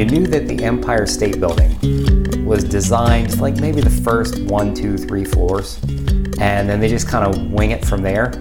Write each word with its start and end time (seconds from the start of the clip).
you 0.00 0.06
knew 0.06 0.26
that 0.26 0.48
the 0.48 0.64
Empire 0.64 1.06
State 1.06 1.38
Building 1.38 1.76
was 2.46 2.64
designed 2.64 3.38
like 3.38 3.56
maybe 3.56 3.82
the 3.82 3.90
first 3.90 4.40
one, 4.44 4.72
two, 4.72 4.96
three 4.96 5.26
floors, 5.26 5.78
and 6.40 6.66
then 6.66 6.80
they 6.80 6.88
just 6.88 7.06
kind 7.06 7.26
of 7.28 7.52
wing 7.52 7.72
it 7.72 7.84
from 7.84 8.00
there, 8.00 8.32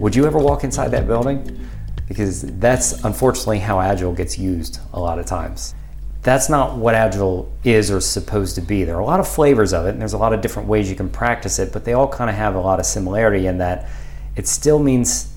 would 0.00 0.16
you 0.16 0.26
ever 0.26 0.40
walk 0.40 0.64
inside 0.64 0.88
that 0.88 1.06
building? 1.06 1.64
Because 2.08 2.42
that's 2.58 3.04
unfortunately 3.04 3.60
how 3.60 3.80
Agile 3.80 4.12
gets 4.12 4.36
used 4.36 4.80
a 4.92 4.98
lot 4.98 5.20
of 5.20 5.26
times. 5.26 5.76
That's 6.22 6.48
not 6.48 6.76
what 6.76 6.96
Agile 6.96 7.52
is 7.62 7.92
or 7.92 8.00
supposed 8.00 8.56
to 8.56 8.60
be. 8.60 8.82
There 8.82 8.96
are 8.96 9.00
a 9.00 9.06
lot 9.06 9.20
of 9.20 9.28
flavors 9.28 9.72
of 9.72 9.86
it, 9.86 9.90
and 9.90 10.00
there's 10.00 10.14
a 10.14 10.18
lot 10.18 10.32
of 10.32 10.40
different 10.40 10.68
ways 10.68 10.90
you 10.90 10.96
can 10.96 11.08
practice 11.08 11.60
it, 11.60 11.72
but 11.72 11.84
they 11.84 11.92
all 11.92 12.08
kind 12.08 12.28
of 12.28 12.34
have 12.34 12.56
a 12.56 12.60
lot 12.60 12.80
of 12.80 12.84
similarity 12.84 13.46
in 13.46 13.58
that 13.58 13.88
it 14.34 14.48
still 14.48 14.80
means 14.80 15.32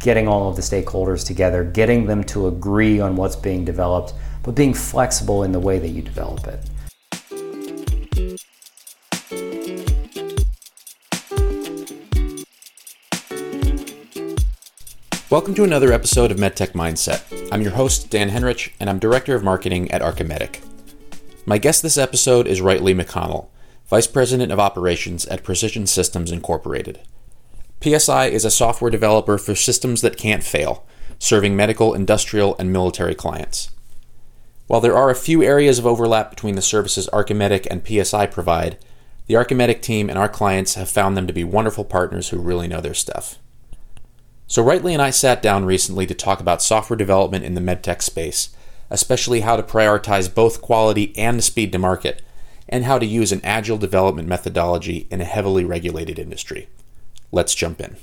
getting 0.00 0.26
all 0.26 0.48
of 0.48 0.56
the 0.56 0.62
stakeholders 0.62 1.24
together, 1.24 1.62
getting 1.62 2.06
them 2.06 2.24
to 2.24 2.48
agree 2.48 2.98
on 2.98 3.14
what's 3.14 3.36
being 3.36 3.64
developed, 3.64 4.12
but 4.46 4.54
being 4.54 4.72
flexible 4.72 5.42
in 5.42 5.50
the 5.50 5.58
way 5.58 5.80
that 5.80 5.88
you 5.88 6.00
develop 6.00 6.46
it. 6.46 6.60
Welcome 15.28 15.54
to 15.54 15.64
another 15.64 15.92
episode 15.92 16.30
of 16.30 16.38
MedTech 16.38 16.72
Mindset. 16.72 17.48
I'm 17.50 17.60
your 17.60 17.72
host, 17.72 18.08
Dan 18.08 18.30
Henrich, 18.30 18.70
and 18.78 18.88
I'm 18.88 19.00
Director 19.00 19.34
of 19.34 19.42
Marketing 19.42 19.90
at 19.90 20.00
Archimedic. 20.00 20.64
My 21.44 21.58
guest 21.58 21.82
this 21.82 21.98
episode 21.98 22.46
is 22.46 22.60
Wright 22.60 22.80
Lee 22.80 22.94
McConnell, 22.94 23.48
Vice 23.88 24.06
President 24.06 24.52
of 24.52 24.60
Operations 24.60 25.26
at 25.26 25.42
Precision 25.42 25.88
Systems 25.88 26.30
Incorporated. 26.30 27.00
PSI 27.82 28.26
is 28.26 28.44
a 28.44 28.50
software 28.52 28.92
developer 28.92 29.38
for 29.38 29.56
systems 29.56 30.02
that 30.02 30.16
can't 30.16 30.44
fail, 30.44 30.86
serving 31.18 31.56
medical, 31.56 31.92
industrial, 31.92 32.56
and 32.58 32.72
military 32.72 33.14
clients. 33.16 33.70
While 34.66 34.80
there 34.80 34.96
are 34.96 35.10
a 35.10 35.14
few 35.14 35.42
areas 35.42 35.78
of 35.78 35.86
overlap 35.86 36.30
between 36.30 36.56
the 36.56 36.62
services 36.62 37.08
Archimedic 37.12 37.66
and 37.70 37.86
PSI 37.86 38.26
provide, 38.26 38.78
the 39.26 39.34
Archimedic 39.34 39.80
team 39.80 40.08
and 40.10 40.18
our 40.18 40.28
clients 40.28 40.74
have 40.74 40.88
found 40.88 41.16
them 41.16 41.26
to 41.26 41.32
be 41.32 41.44
wonderful 41.44 41.84
partners 41.84 42.28
who 42.28 42.38
really 42.38 42.66
know 42.68 42.80
their 42.80 42.94
stuff. 42.94 43.38
So, 44.48 44.62
Rightly 44.62 44.92
and 44.92 45.02
I 45.02 45.10
sat 45.10 45.42
down 45.42 45.64
recently 45.64 46.06
to 46.06 46.14
talk 46.14 46.40
about 46.40 46.62
software 46.62 46.96
development 46.96 47.44
in 47.44 47.54
the 47.54 47.60
medtech 47.60 48.02
space, 48.02 48.50
especially 48.90 49.40
how 49.40 49.56
to 49.56 49.62
prioritize 49.62 50.32
both 50.32 50.62
quality 50.62 51.16
and 51.16 51.42
speed 51.42 51.72
to 51.72 51.78
market, 51.78 52.22
and 52.68 52.84
how 52.84 52.98
to 52.98 53.06
use 53.06 53.32
an 53.32 53.40
agile 53.44 53.78
development 53.78 54.28
methodology 54.28 55.06
in 55.10 55.20
a 55.20 55.24
heavily 55.24 55.64
regulated 55.64 56.18
industry. 56.18 56.68
Let's 57.32 57.54
jump 57.54 57.80
in. 57.80 57.96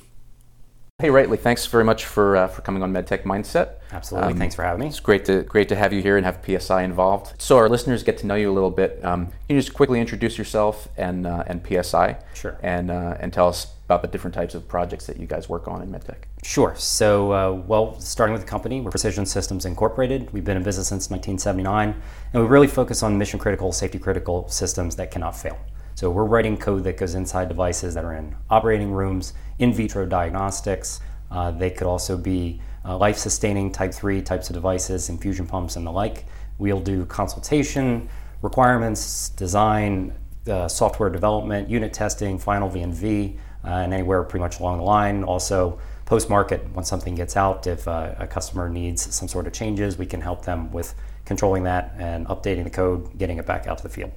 Hey, 1.03 1.09
Wright 1.09 1.29
Lee, 1.29 1.35
thanks 1.35 1.65
very 1.65 1.83
much 1.83 2.05
for 2.05 2.37
uh, 2.37 2.47
for 2.47 2.61
coming 2.61 2.81
on 2.81 2.93
MedTech 2.93 3.23
Mindset. 3.23 3.73
Absolutely, 3.91 4.31
um, 4.31 4.37
thanks 4.37 4.55
for 4.55 4.63
having 4.63 4.79
me. 4.79 4.87
It's 4.87 5.01
great 5.01 5.25
to 5.25 5.43
great 5.43 5.67
to 5.67 5.75
have 5.75 5.91
you 5.91 6.01
here 6.01 6.15
and 6.15 6.25
have 6.25 6.39
PSI 6.45 6.83
involved. 6.83 7.33
So 7.41 7.57
our 7.57 7.67
listeners 7.67 8.03
get 8.03 8.17
to 8.19 8.25
know 8.25 8.35
you 8.35 8.49
a 8.49 8.53
little 8.53 8.71
bit. 8.71 9.03
Um, 9.03 9.25
can 9.25 9.35
you 9.49 9.59
just 9.59 9.73
quickly 9.73 9.99
introduce 9.99 10.37
yourself 10.37 10.87
and 10.95 11.27
uh, 11.27 11.43
and 11.45 11.61
PSI? 11.67 12.19
Sure. 12.33 12.57
And 12.63 12.89
uh, 12.89 13.17
and 13.19 13.33
tell 13.33 13.49
us 13.49 13.73
about 13.83 14.01
the 14.01 14.07
different 14.07 14.33
types 14.33 14.55
of 14.55 14.65
projects 14.65 15.05
that 15.07 15.19
you 15.19 15.27
guys 15.27 15.49
work 15.49 15.67
on 15.67 15.81
in 15.81 15.91
MedTech. 15.91 16.19
Sure. 16.41 16.73
So, 16.77 17.33
uh, 17.33 17.51
well, 17.51 17.99
starting 17.99 18.31
with 18.31 18.43
the 18.43 18.47
company, 18.47 18.79
we're 18.79 18.91
Precision 18.91 19.25
Systems 19.25 19.65
Incorporated. 19.65 20.31
We've 20.31 20.45
been 20.45 20.55
in 20.55 20.63
business 20.63 20.87
since 20.87 21.09
1979, 21.09 22.01
and 22.31 22.41
we 22.41 22.47
really 22.47 22.67
focus 22.67 23.03
on 23.03 23.17
mission 23.17 23.39
critical, 23.39 23.73
safety 23.73 23.99
critical 23.99 24.47
systems 24.47 24.95
that 24.95 25.11
cannot 25.11 25.35
fail. 25.35 25.59
So, 25.95 26.09
we're 26.09 26.23
writing 26.23 26.55
code 26.55 26.85
that 26.85 26.95
goes 26.95 27.13
inside 27.13 27.49
devices 27.49 27.93
that 27.93 28.05
are 28.05 28.15
in 28.15 28.37
operating 28.49 28.93
rooms, 28.93 29.33
in 29.59 29.73
vitro 29.73 30.05
diagnostics. 30.05 30.99
Uh, 31.31 31.51
they 31.51 31.69
could 31.69 31.87
also 31.87 32.17
be 32.17 32.61
uh, 32.85 32.97
life 32.97 33.17
sustaining 33.17 33.71
type 33.71 33.93
3 33.93 34.21
types 34.21 34.49
of 34.49 34.53
devices, 34.53 35.09
infusion 35.09 35.47
pumps, 35.47 35.75
and 35.75 35.85
the 35.85 35.91
like. 35.91 36.25
We'll 36.57 36.79
do 36.79 37.05
consultation, 37.05 38.09
requirements, 38.41 39.29
design, 39.29 40.13
uh, 40.47 40.67
software 40.67 41.09
development, 41.09 41.69
unit 41.69 41.93
testing, 41.93 42.37
final 42.37 42.69
V&V, 42.69 43.37
uh, 43.63 43.67
and 43.67 43.93
anywhere 43.93 44.23
pretty 44.23 44.41
much 44.41 44.59
along 44.59 44.77
the 44.77 44.83
line. 44.83 45.23
Also, 45.23 45.79
post 46.05 46.29
market, 46.29 46.61
when 46.73 46.83
something 46.83 47.15
gets 47.15 47.37
out, 47.37 47.65
if 47.65 47.87
uh, 47.87 48.13
a 48.19 48.27
customer 48.27 48.69
needs 48.69 49.13
some 49.15 49.27
sort 49.27 49.47
of 49.47 49.53
changes, 49.53 49.97
we 49.97 50.05
can 50.05 50.21
help 50.21 50.43
them 50.45 50.71
with 50.71 50.93
controlling 51.25 51.63
that 51.63 51.93
and 51.97 52.27
updating 52.27 52.65
the 52.65 52.69
code, 52.69 53.17
getting 53.17 53.37
it 53.37 53.45
back 53.45 53.67
out 53.67 53.77
to 53.77 53.83
the 53.83 53.89
field. 53.89 54.11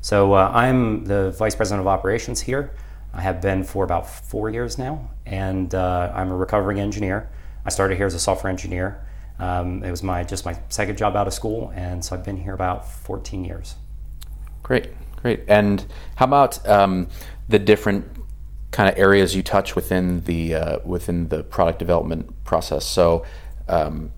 So 0.00 0.34
uh, 0.34 0.52
I'm 0.54 1.04
the 1.04 1.32
vice 1.32 1.56
president 1.56 1.80
of 1.80 1.88
operations 1.88 2.40
here. 2.40 2.72
I 3.12 3.22
have 3.22 3.40
been 3.40 3.64
for 3.64 3.84
about 3.84 4.08
four 4.08 4.50
years 4.50 4.78
now, 4.78 5.10
and 5.24 5.74
uh, 5.74 6.12
I'm 6.14 6.30
a 6.30 6.36
recovering 6.36 6.80
engineer. 6.80 7.30
I 7.64 7.70
started 7.70 7.96
here 7.96 8.06
as 8.06 8.14
a 8.14 8.20
software 8.20 8.50
engineer. 8.50 9.04
Um, 9.38 9.82
it 9.82 9.90
was 9.90 10.02
my 10.02 10.24
just 10.24 10.44
my 10.44 10.58
second 10.68 10.96
job 10.98 11.16
out 11.16 11.26
of 11.26 11.34
school, 11.34 11.72
and 11.74 12.04
so 12.04 12.14
I've 12.16 12.24
been 12.24 12.36
here 12.36 12.54
about 12.54 12.88
14 12.88 13.44
years. 13.44 13.74
Great, 14.62 14.88
great. 15.22 15.44
And 15.48 15.84
how 16.16 16.26
about 16.26 16.66
um, 16.68 17.08
the 17.48 17.58
different 17.58 18.06
kind 18.76 18.90
of 18.90 18.98
areas 18.98 19.34
you 19.34 19.42
touch 19.42 19.74
within 19.74 20.20
the 20.24 20.54
uh, 20.54 20.78
within 20.84 21.28
the 21.28 21.42
product 21.44 21.78
development 21.78 22.44
process. 22.44 22.84
So, 22.84 23.24
um, 23.68 24.12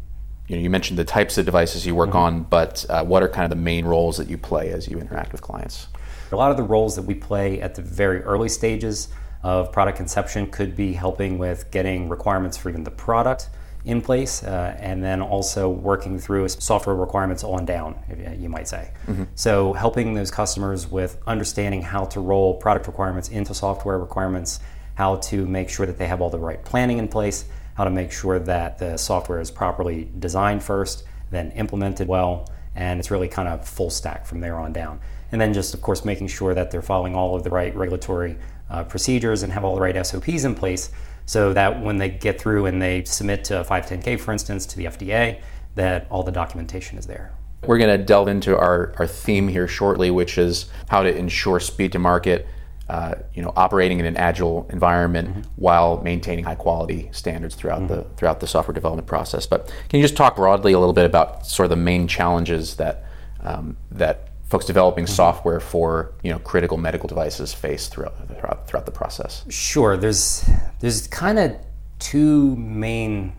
you 0.49 0.57
know, 0.57 0.63
you 0.63 0.69
mentioned 0.69 0.99
the 0.99 1.05
types 1.05 1.39
of 1.39 1.45
devices 1.45 1.87
you 1.87 1.95
work 1.95 2.11
mm-hmm. 2.11 2.19
on, 2.19 2.43
but 2.45 2.85
uh, 2.89 3.05
what 3.05 3.23
are 3.23 3.29
kind 3.29 3.45
of 3.45 3.51
the 3.51 3.63
main 3.63 3.85
roles 3.85 4.17
that 4.17 4.29
you 4.29 4.37
play 4.37 4.71
as 4.71 4.89
you 4.89 4.99
interact 4.99 5.31
with 5.31 5.43
clients? 5.43 5.87
A 6.31 6.37
lot 6.37 6.51
of 6.51 6.57
the 6.57 6.63
roles 6.63 6.97
that 6.97 7.03
we 7.03 7.15
play 7.15 7.61
at 7.61 7.75
the 7.75 7.83
very 7.83 8.23
early 8.23 8.49
stages 8.49 9.09
of 9.43 9.73
product 9.73 9.97
conception 9.97 10.51
could 10.51 10.77
be 10.77 10.93
helping 10.93 11.39
with 11.39 11.71
getting 11.71 12.09
requirements 12.09 12.57
for 12.57 12.69
even 12.69 12.85
the 12.85 12.91
product 12.91 13.49
in 13.85 14.03
place, 14.03 14.43
uh, 14.43 14.77
and 14.81 15.03
then 15.03 15.23
also 15.23 15.69
working 15.69 16.19
through 16.19 16.49
software 16.49 16.97
requirements 16.97 17.45
on 17.45 17.65
down, 17.65 17.97
you 18.39 18.49
might 18.49 18.69
say. 18.69 18.91
Mm-hmm. 19.07 19.25
So, 19.35 19.73
helping 19.73 20.15
those 20.15 20.31
customers 20.31 20.91
with 20.91 21.19
understanding 21.27 21.81
how 21.81 22.05
to 22.07 22.21
roll 22.21 22.55
product 22.55 22.87
requirements 22.87 23.29
into 23.29 23.55
software 23.55 23.99
requirements, 23.99 24.61
how 24.95 25.17
to 25.17 25.47
make 25.47 25.71
sure 25.71 25.87
that 25.87 25.97
they 25.97 26.07
have 26.07 26.21
all 26.21 26.29
the 26.29 26.39
right 26.39 26.63
planning 26.65 26.99
in 26.99 27.09
place, 27.09 27.47
how 27.75 27.85
to 27.85 27.91
make 27.91 28.11
sure 28.11 28.39
that 28.41 28.79
the 28.79 28.97
software 28.97 29.41
is 29.41 29.51
properly 29.51 30.11
designed 30.19 30.63
first, 30.63 31.05
then 31.31 31.53
implemented 31.53 32.09
well, 32.09 32.51
and 32.75 32.99
it's 32.99 33.11
really 33.11 33.29
kind 33.29 33.49
of 33.49 33.67
full 33.67 33.91
stack 33.91 34.27
from 34.27 34.41
there 34.41 34.59
on 34.59 34.73
down. 34.73 35.01
And 35.31 35.41
then 35.41 35.53
just, 35.53 35.75
of 35.75 35.83
course, 35.83 36.05
making 36.05 36.29
sure 36.29 36.55
that 36.55 36.71
they're 36.71 36.83
following 36.83 37.15
all 37.15 37.37
of 37.37 37.45
the 37.45 37.51
right 37.51 37.75
regulatory 37.75 38.37
uh, 38.71 38.85
procedures 38.85 39.43
and 39.43 39.53
have 39.53 39.65
all 39.65 39.75
the 39.75 39.81
right 39.81 40.07
SOPs 40.07 40.45
in 40.45 40.55
place 40.55 40.91
so 41.27 41.53
that 41.53 41.83
when 41.83 41.99
they 41.99 42.09
get 42.09 42.41
through 42.41 42.65
and 42.67 42.81
they 42.81 43.05
submit 43.05 43.45
to 43.45 43.63
510K, 43.63 44.19
for 44.19 44.33
instance, 44.33 44.65
to 44.65 44.77
the 44.79 44.87
FDA, 44.87 45.41
that 45.75 46.07
all 46.11 46.23
the 46.23 46.33
documentation 46.33 46.97
is 46.97 47.07
there. 47.07 47.33
We're 47.67 47.79
going 47.79 47.99
to 47.99 48.03
delve 48.03 48.29
into 48.29 48.57
our, 48.57 48.95
our 48.99 49.07
theme 49.07 49.49
here 49.49 49.69
shortly, 49.69 50.11
which 50.11 50.39
is 50.39 50.71
how 50.89 51.03
to 51.03 51.15
ensure 51.15 51.61
speed 51.61 51.93
to 51.93 51.99
market, 51.99 52.47
uh, 52.89 53.17
you 53.35 53.43
know, 53.43 53.53
operating 53.57 53.99
in 53.99 54.07
an 54.07 54.17
agile 54.17 54.67
environment 54.71 55.29
mm-hmm. 55.29 55.41
while 55.57 56.01
maintaining 56.03 56.45
high 56.45 56.55
quality 56.55 57.11
standards 57.13 57.55
throughout 57.55 57.83
mm-hmm. 57.83 57.95
the 57.95 58.05
throughout 58.17 58.41
the 58.41 58.47
software 58.47 58.73
development 58.73 59.07
process. 59.07 59.47
But 59.47 59.67
can 59.91 60.01
you 60.01 60.05
just 60.05 60.17
talk 60.17 60.37
broadly 60.37 60.73
a 60.73 60.79
little 60.79 60.95
bit 60.95 61.05
about 61.05 61.47
sort 61.47 61.65
of 61.67 61.71
the 61.71 61.77
main 61.77 62.09
challenges 62.09 62.77
that 62.77 63.05
um, 63.41 63.77
that 63.91 64.28
folks 64.49 64.65
developing 64.65 65.05
mm-hmm. 65.05 65.15
software 65.15 65.61
for 65.61 66.15
you 66.23 66.31
know 66.31 66.39
critical 66.39 66.77
medical 66.77 67.09
devices 67.09 67.53
face 67.53 67.89
throughout 67.89 68.17
throughout, 68.29 68.67
throughout 68.67 68.87
the 68.87 68.93
process? 68.93 69.45
Sure. 69.49 69.97
There's 69.97 70.49
there's 70.81 71.07
kind 71.09 71.39
of 71.39 71.57
two 71.99 72.57
main 72.57 73.33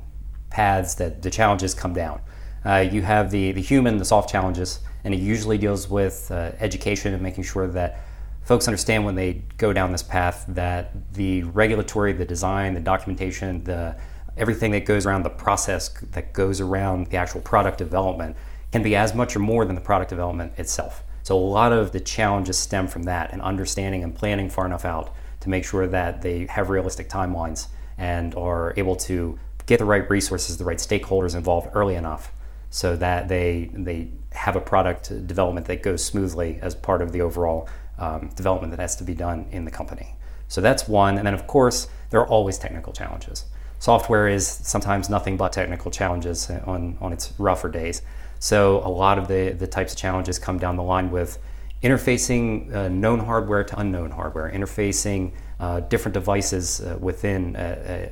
paths 0.49 0.95
that 0.95 1.21
the 1.21 1.29
challenges 1.29 1.73
come 1.73 1.93
down. 1.93 2.21
Uh, 2.65 2.87
you 2.91 3.01
have 3.01 3.31
the 3.31 3.51
the 3.51 3.61
human, 3.61 3.97
the 3.97 4.05
soft 4.05 4.29
challenges, 4.29 4.79
and 5.03 5.13
it 5.13 5.19
usually 5.19 5.57
deals 5.57 5.89
with 5.89 6.29
uh, 6.31 6.51
education 6.59 7.13
and 7.13 7.23
making 7.23 7.43
sure 7.43 7.67
that 7.67 8.01
folks 8.43 8.67
understand 8.67 9.05
when 9.05 9.15
they 9.15 9.33
go 9.57 9.71
down 9.71 9.91
this 9.91 10.03
path 10.03 10.45
that 10.47 11.13
the 11.13 11.43
regulatory, 11.43 12.13
the 12.13 12.25
design, 12.25 12.73
the 12.73 12.79
documentation, 12.79 13.63
the 13.63 13.95
everything 14.37 14.71
that 14.71 14.85
goes 14.85 15.05
around 15.05 15.23
the 15.23 15.29
process 15.29 15.89
that 16.11 16.33
goes 16.33 16.61
around 16.61 17.07
the 17.07 17.17
actual 17.17 17.41
product 17.41 17.77
development 17.77 18.35
can 18.71 18.83
be 18.83 18.95
as 18.95 19.13
much 19.13 19.35
or 19.35 19.39
more 19.39 19.65
than 19.65 19.75
the 19.75 19.81
product 19.81 20.09
development 20.09 20.53
itself. 20.57 21.03
So 21.29 21.37
a 21.37 21.37
lot 21.37 21.71
of 21.73 21.91
the 21.91 21.99
challenges 21.99 22.57
stem 22.57 22.87
from 22.87 23.03
that 23.03 23.31
and 23.31 23.39
understanding 23.43 24.03
and 24.03 24.15
planning 24.15 24.49
far 24.49 24.65
enough 24.65 24.83
out 24.83 25.13
to 25.41 25.49
make 25.49 25.63
sure 25.63 25.85
that 25.85 26.23
they 26.23 26.47
have 26.47 26.71
realistic 26.71 27.07
timelines 27.07 27.67
and 27.99 28.33
are 28.33 28.73
able 28.77 28.95
to 28.95 29.37
get 29.67 29.77
the 29.77 29.85
right 29.85 30.09
resources, 30.09 30.57
the 30.57 30.63
right 30.63 30.79
stakeholders 30.79 31.35
involved 31.35 31.69
early 31.75 31.93
enough 31.93 32.33
so 32.71 32.95
that 32.95 33.27
they 33.27 33.69
they 33.73 34.07
have 34.31 34.55
a 34.55 34.59
product 34.59 35.09
development 35.27 35.67
that 35.67 35.83
goes 35.83 36.03
smoothly 36.03 36.57
as 36.63 36.73
part 36.73 36.99
of 36.99 37.11
the 37.11 37.21
overall 37.21 37.69
um, 37.99 38.29
development 38.29 38.71
that 38.71 38.79
has 38.79 38.95
to 38.95 39.03
be 39.03 39.13
done 39.13 39.45
in 39.51 39.65
the 39.65 39.71
company. 39.71 40.15
So 40.47 40.61
that's 40.61 40.87
one. 40.87 41.19
And 41.19 41.27
then, 41.27 41.35
of 41.35 41.45
course, 41.45 41.89
there 42.09 42.19
are 42.21 42.27
always 42.27 42.57
technical 42.57 42.91
challenges. 42.91 43.45
Software 43.77 44.27
is 44.27 44.47
sometimes 44.47 45.11
nothing 45.11 45.37
but 45.37 45.53
technical 45.53 45.91
challenges 45.91 46.49
on, 46.49 46.97
on 46.99 47.13
its 47.13 47.33
rougher 47.37 47.69
days. 47.69 48.01
So 48.39 48.79
a 48.85 48.89
lot 48.89 49.17
of 49.19 49.27
the, 49.27 49.51
the 49.51 49.67
types 49.67 49.93
of 49.93 49.99
challenges 49.99 50.39
come 50.39 50.57
down 50.57 50.75
the 50.75 50.83
line 50.83 51.11
with 51.11 51.37
interfacing 51.83 52.73
uh, 52.73 52.89
known 52.89 53.19
hardware 53.19 53.63
to 53.63 53.79
unknown 53.79 54.11
hardware, 54.11 54.51
interfacing 54.51 55.33
uh, 55.59 55.81
different 55.81 56.13
devices 56.13 56.81
uh, 56.81 56.97
within 56.99 57.55
a, 57.55 58.09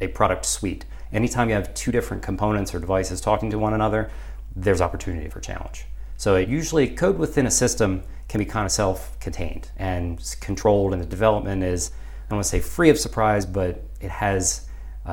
a, 0.00 0.04
a, 0.04 0.08
product 0.08 0.44
suite. 0.44 0.84
Anytime 1.12 1.48
you 1.48 1.54
have 1.54 1.72
two 1.74 1.92
different 1.92 2.22
components 2.22 2.74
or 2.74 2.78
devices 2.78 3.20
talking 3.20 3.50
to 3.50 3.58
one 3.58 3.74
another, 3.74 4.10
there's 4.54 4.80
opportunity 4.80 5.28
for 5.28 5.40
challenge. 5.40 5.86
So 6.16 6.36
it 6.36 6.48
usually 6.48 6.88
code 6.88 7.18
within 7.18 7.46
a 7.46 7.50
system 7.50 8.02
can 8.28 8.38
be 8.38 8.46
kind 8.46 8.64
of 8.64 8.72
self-contained 8.72 9.70
and 9.76 10.36
controlled, 10.40 10.92
and 10.92 11.02
the 11.02 11.06
development 11.06 11.62
is 11.62 11.90
I 12.26 12.30
don't 12.30 12.38
want 12.38 12.44
to 12.44 12.50
say 12.50 12.60
free 12.60 12.90
of 12.90 12.98
surprise, 12.98 13.46
but 13.46 13.82
it 14.00 14.10
has 14.10 14.66
uh, 15.06 15.12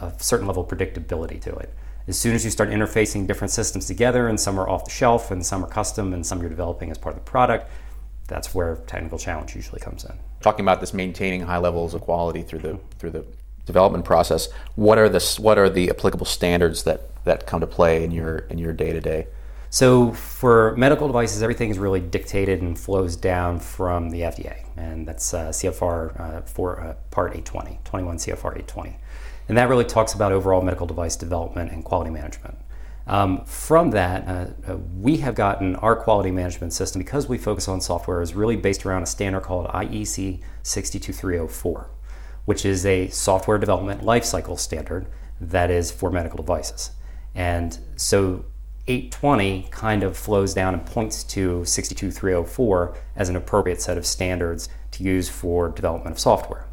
a, 0.00 0.06
a 0.06 0.14
certain 0.18 0.46
level 0.46 0.62
of 0.62 0.68
predictability 0.68 1.40
to 1.42 1.54
it. 1.56 1.74
As 2.06 2.18
soon 2.18 2.34
as 2.34 2.44
you 2.44 2.50
start 2.50 2.68
interfacing 2.68 3.26
different 3.26 3.50
systems 3.50 3.86
together, 3.86 4.28
and 4.28 4.38
some 4.38 4.60
are 4.60 4.68
off 4.68 4.84
the 4.84 4.90
shelf, 4.90 5.30
and 5.30 5.44
some 5.44 5.64
are 5.64 5.68
custom, 5.68 6.12
and 6.12 6.26
some 6.26 6.40
you're 6.40 6.50
developing 6.50 6.90
as 6.90 6.98
part 6.98 7.16
of 7.16 7.24
the 7.24 7.30
product, 7.30 7.70
that's 8.28 8.54
where 8.54 8.76
technical 8.86 9.18
challenge 9.18 9.54
usually 9.54 9.80
comes 9.80 10.04
in. 10.04 10.12
Talking 10.40 10.64
about 10.64 10.80
this 10.80 10.92
maintaining 10.92 11.42
high 11.42 11.58
levels 11.58 11.94
of 11.94 12.02
quality 12.02 12.42
through 12.42 12.58
the 12.60 12.78
through 12.98 13.10
the 13.10 13.24
development 13.66 14.04
process, 14.04 14.48
what 14.74 14.98
are 14.98 15.08
the 15.08 15.36
what 15.40 15.58
are 15.58 15.70
the 15.70 15.90
applicable 15.90 16.26
standards 16.26 16.84
that 16.84 17.24
that 17.24 17.46
come 17.46 17.60
to 17.60 17.66
play 17.66 18.04
in 18.04 18.10
your 18.10 18.38
in 18.50 18.58
your 18.58 18.72
day 18.72 18.92
to 18.92 19.00
day? 19.00 19.26
So 19.70 20.12
for 20.12 20.76
medical 20.76 21.08
devices, 21.08 21.42
everything 21.42 21.70
is 21.70 21.80
really 21.80 21.98
dictated 21.98 22.62
and 22.62 22.78
flows 22.78 23.16
down 23.16 23.58
from 23.58 24.10
the 24.10 24.20
FDA, 24.20 24.64
and 24.76 25.08
that's 25.08 25.34
uh, 25.34 25.48
CFR 25.48 26.20
uh, 26.20 26.40
for 26.42 26.80
uh, 26.80 26.94
Part 27.10 27.32
820, 27.32 27.80
21 27.82 28.18
CFR 28.18 28.36
820, 28.36 28.96
and 29.48 29.56
that 29.58 29.68
really 29.68 29.84
talks 29.84 30.14
about 30.14 30.32
overall 30.32 30.62
medical 30.62 30.86
device 30.86 31.16
development 31.16 31.70
and 31.72 31.84
quality 31.84 32.10
management. 32.10 32.56
Um, 33.06 33.44
from 33.44 33.90
that, 33.90 34.26
uh, 34.26 34.72
uh, 34.72 34.76
we 34.98 35.18
have 35.18 35.34
gotten 35.34 35.76
our 35.76 35.94
quality 35.94 36.30
management 36.30 36.72
system 36.72 37.00
because 37.00 37.28
we 37.28 37.36
focus 37.36 37.68
on 37.68 37.80
software 37.80 38.22
is 38.22 38.34
really 38.34 38.56
based 38.56 38.86
around 38.86 39.02
a 39.02 39.06
standard 39.06 39.42
called 39.42 39.66
IEC 39.68 40.40
62304, 40.62 41.90
which 42.46 42.64
is 42.64 42.86
a 42.86 43.08
software 43.08 43.58
development 43.58 44.00
lifecycle 44.00 44.58
standard 44.58 45.06
that 45.38 45.70
is 45.70 45.90
for 45.90 46.10
medical 46.10 46.38
devices. 46.38 46.92
And 47.34 47.78
so 47.96 48.46
820 48.86 49.68
kind 49.70 50.02
of 50.02 50.16
flows 50.16 50.54
down 50.54 50.72
and 50.72 50.84
points 50.84 51.24
to 51.24 51.64
62304 51.64 52.96
as 53.16 53.28
an 53.28 53.36
appropriate 53.36 53.82
set 53.82 53.98
of 53.98 54.06
standards 54.06 54.68
to 54.92 55.02
use 55.02 55.28
for 55.28 55.68
development 55.68 56.14
of 56.14 56.20
software. 56.20 56.66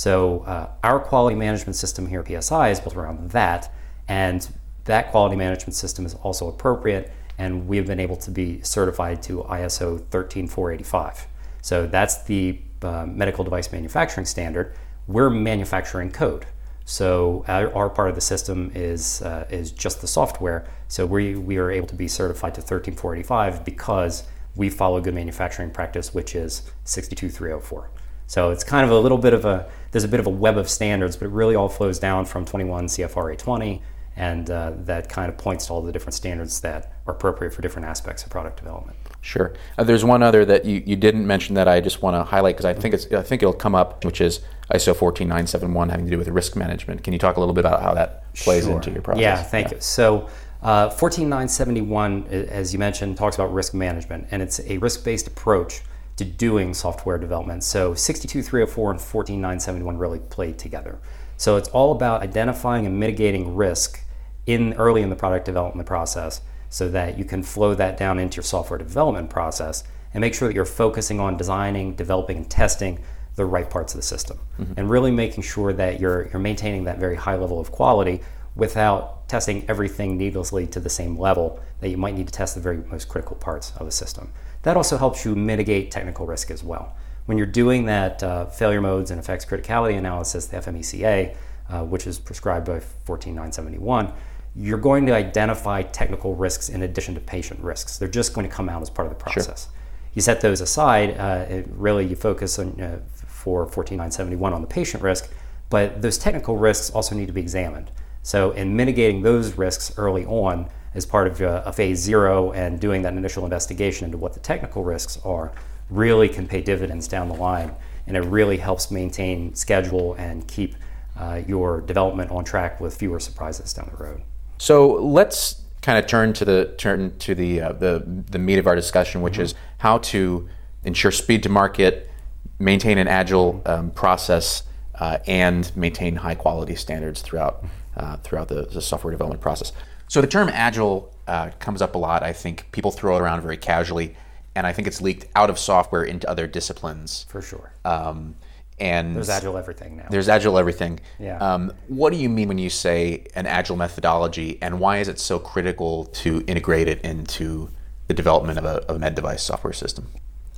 So 0.00 0.44
uh, 0.46 0.70
our 0.82 0.98
quality 0.98 1.36
management 1.36 1.76
system 1.76 2.06
here 2.06 2.24
at 2.26 2.42
PSI 2.42 2.70
is 2.70 2.80
built 2.80 2.96
around 2.96 3.32
that, 3.32 3.70
and 4.08 4.48
that 4.84 5.10
quality 5.10 5.36
management 5.36 5.74
system 5.74 6.06
is 6.06 6.14
also 6.14 6.48
appropriate, 6.48 7.12
and 7.36 7.68
we've 7.68 7.86
been 7.86 8.00
able 8.00 8.16
to 8.16 8.30
be 8.30 8.62
certified 8.62 9.22
to 9.24 9.42
ISO 9.42 9.98
13485. 10.10 11.26
So 11.60 11.86
that's 11.86 12.22
the 12.22 12.62
uh, 12.80 13.04
medical 13.04 13.44
device 13.44 13.70
manufacturing 13.72 14.24
standard. 14.24 14.74
We're 15.06 15.28
manufacturing 15.28 16.12
code. 16.12 16.46
So 16.86 17.44
our, 17.46 17.70
our 17.74 17.90
part 17.90 18.08
of 18.08 18.14
the 18.14 18.22
system 18.22 18.72
is 18.74 19.20
uh, 19.20 19.48
is 19.50 19.70
just 19.70 20.00
the 20.00 20.06
software. 20.06 20.66
So 20.88 21.04
we 21.04 21.34
we 21.34 21.58
are 21.58 21.70
able 21.70 21.88
to 21.88 21.94
be 21.94 22.08
certified 22.08 22.54
to 22.54 22.62
13485 22.62 23.66
because 23.66 24.24
we 24.56 24.70
follow 24.70 24.98
good 25.02 25.14
manufacturing 25.14 25.70
practice, 25.70 26.14
which 26.14 26.34
is 26.34 26.62
62304. 26.84 27.90
So 28.30 28.52
it's 28.52 28.62
kind 28.62 28.84
of 28.84 28.92
a 28.92 29.00
little 29.00 29.18
bit 29.18 29.34
of 29.34 29.44
a 29.44 29.68
there's 29.90 30.04
a 30.04 30.08
bit 30.08 30.20
of 30.20 30.26
a 30.26 30.30
web 30.30 30.56
of 30.56 30.70
standards, 30.70 31.16
but 31.16 31.24
it 31.24 31.32
really 31.32 31.56
all 31.56 31.68
flows 31.68 31.98
down 31.98 32.26
from 32.26 32.44
21 32.44 32.86
CFR 32.86 33.08
820 33.08 33.82
and 34.14 34.48
uh, 34.48 34.72
that 34.84 35.08
kind 35.08 35.28
of 35.28 35.36
points 35.36 35.66
to 35.66 35.72
all 35.72 35.82
the 35.82 35.90
different 35.90 36.14
standards 36.14 36.60
that 36.60 36.92
are 37.08 37.14
appropriate 37.14 37.52
for 37.52 37.60
different 37.60 37.88
aspects 37.88 38.22
of 38.22 38.30
product 38.30 38.56
development. 38.56 38.96
Sure. 39.20 39.52
Uh, 39.76 39.82
there's 39.82 40.04
one 40.04 40.22
other 40.22 40.44
that 40.44 40.64
you, 40.64 40.80
you 40.86 40.94
didn't 40.94 41.26
mention 41.26 41.56
that 41.56 41.66
I 41.66 41.80
just 41.80 42.02
want 42.02 42.14
to 42.14 42.22
highlight 42.22 42.54
because 42.56 42.66
I 42.66 42.72
think 42.72 42.94
it's 42.94 43.10
I 43.10 43.22
think 43.22 43.42
it'll 43.42 43.52
come 43.52 43.74
up, 43.74 44.04
which 44.04 44.20
is 44.20 44.38
ISO 44.72 44.94
14971 44.94 45.88
having 45.88 46.04
to 46.04 46.10
do 46.12 46.16
with 46.16 46.28
risk 46.28 46.54
management. 46.54 47.02
Can 47.02 47.12
you 47.12 47.18
talk 47.18 47.36
a 47.36 47.40
little 47.40 47.54
bit 47.54 47.64
about 47.64 47.82
how 47.82 47.94
that 47.94 48.32
plays 48.34 48.62
sure. 48.62 48.76
into 48.76 48.92
your 48.92 49.02
process? 49.02 49.22
Yeah, 49.22 49.42
thank 49.42 49.70
yeah. 49.70 49.74
you. 49.74 49.80
So. 49.80 50.28
Uh, 50.62 50.90
14971, 50.90 52.26
as 52.26 52.74
you 52.74 52.78
mentioned, 52.78 53.16
talks 53.16 53.34
about 53.34 53.50
risk 53.50 53.72
management, 53.72 54.28
and 54.30 54.42
it's 54.42 54.60
a 54.60 54.76
risk 54.76 55.02
based 55.02 55.26
approach 55.26 55.80
to 56.20 56.24
doing 56.26 56.74
software 56.74 57.16
development. 57.16 57.64
So 57.64 57.94
62304 57.94 58.90
and 58.90 59.00
14971 59.00 59.96
really 59.96 60.18
play 60.18 60.52
together. 60.52 60.98
So 61.38 61.56
it's 61.56 61.70
all 61.70 61.92
about 61.92 62.20
identifying 62.20 62.84
and 62.84 63.00
mitigating 63.00 63.56
risk 63.56 64.04
in 64.46 64.74
early 64.74 65.00
in 65.00 65.08
the 65.08 65.16
product 65.16 65.46
development 65.46 65.88
process 65.88 66.42
so 66.68 66.90
that 66.90 67.18
you 67.18 67.24
can 67.24 67.42
flow 67.42 67.74
that 67.74 67.96
down 67.96 68.18
into 68.18 68.36
your 68.36 68.42
software 68.42 68.78
development 68.78 69.30
process 69.30 69.82
and 70.12 70.20
make 70.20 70.34
sure 70.34 70.46
that 70.46 70.54
you're 70.54 70.66
focusing 70.66 71.20
on 71.20 71.38
designing, 71.38 71.94
developing, 71.94 72.36
and 72.36 72.50
testing 72.50 73.02
the 73.36 73.46
right 73.46 73.70
parts 73.70 73.94
of 73.94 73.98
the 73.98 74.06
system 74.06 74.38
mm-hmm. 74.60 74.74
and 74.76 74.90
really 74.90 75.10
making 75.10 75.42
sure 75.42 75.72
that 75.72 76.00
you're, 76.00 76.28
you're 76.28 76.38
maintaining 76.40 76.84
that 76.84 76.98
very 76.98 77.16
high 77.16 77.36
level 77.36 77.58
of 77.58 77.72
quality 77.72 78.20
without 78.56 79.26
testing 79.26 79.64
everything 79.68 80.18
needlessly 80.18 80.66
to 80.66 80.80
the 80.80 80.90
same 80.90 81.18
level 81.18 81.58
that 81.80 81.88
you 81.88 81.96
might 81.96 82.14
need 82.14 82.26
to 82.26 82.32
test 82.32 82.54
the 82.54 82.60
very 82.60 82.76
most 82.90 83.08
critical 83.08 83.36
parts 83.36 83.72
of 83.78 83.86
the 83.86 83.92
system. 83.92 84.30
That 84.62 84.76
also 84.76 84.98
helps 84.98 85.24
you 85.24 85.34
mitigate 85.34 85.90
technical 85.90 86.26
risk 86.26 86.50
as 86.50 86.62
well. 86.62 86.94
When 87.26 87.38
you're 87.38 87.46
doing 87.46 87.86
that 87.86 88.22
uh, 88.22 88.46
failure 88.46 88.80
modes 88.80 89.10
and 89.10 89.20
effects 89.20 89.44
criticality 89.44 89.96
analysis, 89.96 90.46
the 90.46 90.58
FMECA, 90.58 91.36
uh, 91.68 91.84
which 91.84 92.06
is 92.06 92.18
prescribed 92.18 92.66
by 92.66 92.80
14971, 92.80 94.12
you're 94.56 94.78
going 94.78 95.06
to 95.06 95.14
identify 95.14 95.82
technical 95.82 96.34
risks 96.34 96.68
in 96.68 96.82
addition 96.82 97.14
to 97.14 97.20
patient 97.20 97.60
risks. 97.60 97.98
They're 97.98 98.08
just 98.08 98.34
going 98.34 98.48
to 98.48 98.52
come 98.52 98.68
out 98.68 98.82
as 98.82 98.90
part 98.90 99.06
of 99.06 99.16
the 99.16 99.22
process. 99.22 99.64
Sure. 99.64 99.72
You 100.14 100.22
set 100.22 100.40
those 100.40 100.60
aside, 100.60 101.16
uh, 101.16 101.62
really 101.68 102.04
you 102.04 102.16
focus 102.16 102.58
on 102.58 102.80
uh, 102.80 102.98
for 103.14 103.64
14971 103.66 104.52
on 104.52 104.60
the 104.60 104.66
patient 104.66 105.02
risk, 105.02 105.30
but 105.68 106.02
those 106.02 106.18
technical 106.18 106.56
risks 106.56 106.90
also 106.90 107.14
need 107.14 107.26
to 107.26 107.32
be 107.32 107.40
examined. 107.40 107.90
So, 108.22 108.50
in 108.50 108.76
mitigating 108.76 109.22
those 109.22 109.56
risks 109.56 109.96
early 109.96 110.26
on 110.26 110.68
as 110.94 111.06
part 111.06 111.26
of 111.26 111.40
a, 111.40 111.62
a 111.66 111.72
phase 111.72 111.98
zero 111.98 112.52
and 112.52 112.80
doing 112.80 113.02
that 113.02 113.14
initial 113.14 113.44
investigation 113.44 114.04
into 114.04 114.18
what 114.18 114.34
the 114.34 114.40
technical 114.40 114.84
risks 114.84 115.18
are, 115.24 115.52
really 115.88 116.28
can 116.28 116.46
pay 116.46 116.60
dividends 116.60 117.08
down 117.08 117.28
the 117.28 117.34
line, 117.34 117.74
and 118.06 118.16
it 118.16 118.20
really 118.20 118.56
helps 118.56 118.90
maintain 118.90 119.54
schedule 119.54 120.14
and 120.14 120.46
keep 120.48 120.74
uh, 121.16 121.42
your 121.46 121.80
development 121.80 122.30
on 122.30 122.44
track 122.44 122.80
with 122.80 122.96
fewer 122.96 123.20
surprises 123.20 123.72
down 123.72 123.90
the 123.96 124.02
road. 124.02 124.22
So 124.58 124.94
let's 124.94 125.62
kind 125.82 125.98
of 125.98 126.06
turn 126.06 126.32
to 126.34 126.44
the 126.44 126.74
turn 126.76 127.16
to 127.18 127.34
the 127.34 127.60
uh, 127.60 127.72
the 127.72 128.04
the 128.30 128.38
meat 128.38 128.58
of 128.58 128.66
our 128.66 128.76
discussion, 128.76 129.22
which 129.22 129.34
mm-hmm. 129.34 129.42
is 129.42 129.54
how 129.78 129.98
to 129.98 130.48
ensure 130.84 131.10
speed 131.10 131.42
to 131.42 131.48
market, 131.48 132.10
maintain 132.58 132.98
an 132.98 133.08
agile 133.08 133.62
um, 133.66 133.90
process, 133.90 134.62
uh, 134.94 135.18
and 135.26 135.74
maintain 135.76 136.16
high 136.16 136.34
quality 136.34 136.74
standards 136.74 137.22
throughout 137.22 137.64
uh, 137.96 138.16
throughout 138.18 138.48
the, 138.48 138.66
the, 138.66 138.80
software 138.80 139.10
development 139.10 139.42
process. 139.42 139.72
So 140.10 140.20
the 140.20 140.26
term 140.26 140.48
agile 140.48 141.14
uh, 141.28 141.50
comes 141.60 141.80
up 141.80 141.94
a 141.94 141.98
lot. 141.98 142.24
I 142.24 142.32
think 142.32 142.66
people 142.72 142.90
throw 142.90 143.16
it 143.16 143.20
around 143.20 143.42
very 143.42 143.56
casually, 143.56 144.16
and 144.56 144.66
I 144.66 144.72
think 144.72 144.88
it's 144.88 145.00
leaked 145.00 145.26
out 145.36 145.50
of 145.50 145.56
software 145.56 146.02
into 146.02 146.28
other 146.28 146.48
disciplines. 146.48 147.26
For 147.28 147.40
sure. 147.40 147.72
Um, 147.84 148.34
and 148.80 149.14
there's 149.14 149.30
agile 149.30 149.56
everything 149.56 149.98
now. 149.98 150.08
There's 150.10 150.28
agile 150.28 150.58
everything. 150.58 150.98
Yeah. 151.20 151.38
Um, 151.38 151.72
what 151.86 152.12
do 152.12 152.18
you 152.18 152.28
mean 152.28 152.48
when 152.48 152.58
you 152.58 152.70
say 152.70 153.24
an 153.36 153.46
agile 153.46 153.76
methodology, 153.76 154.58
and 154.60 154.80
why 154.80 154.98
is 154.98 155.06
it 155.06 155.20
so 155.20 155.38
critical 155.38 156.06
to 156.06 156.42
integrate 156.48 156.88
it 156.88 157.00
into 157.02 157.70
the 158.08 158.14
development 158.14 158.58
of 158.58 158.64
a, 158.64 158.78
of 158.88 158.96
a 158.96 158.98
med 158.98 159.14
device 159.14 159.44
software 159.44 159.72
system? 159.72 160.08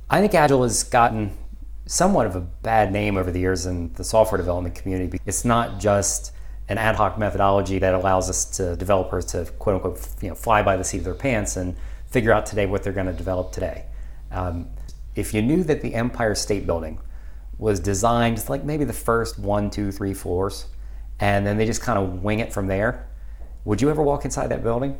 I 0.09 0.19
think 0.19 0.33
agile 0.33 0.63
has 0.63 0.81
gotten 0.83 1.37
somewhat 1.85 2.25
of 2.25 2.35
a 2.35 2.41
bad 2.41 2.91
name 2.91 3.17
over 3.17 3.31
the 3.31 3.41
years 3.41 3.67
in 3.67 3.93
the 3.93 4.03
software 4.03 4.39
development 4.39 4.73
community. 4.73 5.19
It's 5.27 5.45
not 5.45 5.79
just 5.79 6.31
an 6.69 6.77
ad 6.77 6.95
hoc 6.95 7.17
methodology 7.17 7.79
that 7.79 7.93
allows 7.93 8.29
us 8.29 8.45
to 8.45 8.75
developers 8.75 9.25
to 9.25 9.45
quote 9.59 9.75
unquote 9.75 10.07
you 10.21 10.29
know 10.29 10.35
fly 10.35 10.63
by 10.63 10.77
the 10.77 10.83
seat 10.83 10.99
of 10.99 11.03
their 11.03 11.13
pants 11.13 11.57
and 11.57 11.75
figure 12.09 12.31
out 12.31 12.45
today 12.45 12.65
what 12.65 12.83
they're 12.83 12.93
going 12.93 13.07
to 13.07 13.13
develop 13.13 13.51
today. 13.51 13.85
Um, 14.31 14.67
if 15.15 15.33
you 15.33 15.41
knew 15.41 15.63
that 15.63 15.81
the 15.81 15.93
Empire 15.93 16.35
State 16.35 16.65
Building 16.65 16.99
was 17.57 17.79
designed 17.79 18.47
like 18.49 18.63
maybe 18.63 18.83
the 18.83 18.93
first 18.93 19.39
one, 19.39 19.69
two, 19.69 19.91
three 19.91 20.13
floors, 20.13 20.67
and 21.19 21.45
then 21.45 21.57
they 21.57 21.65
just 21.65 21.81
kind 21.81 21.99
of 21.99 22.23
wing 22.23 22.39
it 22.39 22.51
from 22.51 22.67
there. 22.67 23.07
Would 23.65 23.81
you 23.81 23.89
ever 23.89 24.01
walk 24.01 24.25
inside 24.25 24.47
that 24.47 24.63
building? 24.63 24.97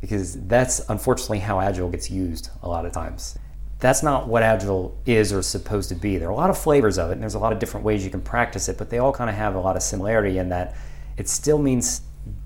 Because 0.00 0.40
that's 0.46 0.88
unfortunately 0.88 1.40
how 1.40 1.60
Agile 1.60 1.90
gets 1.90 2.10
used 2.10 2.50
a 2.62 2.68
lot 2.68 2.86
of 2.86 2.92
times. 2.92 3.38
That's 3.78 4.02
not 4.02 4.28
what 4.28 4.42
Agile 4.42 4.98
is 5.06 5.32
or 5.32 5.38
is 5.38 5.46
supposed 5.46 5.88
to 5.90 5.94
be. 5.94 6.18
There 6.18 6.28
are 6.28 6.32
a 6.32 6.36
lot 6.36 6.50
of 6.50 6.58
flavors 6.58 6.98
of 6.98 7.10
it, 7.10 7.14
and 7.14 7.22
there's 7.22 7.34
a 7.34 7.38
lot 7.38 7.52
of 7.52 7.58
different 7.58 7.84
ways 7.84 8.04
you 8.04 8.10
can 8.10 8.20
practice 8.20 8.68
it, 8.68 8.76
but 8.76 8.90
they 8.90 8.98
all 8.98 9.12
kind 9.12 9.30
of 9.30 9.36
have 9.36 9.54
a 9.54 9.60
lot 9.60 9.76
of 9.76 9.82
similarity 9.82 10.38
in 10.38 10.48
that 10.50 10.74
it 11.16 11.28
still 11.28 11.58
means 11.58 12.02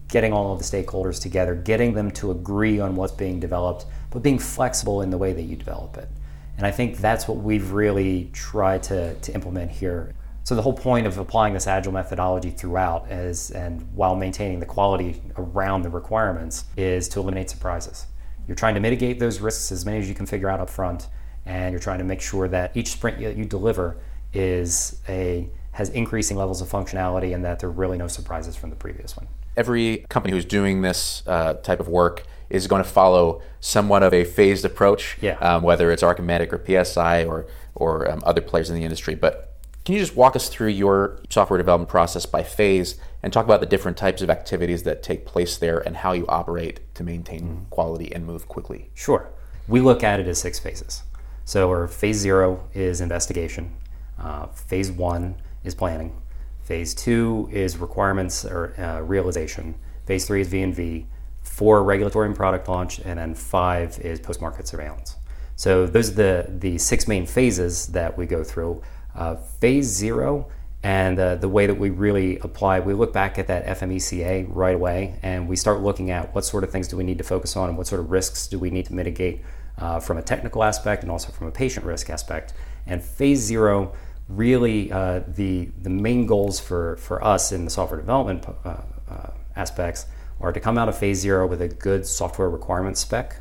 getting 0.09 0.33
all 0.33 0.53
of 0.53 0.59
the 0.59 0.65
stakeholders 0.65 1.21
together, 1.21 1.55
getting 1.55 1.95
them 1.95 2.11
to 2.13 2.31
agree 2.31 2.79
on 2.79 2.95
what's 2.95 3.13
being 3.13 3.41
developed, 3.41 3.87
but 4.11 4.23
being 4.23 4.39
flexible 4.39 5.03
in 5.03 5.11
the 5.11 5.19
way 5.19 5.33
that 5.33 5.43
you 5.43 5.57
develop 5.57 5.97
it. 5.97 6.09
And 6.57 6.67
I 6.67 6.71
think 6.71 6.99
that's 6.99 7.27
what 7.27 7.39
we've 7.39 7.73
really 7.73 8.31
tried 8.33 8.83
to, 8.85 9.15
to 9.15 9.35
implement 9.35 9.71
here. 9.71 10.15
So 10.45 10.55
the 10.55 10.63
whole 10.63 10.75
point 10.75 11.07
of 11.07 11.19
applying 11.19 11.55
this 11.55 11.67
agile 11.67 11.93
methodology 11.93 12.51
throughout 12.51 13.11
is, 13.11 13.51
and 13.51 13.89
while 13.95 14.15
maintaining 14.15 14.61
the 14.61 14.67
quality 14.67 15.21
around 15.37 15.83
the 15.83 15.91
requirements, 15.91 16.65
is 16.77 17.09
to 17.09 17.21
eliminate 17.21 17.49
surprises. 17.51 18.07
You're 18.47 18.55
trying 18.55 18.75
to 18.75 18.81
mitigate 18.81 19.19
those 19.19 19.41
risks 19.41 19.73
as 19.73 19.87
many 19.87 19.99
as 19.99 20.09
you 20.09 20.15
can 20.15 20.27
figure 20.27 20.51
out 20.51 20.61
up 20.61 20.69
front, 20.69 21.09
and 21.47 21.73
you're 21.73 21.81
trying 21.81 21.99
to 21.99 22.05
make 22.05 22.21
sure 22.21 22.47
that 22.49 22.77
each 22.77 22.89
sprint 22.89 23.19
that 23.21 23.37
you 23.37 23.47
deliver 23.47 23.97
is 24.35 25.01
a 25.09 25.49
has 25.75 25.89
increasing 25.91 26.37
levels 26.37 26.61
of 26.61 26.69
functionality 26.69 27.35
and 27.35 27.45
that 27.45 27.59
there 27.59 27.69
are 27.69 27.73
really 27.73 27.99
no 27.99 28.07
surprises 28.07 28.55
from 28.57 28.71
the 28.71 28.77
previous 28.77 29.17
one. 29.17 29.27
Every 29.57 30.07
company 30.09 30.33
who's 30.33 30.45
doing 30.45 30.83
this 30.83 31.23
uh, 31.27 31.55
type 31.55 31.81
of 31.81 31.89
work 31.89 32.25
is 32.49 32.67
going 32.69 32.83
to 32.83 32.89
follow 32.89 33.43
somewhat 33.61 34.03
of 34.03 34.15
a 34.15 34.25
phased 34.25 34.65
approach, 34.65 35.17
Yeah. 35.21 35.37
um, 35.39 35.63
whether 35.63 35.91
it's 35.91 36.03
Archimedic 36.03 36.53
or 36.53 36.85
PSI 36.85 37.25
or, 37.25 37.47
or 37.75 38.09
um, 38.11 38.23
other 38.25 38.41
players 38.41 38.71
in 38.71 38.77
the 38.77 38.85
industry. 38.85 39.17
But 39.17 39.53
can 39.85 39.95
you 39.95 40.01
just 40.01 40.15
walk 40.15 40.37
us 40.37 40.49
through 40.49 40.69
your 40.69 41.19
software 41.29 41.59
development 41.59 41.89
process 41.89 42.25
by 42.25 42.43
phase 42.45 42.97
and 43.23 43.33
talk 43.33 43.45
about 43.45 43.61
the 43.61 43.67
different 43.67 43.97
types 43.97 44.23
of 44.23 44.31
activities 44.31 44.85
that 44.85 45.03
take 45.03 45.27
place 45.27 45.57
there 45.57 45.79
and 45.81 45.97
how 45.97 46.13
you 46.13 46.25
operate 46.29 46.81
to 46.95 47.03
maintain 47.03 47.67
quality 47.71 48.15
and 48.15 48.25
move 48.25 48.47
quickly? 48.47 48.91
Sure. 48.95 49.29
We 49.67 49.81
look 49.81 50.05
at 50.05 50.21
it 50.21 50.29
as 50.29 50.39
six 50.39 50.59
phases. 50.59 51.03
So, 51.45 51.69
our 51.69 51.89
phase 51.89 52.17
zero 52.19 52.69
is 52.75 53.01
investigation. 53.01 53.73
Uh, 54.19 54.47
phase 54.47 54.91
one 54.93 55.35
is 55.65 55.75
planning. 55.75 56.21
Phase 56.63 56.95
two 56.95 57.49
is 57.53 57.77
requirements 57.77 58.45
or 58.45 58.75
uh, 58.79 59.01
realization. 59.01 59.75
Phase 60.07 60.27
three 60.27 60.41
is 60.41 60.49
V 60.49 60.63
and 60.63 60.75
V. 60.75 61.07
Four 61.43 61.85
regulatory 61.85 62.27
and 62.27 62.35
product 62.35 62.69
launch, 62.69 63.01
and 63.01 63.19
then 63.19 63.35
five 63.35 63.99
is 63.99 64.19
post-market 64.19 64.67
surveillance. 64.67 65.17
So 65.57 65.87
those 65.87 66.11
are 66.11 66.15
the 66.15 66.47
the 66.49 66.79
six 66.79 67.07
main 67.07 67.27
phases 67.27 67.89
that 67.89 68.17
we 68.17 68.27
go 68.27 68.43
through. 68.43 68.83
Uh, 69.15 69.37
phase 69.37 69.87
zero 69.87 70.51
and 70.85 71.19
uh, 71.19 71.37
the 71.37 71.49
way 71.49 71.67
that 71.67 71.77
we 71.77 71.89
really 71.89 72.39
apply, 72.41 72.81
we 72.81 72.93
look 72.93 73.11
back 73.11 73.39
at 73.39 73.47
that 73.47 73.65
FMECA 73.65 74.47
right 74.51 74.75
away 74.75 75.19
and 75.23 75.49
we 75.49 75.57
start 75.57 75.81
looking 75.81 76.11
at 76.11 76.35
what 76.35 76.45
sort 76.45 76.63
of 76.63 76.71
things 76.71 76.89
do 76.89 76.97
we 76.99 77.05
need 77.05 77.17
to 77.17 77.25
focus 77.25 77.57
on 77.57 77.71
and 77.71 77.79
what 77.79 77.87
sort 77.87 78.03
of 78.03 78.11
risks 78.11 78.47
do 78.47 78.59
we 78.59 78.69
need 78.69 78.85
to 78.85 78.95
mitigate 78.95 79.41
uh, 79.79 79.99
from 79.99 80.19
a 80.19 80.23
technical 80.23 80.63
aspect 80.63 81.03
and 81.03 81.11
also 81.11 81.33
from 81.33 81.47
a 81.47 81.51
patient 81.51 81.87
risk 81.87 82.11
aspect. 82.11 82.53
And 82.87 83.03
phase 83.03 83.39
zero, 83.39 83.95
really 84.29 84.91
uh, 84.91 85.21
the, 85.29 85.69
the 85.83 85.91
main 85.91 86.27
goals 86.27 86.59
for, 86.61 86.97
for 86.97 87.23
us 87.23 87.53
in 87.53 87.65
the 87.65 87.71
software 87.71 88.01
development 88.01 88.47
uh, 88.65 88.77
uh, 89.09 89.31
aspects 89.57 90.07
are 90.41 90.53
to 90.53 90.61
come 90.61 90.79
out 90.79 90.89
of 90.89 90.97
phase 90.97 91.21
zero 91.21 91.47
with 91.47 91.61
a 91.61 91.69
good 91.69 92.07
software 92.07 92.51
requirements 92.51 93.01
spec, 93.01 93.37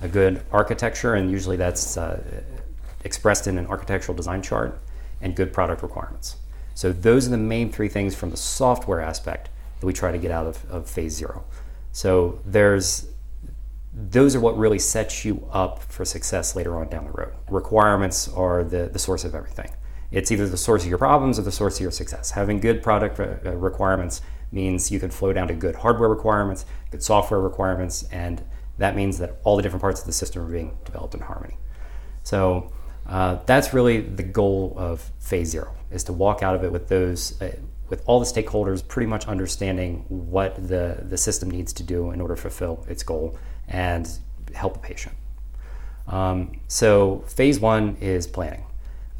a 0.00 0.08
good 0.08 0.42
architecture, 0.50 1.14
and 1.14 1.30
usually 1.30 1.56
that's 1.56 1.96
uh, 1.96 2.22
expressed 3.04 3.46
in 3.46 3.58
an 3.58 3.66
architectural 3.66 4.16
design 4.16 4.42
chart, 4.42 4.80
and 5.20 5.34
good 5.36 5.52
product 5.52 5.82
requirements. 5.82 6.36
So 6.74 6.92
those 6.92 7.26
are 7.26 7.30
the 7.30 7.38
main 7.38 7.70
three 7.70 7.88
things 7.88 8.14
from 8.14 8.30
the 8.30 8.36
software 8.36 9.00
aspect 9.00 9.48
that 9.80 9.86
we 9.86 9.92
try 9.92 10.10
to 10.10 10.18
get 10.18 10.30
out 10.30 10.46
of, 10.46 10.70
of 10.70 10.88
phase 10.88 11.14
zero. 11.14 11.44
So 11.92 12.40
there's 12.44 13.08
those 13.96 14.34
are 14.34 14.40
what 14.40 14.58
really 14.58 14.80
sets 14.80 15.24
you 15.24 15.48
up 15.52 15.80
for 15.84 16.04
success 16.04 16.56
later 16.56 16.76
on 16.76 16.88
down 16.88 17.04
the 17.04 17.12
road. 17.12 17.32
Requirements 17.48 18.28
are 18.28 18.64
the, 18.64 18.88
the 18.92 18.98
source 18.98 19.22
of 19.24 19.36
everything. 19.36 19.70
It's 20.14 20.30
either 20.30 20.48
the 20.48 20.56
source 20.56 20.84
of 20.84 20.88
your 20.88 20.98
problems 20.98 21.38
or 21.38 21.42
the 21.42 21.52
source 21.52 21.76
of 21.76 21.82
your 21.82 21.90
success. 21.90 22.30
Having 22.30 22.60
good 22.60 22.82
product 22.82 23.18
uh, 23.18 23.56
requirements 23.56 24.22
means 24.52 24.90
you 24.90 25.00
can 25.00 25.10
flow 25.10 25.32
down 25.32 25.48
to 25.48 25.54
good 25.54 25.74
hardware 25.74 26.08
requirements, 26.08 26.66
good 26.92 27.02
software 27.02 27.40
requirements, 27.40 28.04
and 28.12 28.44
that 28.78 28.94
means 28.94 29.18
that 29.18 29.40
all 29.42 29.56
the 29.56 29.62
different 29.62 29.82
parts 29.82 30.00
of 30.00 30.06
the 30.06 30.12
system 30.12 30.46
are 30.46 30.50
being 30.50 30.78
developed 30.84 31.14
in 31.14 31.20
harmony. 31.20 31.56
So 32.22 32.72
uh, 33.06 33.38
that's 33.46 33.74
really 33.74 34.00
the 34.00 34.22
goal 34.22 34.74
of 34.76 35.10
phase 35.18 35.50
zero 35.50 35.74
is 35.90 36.04
to 36.04 36.12
walk 36.12 36.42
out 36.42 36.54
of 36.54 36.62
it 36.62 36.70
with 36.70 36.88
those 36.88 37.40
uh, 37.42 37.56
with 37.90 38.02
all 38.06 38.18
the 38.18 38.26
stakeholders 38.26 38.86
pretty 38.86 39.06
much 39.06 39.26
understanding 39.26 40.04
what 40.08 40.56
the, 40.68 41.04
the 41.08 41.18
system 41.18 41.50
needs 41.50 41.72
to 41.74 41.82
do 41.82 42.12
in 42.12 42.20
order 42.20 42.34
to 42.34 42.40
fulfill 42.40 42.84
its 42.88 43.02
goal 43.02 43.36
and 43.68 44.18
help 44.54 44.76
a 44.76 44.78
patient. 44.78 45.14
Um, 46.06 46.60
so 46.66 47.24
phase 47.26 47.60
one 47.60 47.96
is 48.00 48.26
planning, 48.26 48.64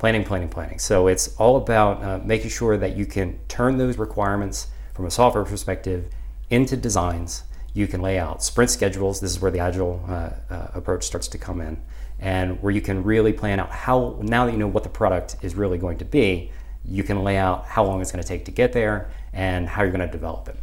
planning, 0.04 0.22
planning, 0.22 0.50
planning. 0.50 0.78
So 0.78 1.06
it's 1.06 1.34
all 1.36 1.56
about 1.56 2.02
uh, 2.02 2.20
making 2.22 2.50
sure 2.50 2.76
that 2.76 2.94
you 2.94 3.06
can 3.06 3.38
turn 3.48 3.78
those 3.78 3.96
requirements 3.96 4.66
from 4.92 5.06
a 5.06 5.10
software 5.10 5.46
perspective 5.46 6.10
into 6.50 6.76
designs. 6.76 7.44
You 7.72 7.86
can 7.86 8.02
lay 8.02 8.18
out 8.18 8.42
sprint 8.42 8.70
schedules. 8.70 9.20
This 9.20 9.30
is 9.30 9.40
where 9.40 9.50
the 9.50 9.60
agile 9.60 10.04
uh, 10.06 10.30
uh, 10.50 10.68
approach 10.74 11.04
starts 11.04 11.26
to 11.28 11.38
come 11.38 11.62
in, 11.62 11.80
and 12.20 12.62
where 12.62 12.70
you 12.70 12.82
can 12.82 13.02
really 13.02 13.32
plan 13.32 13.58
out 13.58 13.70
how 13.70 14.18
now 14.20 14.44
that 14.44 14.52
you 14.52 14.58
know 14.58 14.68
what 14.68 14.82
the 14.82 14.90
product 14.90 15.36
is 15.40 15.54
really 15.54 15.78
going 15.78 15.96
to 15.96 16.04
be, 16.04 16.50
you 16.84 17.02
can 17.02 17.24
lay 17.24 17.38
out 17.38 17.64
how 17.64 17.82
long 17.82 18.02
it's 18.02 18.12
going 18.12 18.22
to 18.22 18.28
take 18.28 18.44
to 18.44 18.50
get 18.50 18.74
there 18.74 19.10
and 19.32 19.66
how 19.66 19.84
you're 19.84 19.90
going 19.90 20.06
to 20.06 20.12
develop 20.12 20.50
it. 20.50 20.56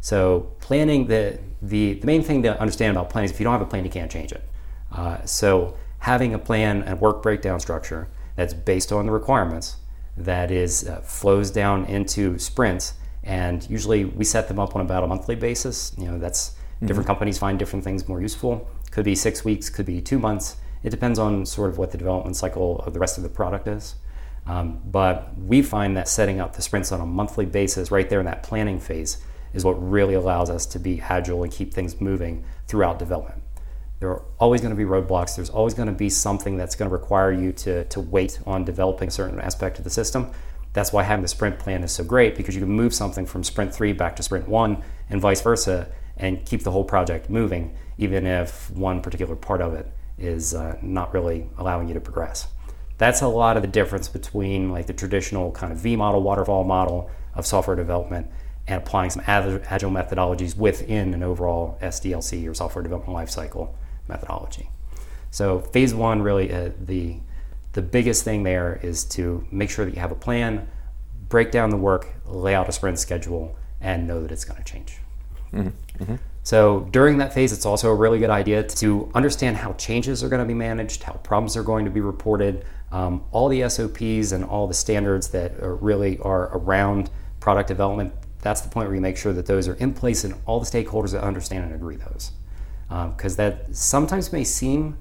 So 0.00 0.52
planning 0.60 1.08
the, 1.08 1.40
the 1.60 1.94
the 1.94 2.06
main 2.06 2.22
thing 2.22 2.44
to 2.44 2.56
understand 2.60 2.96
about 2.96 3.10
planning 3.10 3.24
is 3.24 3.32
if 3.32 3.40
you 3.40 3.44
don't 3.44 3.52
have 3.58 3.62
a 3.62 3.66
plan, 3.66 3.82
you 3.82 3.90
can't 3.90 4.12
change 4.12 4.30
it. 4.30 4.48
Uh, 4.92 5.24
so 5.24 5.76
having 5.98 6.34
a 6.34 6.38
plan 6.38 6.84
and 6.84 7.00
work 7.00 7.20
breakdown 7.20 7.58
structure 7.58 8.06
that's 8.36 8.54
based 8.54 8.92
on 8.92 9.06
the 9.06 9.12
requirements 9.12 9.76
that 10.16 10.50
is 10.50 10.88
uh, 10.88 11.00
flows 11.00 11.50
down 11.50 11.84
into 11.86 12.38
sprints 12.38 12.94
and 13.24 13.68
usually 13.68 14.04
we 14.04 14.24
set 14.24 14.48
them 14.48 14.58
up 14.58 14.76
on 14.76 14.80
about 14.80 15.02
a 15.02 15.06
monthly 15.06 15.34
basis. 15.34 15.92
You 15.98 16.06
know 16.06 16.18
that's 16.18 16.54
different 16.84 17.06
companies 17.06 17.38
find 17.38 17.58
different 17.58 17.84
things 17.84 18.06
more 18.08 18.20
useful. 18.20 18.70
Could 18.92 19.04
be 19.04 19.14
six 19.14 19.44
weeks 19.44 19.68
could 19.68 19.86
be 19.86 20.00
two 20.00 20.18
months. 20.18 20.56
It 20.84 20.90
depends 20.90 21.18
on 21.18 21.44
sort 21.44 21.70
of 21.70 21.78
what 21.78 21.90
the 21.90 21.98
development 21.98 22.36
cycle 22.36 22.78
of 22.80 22.94
the 22.94 23.00
rest 23.00 23.16
of 23.16 23.24
the 23.24 23.28
product 23.28 23.66
is. 23.66 23.96
Um, 24.46 24.80
but 24.84 25.36
we 25.36 25.60
find 25.60 25.96
that 25.96 26.06
setting 26.06 26.38
up 26.38 26.54
the 26.54 26.62
sprints 26.62 26.92
on 26.92 27.00
a 27.00 27.06
monthly 27.06 27.46
basis 27.46 27.90
right 27.90 28.08
there 28.08 28.20
in 28.20 28.26
that 28.26 28.44
planning 28.44 28.78
phase 28.78 29.18
is 29.52 29.64
what 29.64 29.72
really 29.72 30.14
allows 30.14 30.50
us 30.50 30.66
to 30.66 30.78
be 30.78 31.00
agile 31.00 31.42
and 31.42 31.50
keep 31.50 31.74
things 31.74 32.00
moving 32.00 32.44
throughout 32.68 33.00
development 33.00 33.42
there 33.98 34.10
are 34.10 34.22
always 34.38 34.60
going 34.60 34.70
to 34.70 34.76
be 34.76 34.84
roadblocks. 34.84 35.36
There's 35.36 35.50
always 35.50 35.74
going 35.74 35.88
to 35.88 35.94
be 35.94 36.10
something 36.10 36.56
that's 36.56 36.76
going 36.76 36.90
to 36.90 36.92
require 36.94 37.32
you 37.32 37.52
to, 37.52 37.84
to 37.84 38.00
wait 38.00 38.38
on 38.46 38.64
developing 38.64 39.08
a 39.08 39.10
certain 39.10 39.40
aspect 39.40 39.78
of 39.78 39.84
the 39.84 39.90
system. 39.90 40.30
That's 40.74 40.92
why 40.92 41.04
having 41.04 41.22
the 41.22 41.28
sprint 41.28 41.58
plan 41.58 41.82
is 41.82 41.92
so 41.92 42.04
great 42.04 42.36
because 42.36 42.54
you 42.54 42.60
can 42.60 42.70
move 42.70 42.92
something 42.92 43.24
from 43.24 43.42
sprint 43.42 43.74
three 43.74 43.94
back 43.94 44.16
to 44.16 44.22
sprint 44.22 44.46
one 44.46 44.82
and 45.08 45.20
vice 45.20 45.40
versa 45.40 45.88
and 46.18 46.44
keep 46.44 46.62
the 46.62 46.70
whole 46.70 46.84
project 46.84 47.30
moving, 47.30 47.74
even 47.96 48.26
if 48.26 48.70
one 48.70 49.00
particular 49.00 49.34
part 49.34 49.62
of 49.62 49.72
it 49.72 49.90
is 50.18 50.54
uh, 50.54 50.76
not 50.82 51.14
really 51.14 51.48
allowing 51.56 51.88
you 51.88 51.94
to 51.94 52.00
progress. 52.00 52.48
That's 52.98 53.22
a 53.22 53.28
lot 53.28 53.56
of 53.56 53.62
the 53.62 53.68
difference 53.68 54.08
between 54.08 54.70
like 54.70 54.86
the 54.86 54.92
traditional 54.92 55.52
kind 55.52 55.72
of 55.72 55.78
V 55.78 55.96
model, 55.96 56.22
waterfall 56.22 56.64
model 56.64 57.10
of 57.34 57.46
software 57.46 57.76
development 57.76 58.30
and 58.66 58.82
applying 58.82 59.10
some 59.10 59.22
agile 59.26 59.90
methodologies 59.90 60.56
within 60.56 61.14
an 61.14 61.22
overall 61.22 61.78
SDLC 61.80 62.48
or 62.48 62.52
software 62.52 62.82
development 62.82 63.16
lifecycle 63.16 63.70
methodology. 64.08 64.70
So 65.30 65.60
phase 65.60 65.94
one, 65.94 66.22
really, 66.22 66.52
uh, 66.52 66.70
the 66.80 67.18
the 67.72 67.82
biggest 67.82 68.24
thing 68.24 68.42
there 68.42 68.80
is 68.82 69.04
to 69.04 69.46
make 69.50 69.68
sure 69.68 69.84
that 69.84 69.94
you 69.94 70.00
have 70.00 70.10
a 70.10 70.16
plan, 70.16 70.66
break 71.28 71.50
down 71.50 71.68
the 71.68 71.76
work, 71.76 72.08
lay 72.24 72.54
out 72.54 72.68
a 72.70 72.72
sprint 72.72 72.98
schedule, 72.98 73.54
and 73.82 74.06
know 74.06 74.22
that 74.22 74.32
it's 74.32 74.46
going 74.46 74.56
to 74.56 74.64
change. 74.64 74.98
So 76.42 76.88
during 76.90 77.18
that 77.18 77.34
phase, 77.34 77.52
it's 77.52 77.66
also 77.66 77.90
a 77.90 77.94
really 77.94 78.18
good 78.18 78.30
idea 78.30 78.62
to 78.62 79.10
understand 79.14 79.58
how 79.58 79.74
changes 79.74 80.24
are 80.24 80.30
going 80.30 80.40
to 80.40 80.46
be 80.46 80.54
managed, 80.54 81.02
how 81.02 81.14
problems 81.14 81.54
are 81.54 81.62
going 81.62 81.84
to 81.84 81.90
be 81.90 82.00
reported, 82.00 82.64
um, 82.92 83.24
all 83.30 83.48
the 83.48 83.68
SOPs 83.68 84.32
and 84.32 84.42
all 84.42 84.66
the 84.66 84.74
standards 84.74 85.28
that 85.30 85.60
are 85.60 85.74
really 85.74 86.18
are 86.20 86.56
around 86.56 87.10
product 87.40 87.68
development. 87.68 88.14
That's 88.40 88.62
the 88.62 88.70
point 88.70 88.88
where 88.88 88.94
you 88.94 89.02
make 89.02 89.18
sure 89.18 89.34
that 89.34 89.44
those 89.44 89.68
are 89.68 89.74
in 89.74 89.92
place 89.92 90.24
and 90.24 90.34
all 90.46 90.60
the 90.60 90.66
stakeholders 90.66 91.12
that 91.12 91.22
understand 91.22 91.64
and 91.64 91.74
agree 91.74 91.96
those 91.96 92.30
because 92.88 93.36
that 93.36 93.74
sometimes 93.74 94.32
may 94.32 94.44
seem 94.44 94.96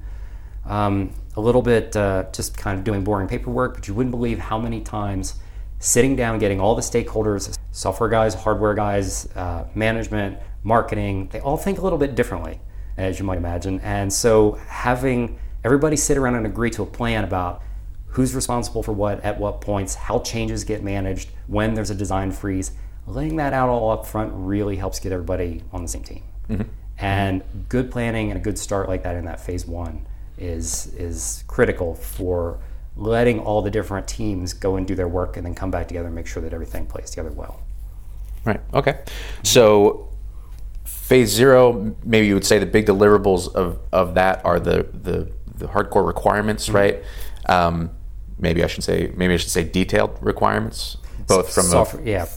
um, 0.65 1.11
a 1.35 1.41
little 1.41 1.61
bit 1.61 1.95
uh, 1.95 2.25
just 2.31 2.57
kind 2.57 2.77
of 2.77 2.83
doing 2.83 3.03
boring 3.03 3.27
paperwork, 3.27 3.75
but 3.75 3.87
you 3.87 3.93
wouldn't 3.93 4.11
believe 4.11 4.39
how 4.39 4.57
many 4.57 4.81
times 4.81 5.35
sitting 5.79 6.15
down, 6.15 6.39
getting 6.39 6.59
all 6.59 6.75
the 6.75 6.81
stakeholders, 6.81 7.57
software 7.71 8.09
guys, 8.09 8.33
hardware 8.33 8.73
guys, 8.73 9.29
uh, 9.35 9.65
management, 9.75 10.37
marketing, 10.63 11.29
they 11.31 11.39
all 11.41 11.57
think 11.57 11.77
a 11.77 11.81
little 11.81 11.99
bit 11.99 12.15
differently, 12.15 12.59
as 12.97 13.19
you 13.19 13.25
might 13.25 13.37
imagine. 13.37 13.79
And 13.81 14.11
so 14.11 14.53
having 14.67 15.37
everybody 15.63 15.95
sit 15.95 16.17
around 16.17 16.35
and 16.35 16.45
agree 16.45 16.71
to 16.71 16.83
a 16.83 16.85
plan 16.85 17.23
about 17.23 17.61
who's 18.07 18.33
responsible 18.33 18.81
for 18.81 18.93
what 18.93 19.23
at 19.23 19.39
what 19.39 19.61
points, 19.61 19.93
how 19.93 20.19
changes 20.19 20.63
get 20.63 20.83
managed, 20.83 21.29
when 21.47 21.73
there's 21.73 21.89
a 21.89 21.95
design 21.95 22.31
freeze, 22.31 22.71
laying 23.05 23.35
that 23.35 23.53
out 23.53 23.69
all 23.69 23.91
up 23.91 24.05
front 24.05 24.31
really 24.33 24.77
helps 24.77 24.99
get 24.99 25.11
everybody 25.11 25.61
on 25.71 25.81
the 25.81 25.87
same 25.87 26.03
team. 26.03 26.23
And 26.97 27.43
good 27.67 27.91
planning 27.91 28.31
and 28.31 28.39
a 28.39 28.43
good 28.43 28.57
start 28.57 28.87
like 28.87 29.03
that 29.03 29.15
in 29.15 29.25
that 29.25 29.39
phase 29.39 29.65
one 29.65 30.05
is 30.37 30.87
is 30.95 31.43
critical 31.47 31.95
for 31.95 32.59
letting 32.97 33.39
all 33.39 33.61
the 33.61 33.71
different 33.71 34.07
teams 34.07 34.53
go 34.53 34.77
and 34.77 34.87
do 34.87 34.95
their 34.95 35.07
work 35.07 35.37
and 35.37 35.45
then 35.45 35.53
come 35.53 35.71
back 35.71 35.87
together 35.87 36.07
and 36.07 36.15
make 36.15 36.27
sure 36.27 36.41
that 36.41 36.53
everything 36.53 36.85
plays 36.85 37.09
together 37.09 37.31
well. 37.31 37.59
Right. 38.45 38.61
Okay. 38.73 38.99
So 39.43 40.09
phase 40.85 41.29
zero, 41.29 41.95
maybe 42.03 42.27
you 42.27 42.33
would 42.33 42.45
say 42.45 42.59
the 42.59 42.65
big 42.65 42.85
deliverables 42.85 43.53
of, 43.53 43.79
of 43.91 44.13
that 44.15 44.43
are 44.45 44.59
the, 44.59 44.87
the, 44.93 45.31
the 45.55 45.67
hardcore 45.67 46.05
requirements, 46.05 46.69
right? 46.69 47.03
Um, 47.47 47.91
maybe 48.39 48.63
I 48.63 48.67
should 48.67 48.83
say 48.83 49.11
maybe 49.15 49.33
I 49.33 49.37
should 49.37 49.51
say 49.51 49.63
detailed 49.63 50.17
requirements, 50.21 50.97
both 51.27 51.53
from 51.53 51.65
software, 51.65 52.01
a, 52.03 52.05
yeah, 52.05 52.27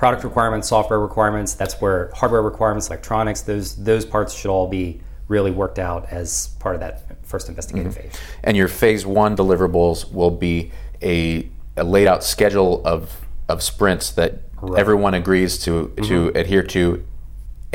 product 0.00 0.24
requirements, 0.24 0.66
software 0.66 0.98
requirements. 0.98 1.52
That's 1.52 1.78
where 1.78 2.10
hardware 2.14 2.40
requirements, 2.40 2.86
electronics, 2.88 3.42
those 3.42 3.76
those 3.76 4.06
parts 4.06 4.32
should 4.34 4.50
all 4.50 4.66
be 4.66 4.98
really 5.28 5.50
worked 5.50 5.78
out 5.78 6.08
as 6.10 6.48
part 6.58 6.74
of 6.74 6.80
that 6.80 7.02
first 7.22 7.50
investigative 7.50 7.94
phase. 7.94 8.12
and 8.42 8.56
your 8.56 8.66
phase 8.66 9.04
one 9.04 9.36
deliverables 9.36 10.10
will 10.10 10.30
be 10.30 10.72
a, 11.02 11.48
a 11.76 11.84
laid 11.84 12.06
out 12.08 12.24
schedule 12.24 12.82
of 12.86 13.14
of 13.50 13.62
sprints 13.62 14.10
that 14.12 14.40
everyone 14.78 15.12
agrees 15.12 15.58
to 15.58 15.92
to 16.08 16.28
adhere 16.28 16.62
to, 16.62 17.04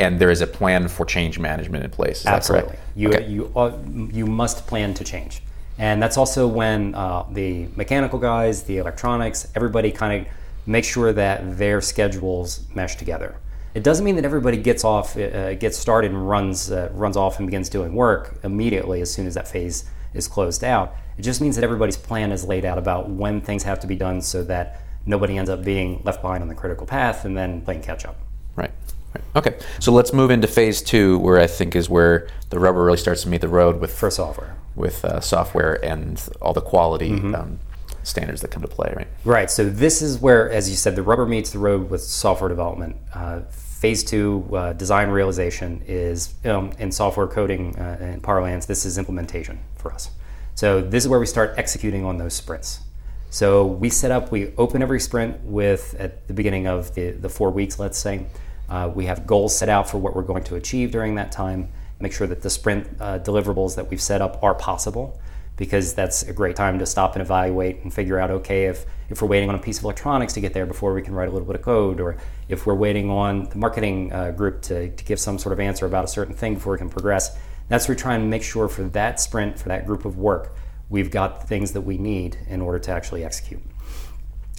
and 0.00 0.18
there 0.18 0.32
is 0.32 0.40
a 0.40 0.48
plan 0.48 0.88
for 0.88 1.06
change 1.06 1.38
management 1.38 1.84
in 1.84 1.90
place. 1.90 2.20
Is 2.20 2.26
Absolutely. 2.26 2.76
You, 2.96 3.08
Okay. 3.10 3.26
you, 3.28 3.52
uh, 3.54 3.70
you 4.18 4.26
must 4.26 4.66
plan 4.66 4.94
to 4.94 5.04
change. 5.04 5.42
And 5.78 6.02
that's 6.02 6.16
also 6.16 6.48
when 6.48 6.94
uh, 6.94 7.24
the 7.30 7.68
mechanical 7.76 8.18
guys, 8.18 8.64
the 8.64 8.78
electronics, 8.78 9.46
everybody 9.54 9.92
kind 9.92 10.12
of 10.26 10.32
make 10.66 10.84
sure 10.84 11.12
that 11.12 11.56
their 11.58 11.80
schedules 11.80 12.66
mesh 12.74 12.96
together. 12.96 13.36
It 13.74 13.82
doesn't 13.84 14.04
mean 14.04 14.16
that 14.16 14.24
everybody 14.24 14.56
gets 14.56 14.84
off, 14.84 15.16
uh, 15.16 15.54
gets 15.54 15.76
started 15.78 16.10
and 16.10 16.28
runs, 16.28 16.70
uh, 16.70 16.88
runs 16.92 17.16
off 17.16 17.38
and 17.38 17.46
begins 17.46 17.68
doing 17.68 17.94
work 17.94 18.38
immediately 18.42 19.00
as 19.00 19.12
soon 19.12 19.26
as 19.26 19.34
that 19.34 19.46
phase 19.46 19.84
is 20.14 20.26
closed 20.28 20.64
out. 20.64 20.94
It 21.18 21.22
just 21.22 21.40
means 21.40 21.56
that 21.56 21.64
everybody's 21.64 21.96
plan 21.96 22.32
is 22.32 22.44
laid 22.44 22.64
out 22.64 22.78
about 22.78 23.08
when 23.10 23.40
things 23.40 23.62
have 23.64 23.78
to 23.80 23.86
be 23.86 23.94
done 23.96 24.20
so 24.22 24.42
that 24.44 24.80
nobody 25.04 25.36
ends 25.38 25.50
up 25.50 25.62
being 25.62 26.00
left 26.04 26.22
behind 26.22 26.42
on 26.42 26.48
the 26.48 26.54
critical 26.54 26.86
path 26.86 27.24
and 27.26 27.36
then 27.36 27.60
playing 27.60 27.82
catch 27.82 28.04
up. 28.06 28.16
Right. 28.56 28.72
right. 29.14 29.24
Okay. 29.36 29.58
So 29.78 29.92
let's 29.92 30.12
move 30.12 30.30
into 30.30 30.46
phase 30.48 30.80
two, 30.82 31.18
where 31.18 31.38
I 31.38 31.46
think 31.46 31.76
is 31.76 31.88
where 31.90 32.28
the 32.50 32.58
rubber 32.58 32.82
really 32.82 32.96
starts 32.98 33.22
to 33.22 33.28
meet 33.28 33.42
the 33.42 33.48
road 33.48 33.78
with 33.80 33.92
for 33.96 34.10
software. 34.10 34.56
with 34.74 35.04
uh, 35.04 35.20
software 35.20 35.84
and 35.84 36.22
all 36.40 36.54
the 36.54 36.60
quality 36.62 37.10
Mm-hmm. 37.10 37.34
um, 37.34 37.58
standards 38.06 38.40
that 38.40 38.50
come 38.50 38.62
to 38.62 38.68
play. 38.68 38.92
Right. 38.96 39.08
Right. 39.24 39.50
So 39.50 39.68
this 39.68 40.00
is 40.00 40.18
where, 40.18 40.50
as 40.50 40.70
you 40.70 40.76
said, 40.76 40.96
the 40.96 41.02
rubber 41.02 41.26
meets 41.26 41.50
the 41.50 41.58
road 41.58 41.90
with 41.90 42.02
software 42.02 42.48
development. 42.48 42.96
Uh, 43.12 43.40
phase 43.50 44.04
two, 44.04 44.48
uh, 44.52 44.72
design 44.72 45.10
realization, 45.10 45.82
is 45.86 46.34
um, 46.44 46.72
in 46.78 46.90
software 46.92 47.26
coding 47.26 47.76
uh, 47.78 47.98
and 48.00 48.22
parlance. 48.22 48.66
This 48.66 48.86
is 48.86 48.96
implementation 48.96 49.58
for 49.74 49.92
us. 49.92 50.10
So 50.54 50.80
this 50.80 51.04
is 51.04 51.08
where 51.08 51.20
we 51.20 51.26
start 51.26 51.54
executing 51.58 52.04
on 52.04 52.16
those 52.16 52.32
sprints. 52.32 52.80
So 53.28 53.66
we 53.66 53.90
set 53.90 54.10
up, 54.10 54.30
we 54.30 54.54
open 54.56 54.82
every 54.82 55.00
sprint 55.00 55.42
with 55.42 55.94
at 55.98 56.26
the 56.28 56.32
beginning 56.32 56.66
of 56.66 56.94
the, 56.94 57.10
the 57.10 57.28
four 57.28 57.50
weeks, 57.50 57.78
let's 57.78 57.98
say. 57.98 58.26
Uh, 58.68 58.90
we 58.94 59.06
have 59.06 59.26
goals 59.26 59.56
set 59.56 59.68
out 59.68 59.90
for 59.90 59.98
what 59.98 60.16
we're 60.16 60.22
going 60.22 60.44
to 60.44 60.54
achieve 60.54 60.90
during 60.90 61.16
that 61.16 61.32
time. 61.32 61.68
Make 62.00 62.12
sure 62.12 62.26
that 62.26 62.42
the 62.42 62.50
sprint 62.50 62.88
uh, 63.00 63.18
deliverables 63.18 63.76
that 63.76 63.90
we've 63.90 64.00
set 64.00 64.22
up 64.22 64.42
are 64.42 64.54
possible 64.54 65.20
because 65.56 65.94
that's 65.94 66.22
a 66.22 66.32
great 66.32 66.56
time 66.56 66.78
to 66.78 66.86
stop 66.86 67.14
and 67.14 67.22
evaluate 67.22 67.82
and 67.82 67.92
figure 67.92 68.18
out 68.18 68.30
okay 68.30 68.66
if, 68.66 68.84
if 69.08 69.22
we're 69.22 69.28
waiting 69.28 69.48
on 69.48 69.54
a 69.54 69.58
piece 69.58 69.78
of 69.78 69.84
electronics 69.84 70.32
to 70.34 70.40
get 70.40 70.52
there 70.52 70.66
before 70.66 70.92
we 70.92 71.02
can 71.02 71.14
write 71.14 71.28
a 71.28 71.32
little 71.32 71.46
bit 71.46 71.56
of 71.56 71.62
code 71.62 72.00
or 72.00 72.16
if 72.48 72.66
we're 72.66 72.74
waiting 72.74 73.10
on 73.10 73.44
the 73.44 73.56
marketing 73.56 74.12
uh, 74.12 74.30
group 74.30 74.60
to, 74.62 74.90
to 74.90 75.04
give 75.04 75.18
some 75.18 75.38
sort 75.38 75.52
of 75.52 75.60
answer 75.60 75.86
about 75.86 76.04
a 76.04 76.08
certain 76.08 76.34
thing 76.34 76.54
before 76.54 76.72
we 76.72 76.78
can 76.78 76.90
progress 76.90 77.38
that's 77.68 77.88
where 77.88 77.94
we're 77.94 78.00
trying 78.00 78.20
to 78.20 78.26
make 78.26 78.42
sure 78.42 78.68
for 78.68 78.84
that 78.84 79.20
sprint 79.20 79.58
for 79.58 79.68
that 79.68 79.86
group 79.86 80.04
of 80.04 80.18
work 80.18 80.54
we've 80.88 81.10
got 81.10 81.40
the 81.40 81.46
things 81.46 81.72
that 81.72 81.80
we 81.80 81.96
need 81.98 82.36
in 82.48 82.60
order 82.60 82.78
to 82.78 82.90
actually 82.90 83.24
execute 83.24 83.62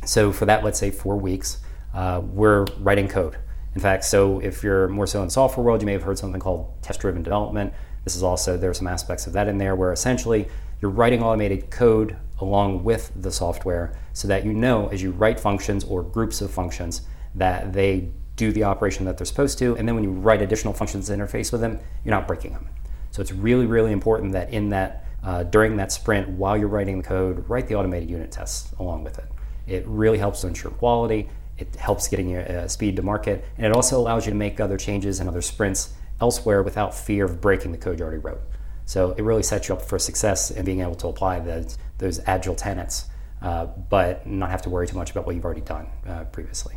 so 0.07 0.31
for 0.31 0.45
that, 0.45 0.63
let's 0.63 0.79
say 0.79 0.91
four 0.91 1.17
weeks, 1.17 1.57
uh, 1.93 2.21
we're 2.23 2.65
writing 2.79 3.07
code. 3.07 3.37
In 3.75 3.81
fact, 3.81 4.05
so 4.05 4.39
if 4.39 4.63
you're 4.63 4.87
more 4.87 5.05
so 5.05 5.19
in 5.19 5.27
the 5.27 5.31
software 5.31 5.65
world, 5.65 5.81
you 5.81 5.85
may 5.85 5.93
have 5.93 6.03
heard 6.03 6.17
something 6.17 6.39
called 6.39 6.71
test-driven 6.81 7.23
development. 7.23 7.73
This 8.03 8.15
is 8.15 8.23
also 8.23 8.57
there 8.57 8.69
are 8.69 8.75
some 8.75 8.87
aspects 8.87 9.27
of 9.27 9.33
that 9.33 9.47
in 9.47 9.57
there 9.57 9.75
where 9.75 9.91
essentially 9.91 10.47
you're 10.81 10.91
writing 10.91 11.23
automated 11.23 11.69
code 11.69 12.17
along 12.39 12.83
with 12.83 13.11
the 13.15 13.31
software 13.31 13.97
so 14.13 14.27
that 14.27 14.45
you 14.45 14.53
know 14.53 14.87
as 14.89 15.01
you 15.01 15.11
write 15.11 15.39
functions 15.39 15.83
or 15.83 16.03
groups 16.03 16.41
of 16.41 16.51
functions 16.51 17.01
that 17.35 17.73
they 17.73 18.09
do 18.35 18.51
the 18.51 18.63
operation 18.63 19.05
that 19.05 19.17
they're 19.17 19.25
supposed 19.25 19.57
to, 19.57 19.75
and 19.77 19.87
then 19.87 19.95
when 19.95 20.03
you 20.03 20.11
write 20.11 20.41
additional 20.41 20.73
functions 20.73 21.07
to 21.07 21.13
interface 21.13 21.51
with 21.51 21.59
them, 21.59 21.79
you're 22.05 22.13
not 22.13 22.27
breaking 22.27 22.53
them. 22.53 22.69
So 23.11 23.21
it's 23.21 23.31
really, 23.31 23.65
really 23.65 23.91
important 23.91 24.31
that 24.33 24.51
in 24.51 24.69
that 24.69 25.05
uh, 25.23 25.43
during 25.43 25.75
that 25.77 25.91
sprint, 25.91 26.29
while 26.29 26.55
you're 26.55 26.67
writing 26.67 26.99
the 26.99 27.03
code, 27.03 27.49
write 27.49 27.67
the 27.67 27.75
automated 27.75 28.09
unit 28.09 28.31
tests 28.31 28.73
along 28.79 29.03
with 29.03 29.17
it. 29.17 29.25
It 29.65 29.83
really 29.87 30.19
helps 30.19 30.41
to 30.41 30.47
ensure 30.47 30.71
quality. 30.71 31.27
It 31.57 31.75
helps 31.75 32.07
getting 32.07 32.29
your 32.29 32.43
uh, 32.43 32.67
speed 32.67 32.95
to 32.97 33.01
market, 33.01 33.43
and 33.57 33.65
it 33.65 33.73
also 33.73 33.99
allows 33.99 34.25
you 34.25 34.31
to 34.31 34.37
make 34.37 34.59
other 34.59 34.77
changes 34.77 35.19
and 35.19 35.27
other 35.27 35.41
sprints 35.41 35.93
elsewhere 36.21 36.61
without 36.61 36.93
fear 36.93 37.25
of 37.25 37.41
breaking 37.41 37.71
the 37.71 37.77
code 37.77 37.99
you 37.99 38.05
already 38.05 38.19
wrote. 38.19 38.41
So 38.87 39.11
it 39.17 39.21
really 39.21 39.43
sets 39.43 39.67
you 39.67 39.75
up 39.75 39.81
for 39.81 39.99
success 39.99 40.49
and 40.49 40.65
being 40.65 40.79
able 40.79 40.95
to 40.95 41.07
apply 41.09 41.41
those, 41.41 41.77
those 41.97 42.21
agile 42.25 42.55
tenets, 42.55 43.05
uh, 43.41 43.65
but 43.65 44.25
not 44.25 44.49
have 44.49 44.61
to 44.63 44.69
worry 44.69 44.87
too 44.87 44.95
much 44.95 45.11
about 45.11 45.25
what 45.25 45.35
you've 45.35 45.43
already 45.43 45.61
done 45.61 45.87
uh, 46.07 46.23
previously. 46.31 46.75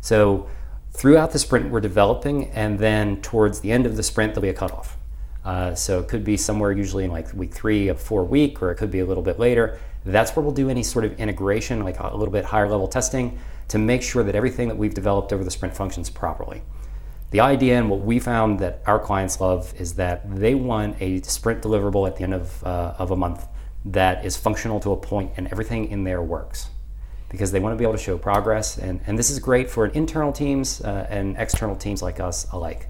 So 0.00 0.48
throughout 0.92 1.32
the 1.32 1.40
sprint, 1.40 1.70
we're 1.70 1.80
developing, 1.80 2.50
and 2.50 2.78
then 2.78 3.20
towards 3.20 3.60
the 3.60 3.72
end 3.72 3.84
of 3.84 3.96
the 3.96 4.02
sprint, 4.04 4.32
there'll 4.32 4.42
be 4.42 4.48
a 4.48 4.54
cutoff. 4.54 4.96
Uh, 5.44 5.74
so 5.74 5.98
it 5.98 6.06
could 6.06 6.22
be 6.22 6.36
somewhere 6.36 6.70
usually 6.70 7.04
in 7.04 7.10
like 7.10 7.34
week 7.34 7.52
three 7.52 7.88
of 7.88 8.00
four 8.00 8.24
week, 8.24 8.62
or 8.62 8.70
it 8.70 8.76
could 8.76 8.92
be 8.92 9.00
a 9.00 9.04
little 9.04 9.22
bit 9.22 9.40
later. 9.40 9.78
That's 10.04 10.36
where 10.36 10.44
we'll 10.44 10.54
do 10.54 10.70
any 10.70 10.84
sort 10.84 11.04
of 11.04 11.18
integration, 11.18 11.82
like 11.82 11.98
a 11.98 12.16
little 12.16 12.32
bit 12.32 12.44
higher 12.44 12.68
level 12.68 12.86
testing, 12.86 13.38
to 13.68 13.78
make 13.78 14.02
sure 14.02 14.22
that 14.22 14.36
everything 14.36 14.68
that 14.68 14.78
we've 14.78 14.94
developed 14.94 15.32
over 15.32 15.42
the 15.42 15.50
sprint 15.50 15.74
functions 15.74 16.08
properly. 16.10 16.62
The 17.30 17.40
idea 17.40 17.78
and 17.78 17.88
what 17.88 18.00
we 18.00 18.18
found 18.18 18.58
that 18.58 18.82
our 18.86 18.98
clients 18.98 19.40
love 19.40 19.72
is 19.78 19.94
that 19.94 20.34
they 20.34 20.54
want 20.54 21.00
a 21.00 21.20
sprint 21.22 21.62
deliverable 21.62 22.06
at 22.06 22.16
the 22.16 22.24
end 22.24 22.34
of, 22.34 22.64
uh, 22.64 22.94
of 22.98 23.12
a 23.12 23.16
month 23.16 23.46
that 23.84 24.24
is 24.24 24.36
functional 24.36 24.80
to 24.80 24.92
a 24.92 24.96
point 24.96 25.32
and 25.36 25.46
everything 25.48 25.88
in 25.90 26.04
there 26.04 26.22
works 26.22 26.70
because 27.28 27.52
they 27.52 27.60
want 27.60 27.72
to 27.72 27.76
be 27.76 27.84
able 27.84 27.96
to 27.96 28.02
show 28.02 28.18
progress. 28.18 28.76
And, 28.76 29.00
and 29.06 29.16
this 29.16 29.30
is 29.30 29.38
great 29.38 29.70
for 29.70 29.86
internal 29.86 30.32
teams 30.32 30.80
uh, 30.80 31.06
and 31.08 31.36
external 31.38 31.76
teams 31.76 32.02
like 32.02 32.18
us 32.18 32.50
alike 32.52 32.88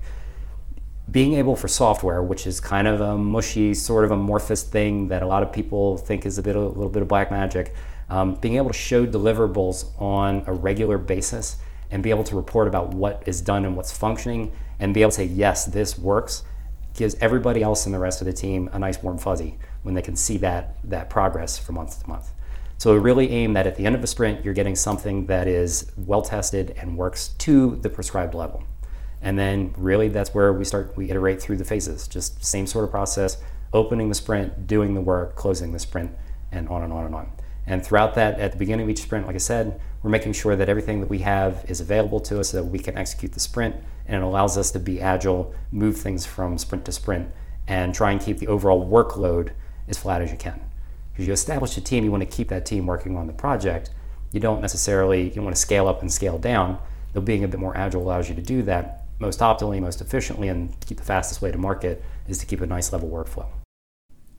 being 1.10 1.34
able 1.34 1.56
for 1.56 1.68
software, 1.68 2.22
which 2.22 2.46
is 2.46 2.60
kind 2.60 2.86
of 2.86 3.00
a 3.00 3.18
mushy, 3.18 3.74
sort 3.74 4.04
of 4.04 4.10
amorphous 4.10 4.62
thing 4.62 5.08
that 5.08 5.22
a 5.22 5.26
lot 5.26 5.42
of 5.42 5.52
people 5.52 5.96
think 5.96 6.24
is 6.24 6.38
a 6.38 6.42
bit, 6.42 6.54
a 6.54 6.60
little 6.60 6.88
bit 6.88 7.02
of 7.02 7.08
black 7.08 7.30
magic, 7.30 7.74
um, 8.08 8.34
being 8.36 8.56
able 8.56 8.68
to 8.68 8.78
show 8.78 9.06
deliverables 9.06 9.86
on 10.00 10.44
a 10.46 10.52
regular 10.52 10.98
basis 10.98 11.56
and 11.90 12.02
be 12.02 12.10
able 12.10 12.24
to 12.24 12.36
report 12.36 12.68
about 12.68 12.94
what 12.94 13.22
is 13.26 13.40
done 13.40 13.64
and 13.64 13.76
what's 13.76 13.92
functioning, 13.92 14.52
and 14.78 14.94
be 14.94 15.02
able 15.02 15.10
to 15.10 15.16
say 15.16 15.24
yes, 15.24 15.66
this 15.66 15.98
works, 15.98 16.44
gives 16.94 17.14
everybody 17.20 17.62
else 17.62 17.86
in 17.86 17.92
the 17.92 17.98
rest 17.98 18.20
of 18.20 18.26
the 18.26 18.32
team 18.32 18.68
a 18.72 18.78
nice 18.78 19.02
warm 19.02 19.18
fuzzy 19.18 19.58
when 19.82 19.94
they 19.94 20.02
can 20.02 20.16
see 20.16 20.36
that 20.38 20.76
that 20.84 21.08
progress 21.08 21.58
from 21.58 21.76
month 21.76 22.02
to 22.02 22.08
month. 22.08 22.30
So 22.78 22.94
we 22.94 22.98
really 22.98 23.30
aim 23.30 23.52
that 23.52 23.66
at 23.66 23.76
the 23.76 23.84
end 23.84 23.94
of 23.94 24.02
a 24.02 24.06
sprint, 24.06 24.44
you're 24.44 24.54
getting 24.54 24.74
something 24.74 25.26
that 25.26 25.46
is 25.46 25.92
well 25.96 26.22
tested 26.22 26.74
and 26.78 26.96
works 26.96 27.28
to 27.38 27.76
the 27.76 27.90
prescribed 27.90 28.34
level. 28.34 28.64
And 29.20 29.38
then 29.38 29.74
really 29.76 30.08
that's 30.08 30.34
where 30.34 30.52
we 30.52 30.64
start, 30.64 30.96
we 30.96 31.10
iterate 31.10 31.42
through 31.42 31.58
the 31.58 31.64
phases, 31.64 32.08
just 32.08 32.42
same 32.42 32.66
sort 32.66 32.84
of 32.84 32.90
process, 32.90 33.36
opening 33.74 34.08
the 34.08 34.14
sprint, 34.14 34.66
doing 34.66 34.94
the 34.94 35.00
work, 35.02 35.36
closing 35.36 35.72
the 35.72 35.78
sprint, 35.78 36.10
and 36.50 36.68
on 36.70 36.82
and 36.82 36.92
on 36.92 37.04
and 37.04 37.14
on. 37.14 37.30
And 37.70 37.86
throughout 37.86 38.14
that, 38.14 38.40
at 38.40 38.50
the 38.50 38.58
beginning 38.58 38.82
of 38.82 38.90
each 38.90 39.02
sprint, 39.02 39.28
like 39.28 39.36
I 39.36 39.38
said, 39.38 39.80
we're 40.02 40.10
making 40.10 40.32
sure 40.32 40.56
that 40.56 40.68
everything 40.68 40.98
that 41.02 41.08
we 41.08 41.18
have 41.18 41.64
is 41.68 41.80
available 41.80 42.18
to 42.22 42.40
us 42.40 42.48
so 42.48 42.56
that 42.56 42.68
we 42.68 42.80
can 42.80 42.98
execute 42.98 43.30
the 43.30 43.38
sprint, 43.38 43.76
and 44.06 44.16
it 44.16 44.26
allows 44.26 44.58
us 44.58 44.72
to 44.72 44.80
be 44.80 45.00
agile, 45.00 45.54
move 45.70 45.96
things 45.96 46.26
from 46.26 46.58
sprint 46.58 46.84
to 46.86 46.92
sprint, 46.92 47.30
and 47.68 47.94
try 47.94 48.10
and 48.10 48.20
keep 48.20 48.38
the 48.38 48.48
overall 48.48 48.84
workload 48.84 49.52
as 49.86 49.96
flat 49.96 50.20
as 50.20 50.32
you 50.32 50.36
can. 50.36 50.60
Because 51.12 51.28
you 51.28 51.32
establish 51.32 51.76
a 51.76 51.80
team, 51.80 52.02
you 52.02 52.10
want 52.10 52.28
to 52.28 52.36
keep 52.36 52.48
that 52.48 52.66
team 52.66 52.86
working 52.86 53.16
on 53.16 53.28
the 53.28 53.32
project. 53.32 53.90
You 54.32 54.40
don't 54.40 54.60
necessarily, 54.60 55.30
you 55.30 55.40
want 55.40 55.54
to 55.54 55.62
scale 55.62 55.86
up 55.86 56.00
and 56.00 56.12
scale 56.12 56.38
down. 56.38 56.76
Though 57.12 57.20
being 57.20 57.44
a 57.44 57.48
bit 57.48 57.60
more 57.60 57.76
agile 57.76 58.02
allows 58.02 58.28
you 58.28 58.34
to 58.34 58.42
do 58.42 58.62
that 58.62 59.04
most 59.20 59.38
optimally, 59.38 59.80
most 59.80 60.00
efficiently, 60.00 60.48
and 60.48 60.74
keep 60.86 60.96
the 60.96 61.04
fastest 61.04 61.40
way 61.40 61.52
to 61.52 61.58
market 61.58 62.02
is 62.26 62.38
to 62.38 62.46
keep 62.46 62.62
a 62.62 62.66
nice 62.66 62.92
level 62.92 63.08
workflow. 63.08 63.46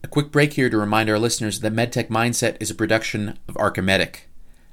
A 0.03 0.07
quick 0.07 0.31
break 0.31 0.53
here 0.53 0.69
to 0.69 0.77
remind 0.77 1.09
our 1.09 1.19
listeners 1.19 1.59
that 1.59 1.73
MedTech 1.73 2.07
Mindset 2.07 2.57
is 2.59 2.71
a 2.71 2.75
production 2.75 3.37
of 3.47 3.55
Archimedic, 3.55 4.21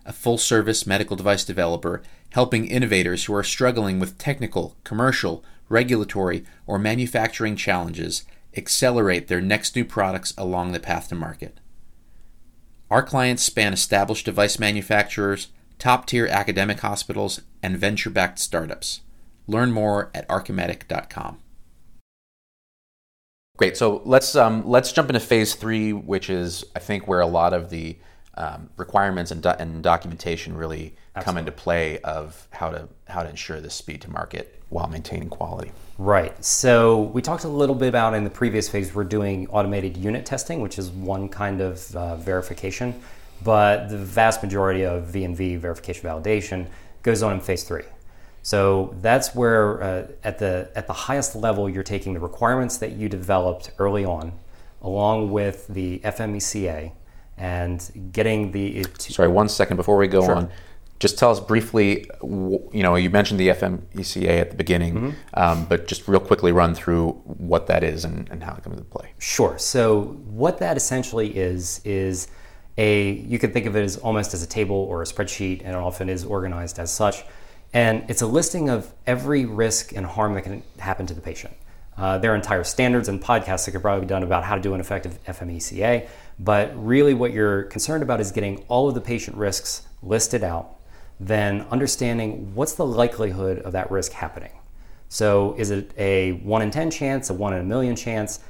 a 0.07 0.13
full 0.13 0.39
service 0.39 0.87
medical 0.87 1.17
device 1.17 1.45
developer 1.45 2.03
helping 2.31 2.67
innovators 2.67 3.25
who 3.25 3.35
are 3.35 3.43
struggling 3.43 3.99
with 3.99 4.19
technical, 4.19 4.77
commercial, 4.85 5.45
regulatory, 5.69 6.45
or 6.67 6.79
manufacturing 6.79 7.57
challenges 7.57 8.25
accelerate 8.57 9.29
their 9.29 9.41
next 9.41 9.77
new 9.77 9.85
products 9.85 10.35
along 10.37 10.73
the 10.73 10.81
path 10.81 11.09
to 11.09 11.15
market. 11.15 11.61
Our 12.91 13.03
clients 13.03 13.43
span 13.43 13.75
established 13.75 14.25
device 14.25 14.59
manufacturers, 14.59 15.49
top 15.79 16.07
tier 16.07 16.27
academic 16.27 16.81
hospitals, 16.81 17.43
and 17.63 17.77
venture 17.77 18.11
backed 18.11 18.39
startups. 18.39 19.03
Learn 19.47 19.73
more 19.73 20.11
at 20.15 20.27
archimedic.com. 20.29 21.39
Great. 23.59 23.77
So 23.77 24.03
let's 24.05 24.37
um, 24.37 24.67
let's 24.67 24.93
jump 24.93 25.11
into 25.11 25.21
phase 25.21 25.57
three, 25.57 25.93
which 25.93 26.31
is 26.31 26.65
I 26.77 26.79
think 26.79 27.09
where 27.09 27.21
a 27.21 27.27
lot 27.27 27.53
of 27.53 27.71
the 27.71 27.97
um, 28.35 28.71
requirements 28.77 29.33
and, 29.33 29.43
do- 29.43 29.49
and 29.49 29.83
documentation 29.83 30.57
really 30.57 30.95
come 31.21 31.37
into 31.37 31.51
play 31.51 31.99
of 31.99 32.47
how 32.51 32.71
to 32.71 32.89
how 33.09 33.25
to 33.25 33.29
ensure 33.29 33.61
this 33.61 33.75
speed 33.75 34.01
to 34.03 34.11
market 34.13 34.63
while 34.69 34.87
maintaining 34.87 35.29
quality. 35.29 35.73
Right. 35.99 36.45
So 36.45 37.03
we 37.03 37.21
talked 37.21 37.43
a 37.43 37.49
little 37.49 37.75
bit 37.75 37.89
about 37.89 38.15
in 38.15 38.23
the 38.23 38.31
previous 38.31 38.69
phase, 38.69 38.95
we're 38.95 39.03
doing 39.03 39.49
automated 39.49 39.97
unit 39.97 40.25
testing, 40.25 40.61
which 40.61 40.79
is 40.79 40.91
one 40.91 41.29
kind 41.29 41.61
of 41.61 41.97
uh, 41.97 42.15
verification, 42.17 42.95
but 43.43 43.89
the 43.89 43.99
vast 43.99 44.41
majority 44.41 44.85
of 44.85 45.07
V&V 45.07 45.57
verification 45.57 46.09
validation 46.09 46.69
goes 47.03 47.25
on 47.25 47.33
in 47.33 47.41
phase 47.41 47.65
three. 47.65 47.83
So 48.49 48.95
that's 49.03 49.35
where 49.35 49.83
uh, 49.83 50.07
at 50.25 50.39
the 50.39 50.71
at 50.75 50.87
the 50.87 50.95
highest 50.95 51.37
level 51.37 51.69
you're 51.69 51.83
taking 51.83 52.15
the 52.15 52.21
requirements 52.21 52.79
that 52.79 52.93
you 52.93 53.07
developed 53.07 53.73
early 53.79 54.07
on, 54.07 54.33
along 54.81 55.33
with 55.33 55.67
the 55.69 55.99
FMECA, 55.99 56.93
and 57.37 58.11
getting 58.11 58.53
the. 58.53 58.79
It, 58.79 59.03
Sorry, 59.03 59.29
one 59.29 59.51
second 59.51 59.77
before 59.77 59.99
we 59.99 60.09
go 60.09 60.25
Sure. 60.25 60.37
on. 60.37 60.51
just 60.99 61.19
tell 61.19 61.31
us 61.31 61.41
briefly. 61.41 62.09
You 62.23 62.83
know, 62.85 62.95
you 62.95 63.11
mentioned 63.11 63.39
the 63.39 63.49
FMECA 63.49 64.41
at 64.41 64.51
the 64.53 64.57
beginning, 64.57 64.95
mm-hmm. 64.95 65.11
um, 65.35 65.67
but 65.67 65.87
just 65.87 66.09
real 66.09 66.19
quickly 66.19 66.51
run 66.51 66.75
through 66.75 67.21
what 67.25 67.67
that 67.67 67.85
is 67.85 68.07
and, 68.07 68.31
and 68.31 68.43
how 68.43 68.55
it 68.55 68.65
comes 68.65 68.79
into 68.79 68.89
play. 68.89 69.13
Sure. 69.19 69.59
So 69.59 70.17
what 70.25 70.57
that 70.61 70.79
essentially 70.79 71.37
is 71.37 71.83
is 71.85 72.29
a 72.79 73.11
you 73.11 73.39
can 73.39 73.53
think 73.53 73.67
of 73.67 73.77
it 73.77 73.83
as 73.83 73.99
almost 73.99 74.33
as 74.33 74.43
a 74.43 74.47
table 74.49 74.77
or 74.77 75.03
a 75.03 75.05
spreadsheet, 75.05 75.61
and 75.65 75.73
it 75.77 75.83
often 75.91 76.09
is 76.09 76.25
organized 76.25 76.79
as 76.79 76.91
such. 76.91 77.25
And 77.79 78.11
it's 78.11 78.23
a 78.23 78.27
listing 78.27 78.69
of 78.69 78.93
every 79.07 79.45
risk 79.45 79.95
and 79.95 80.05
harm 80.05 80.35
that 80.35 80.43
can 80.43 80.65
happen 80.81 81.07
to 81.07 81.15
the 81.15 81.21
patient. 81.21 81.55
Uh, 81.97 82.19
there 82.19 82.33
are 82.33 82.35
entire 82.35 82.65
standards 82.65 83.07
and 83.09 83.23
podcasts 83.23 83.67
that 83.67 83.71
could 83.71 83.83
probably 83.83 84.01
be 84.01 84.09
done 84.09 84.25
about 84.25 84.43
how 84.43 84.57
to 84.57 84.61
do 84.61 84.75
an 84.75 84.81
effective 84.81 85.17
FMECA, 85.29 86.09
but 86.41 86.73
really 86.75 87.15
what 87.15 87.33
you're 87.33 87.63
concerned 87.65 88.03
about 88.03 88.21
is 88.21 88.33
getting 88.33 88.65
all 88.67 88.89
of 88.89 88.97
the 88.97 89.01
patient 89.01 89.37
risks 89.37 89.87
listed 90.03 90.43
out, 90.43 90.75
then 91.21 91.61
understanding 91.71 92.53
what's 92.53 92.75
the 92.75 92.85
likelihood 92.85 93.61
of 93.61 93.71
that 93.75 93.89
risk 93.93 94.11
happening. 94.11 94.59
So 95.09 95.55
is 95.57 95.71
it 95.71 95.93
a 95.97 96.33
1 96.33 96.63
in 96.63 96.73
10 96.73 96.91
chance, 96.91 97.31
a 97.31 97.35
1 97.35 97.53
in 97.53 97.61
a 97.61 97.65
million 97.65 97.95
chance? 97.95 98.41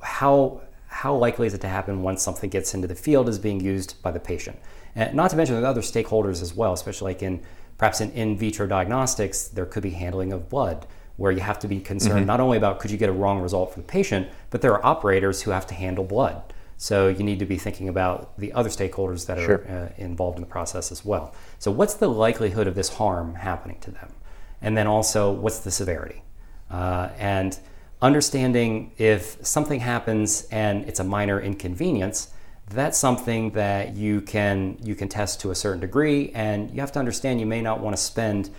How, 0.00 0.62
how 0.86 1.14
likely 1.14 1.46
is 1.46 1.52
it 1.52 1.60
to 1.60 1.68
happen 1.68 2.00
once 2.00 2.22
something 2.22 2.48
gets 2.48 2.72
into 2.72 2.88
the 2.88 2.94
field 2.94 3.28
is 3.28 3.38
being 3.38 3.60
used 3.60 4.00
by 4.00 4.10
the 4.10 4.20
patient? 4.20 4.58
And 4.94 5.14
not 5.14 5.28
to 5.32 5.36
mention 5.36 5.60
the 5.60 5.68
other 5.68 5.82
stakeholders 5.82 6.40
as 6.40 6.54
well, 6.54 6.72
especially 6.72 7.12
like 7.12 7.22
in 7.22 7.42
perhaps 7.80 8.02
in 8.02 8.10
in 8.12 8.36
vitro 8.36 8.66
diagnostics, 8.66 9.48
there 9.48 9.64
could 9.64 9.82
be 9.82 9.92
handling 9.92 10.34
of 10.34 10.50
blood 10.50 10.86
where 11.16 11.32
you 11.32 11.40
have 11.40 11.58
to 11.58 11.66
be 11.66 11.80
concerned 11.80 12.20
mm-hmm. 12.20 12.26
not 12.26 12.38
only 12.38 12.58
about 12.58 12.78
could 12.78 12.90
you 12.90 12.98
get 12.98 13.08
a 13.08 13.12
wrong 13.12 13.40
result 13.40 13.72
for 13.72 13.80
the 13.80 13.86
patient, 13.86 14.28
but 14.50 14.60
there 14.60 14.72
are 14.74 14.84
operators 14.84 15.40
who 15.42 15.50
have 15.50 15.66
to 15.66 15.74
handle 15.74 16.04
blood. 16.04 16.42
So 16.76 17.08
you 17.08 17.24
need 17.24 17.38
to 17.38 17.46
be 17.46 17.56
thinking 17.56 17.88
about 17.88 18.38
the 18.38 18.52
other 18.52 18.68
stakeholders 18.68 19.26
that 19.26 19.38
are 19.38 19.44
sure. 19.44 19.66
uh, 19.66 19.88
involved 19.96 20.36
in 20.36 20.42
the 20.42 20.46
process 20.46 20.92
as 20.92 21.06
well. 21.06 21.34
So 21.58 21.70
what's 21.70 21.94
the 21.94 22.08
likelihood 22.08 22.66
of 22.66 22.74
this 22.74 22.90
harm 22.90 23.34
happening 23.34 23.78
to 23.80 23.90
them? 23.90 24.12
And 24.60 24.76
then 24.76 24.86
also 24.86 25.32
what's 25.32 25.60
the 25.60 25.70
severity? 25.70 26.22
Uh, 26.70 27.08
and 27.18 27.58
understanding 28.02 28.92
if 28.98 29.38
something 29.40 29.80
happens 29.80 30.46
and 30.50 30.84
it's 30.86 31.00
a 31.00 31.04
minor 31.04 31.40
inconvenience, 31.40 32.28
that's 32.70 32.98
something 32.98 33.50
that 33.50 33.96
you 33.96 34.20
can 34.20 34.78
you 34.82 34.94
can 34.94 35.08
test 35.08 35.40
to 35.40 35.50
a 35.50 35.54
certain 35.54 35.80
degree, 35.80 36.30
and 36.34 36.70
you 36.70 36.80
have 36.80 36.92
to 36.92 36.98
understand 36.98 37.40
you 37.40 37.46
may 37.46 37.60
not 37.60 37.80
want 37.80 37.96
to 37.96 38.02
spend 38.02 38.50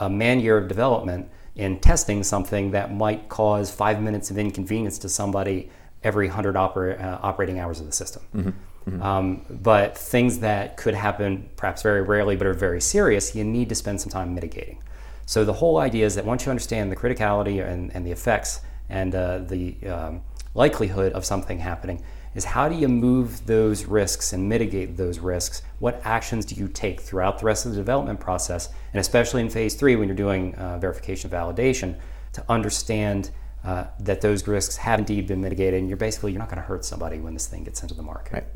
a 0.00 0.10
man 0.10 0.40
year 0.40 0.58
of 0.58 0.68
development 0.68 1.30
in 1.54 1.78
testing 1.78 2.24
something 2.24 2.72
that 2.72 2.92
might 2.92 3.28
cause 3.28 3.70
five 3.70 4.02
minutes 4.02 4.30
of 4.30 4.38
inconvenience 4.38 4.98
to 4.98 5.08
somebody 5.08 5.70
every 6.02 6.26
100 6.26 6.56
oper- 6.56 7.00
uh, 7.00 7.18
operating 7.22 7.60
hours 7.60 7.78
of 7.78 7.86
the 7.86 7.92
system. 7.92 8.22
Mm-hmm. 8.34 8.48
Mm-hmm. 8.90 9.02
Um, 9.02 9.46
but 9.48 9.96
things 9.96 10.40
that 10.40 10.76
could 10.76 10.94
happen 10.94 11.48
perhaps 11.56 11.82
very 11.82 12.02
rarely 12.02 12.34
but 12.34 12.46
are 12.46 12.54
very 12.54 12.80
serious, 12.80 13.34
you 13.36 13.44
need 13.44 13.68
to 13.68 13.74
spend 13.76 14.00
some 14.00 14.10
time 14.10 14.34
mitigating. 14.34 14.82
So 15.26 15.44
the 15.44 15.52
whole 15.52 15.78
idea 15.78 16.04
is 16.04 16.16
that 16.16 16.24
once 16.24 16.44
you 16.44 16.50
understand 16.50 16.90
the 16.90 16.96
criticality 16.96 17.64
and, 17.64 17.94
and 17.94 18.04
the 18.04 18.10
effects 18.10 18.60
and 18.88 19.14
uh, 19.14 19.38
the 19.38 19.76
um, 19.86 20.22
likelihood 20.54 21.12
of 21.12 21.24
something 21.24 21.60
happening, 21.60 22.02
is 22.34 22.44
how 22.44 22.68
do 22.68 22.74
you 22.74 22.88
move 22.88 23.46
those 23.46 23.84
risks 23.84 24.32
and 24.32 24.48
mitigate 24.48 24.96
those 24.96 25.18
risks? 25.18 25.62
What 25.78 26.00
actions 26.04 26.44
do 26.44 26.54
you 26.54 26.68
take 26.68 27.00
throughout 27.00 27.38
the 27.38 27.46
rest 27.46 27.66
of 27.66 27.72
the 27.72 27.78
development 27.78 28.20
process, 28.20 28.68
and 28.92 29.00
especially 29.00 29.42
in 29.42 29.50
phase 29.50 29.74
three 29.74 29.96
when 29.96 30.08
you're 30.08 30.16
doing 30.16 30.54
uh, 30.54 30.78
verification 30.78 31.30
validation, 31.30 31.96
to 32.32 32.44
understand 32.48 33.30
uh, 33.64 33.84
that 34.00 34.20
those 34.20 34.46
risks 34.48 34.76
have 34.76 34.98
indeed 34.98 35.26
been 35.26 35.40
mitigated, 35.40 35.78
and 35.80 35.88
you're 35.88 35.96
basically 35.96 36.32
you're 36.32 36.38
not 36.38 36.48
going 36.48 36.60
to 36.60 36.66
hurt 36.66 36.84
somebody 36.84 37.18
when 37.18 37.34
this 37.34 37.46
thing 37.46 37.64
gets 37.64 37.82
into 37.82 37.94
the 37.94 38.02
market. 38.02 38.32
Right. 38.32 38.46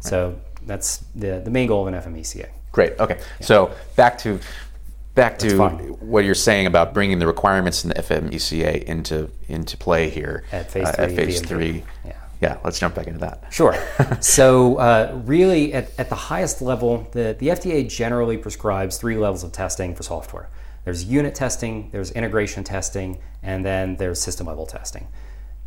So 0.00 0.38
that's 0.66 0.98
the 1.14 1.40
the 1.42 1.50
main 1.50 1.66
goal 1.66 1.86
of 1.86 1.94
an 1.94 2.00
FMECA. 2.00 2.48
Great. 2.72 2.98
Okay. 3.00 3.18
Yeah. 3.40 3.46
So 3.46 3.74
back 3.96 4.18
to 4.18 4.38
back 5.14 5.38
to 5.38 5.56
what 6.00 6.24
you're 6.24 6.34
saying 6.34 6.66
about 6.66 6.92
bringing 6.92 7.20
the 7.20 7.26
requirements 7.26 7.84
in 7.84 7.88
the 7.88 7.94
FMECA 7.94 8.82
into 8.84 9.30
into 9.48 9.76
play 9.78 10.10
here 10.10 10.44
at 10.52 10.70
phase 10.70 10.88
uh. 10.88 10.94
At 10.98 11.12
phase 11.12 11.40
three. 11.40 11.84
Yeah 12.44 12.54
let's 12.64 12.78
jump 12.78 12.94
back 12.94 13.06
into 13.06 13.20
that. 13.20 13.44
Sure. 13.50 13.74
so, 14.20 14.76
uh, 14.76 15.20
really, 15.24 15.72
at, 15.72 15.90
at 15.98 16.08
the 16.08 16.14
highest 16.14 16.62
level, 16.62 17.08
the, 17.12 17.36
the 17.38 17.48
FDA 17.48 17.88
generally 17.88 18.36
prescribes 18.36 18.96
three 18.98 19.16
levels 19.16 19.44
of 19.44 19.52
testing 19.52 19.94
for 19.94 20.02
software 20.02 20.48
there's 20.84 21.02
unit 21.02 21.34
testing, 21.34 21.88
there's 21.92 22.10
integration 22.10 22.62
testing, 22.62 23.18
and 23.42 23.64
then 23.64 23.96
there's 23.96 24.20
system 24.20 24.46
level 24.46 24.66
testing. 24.66 25.08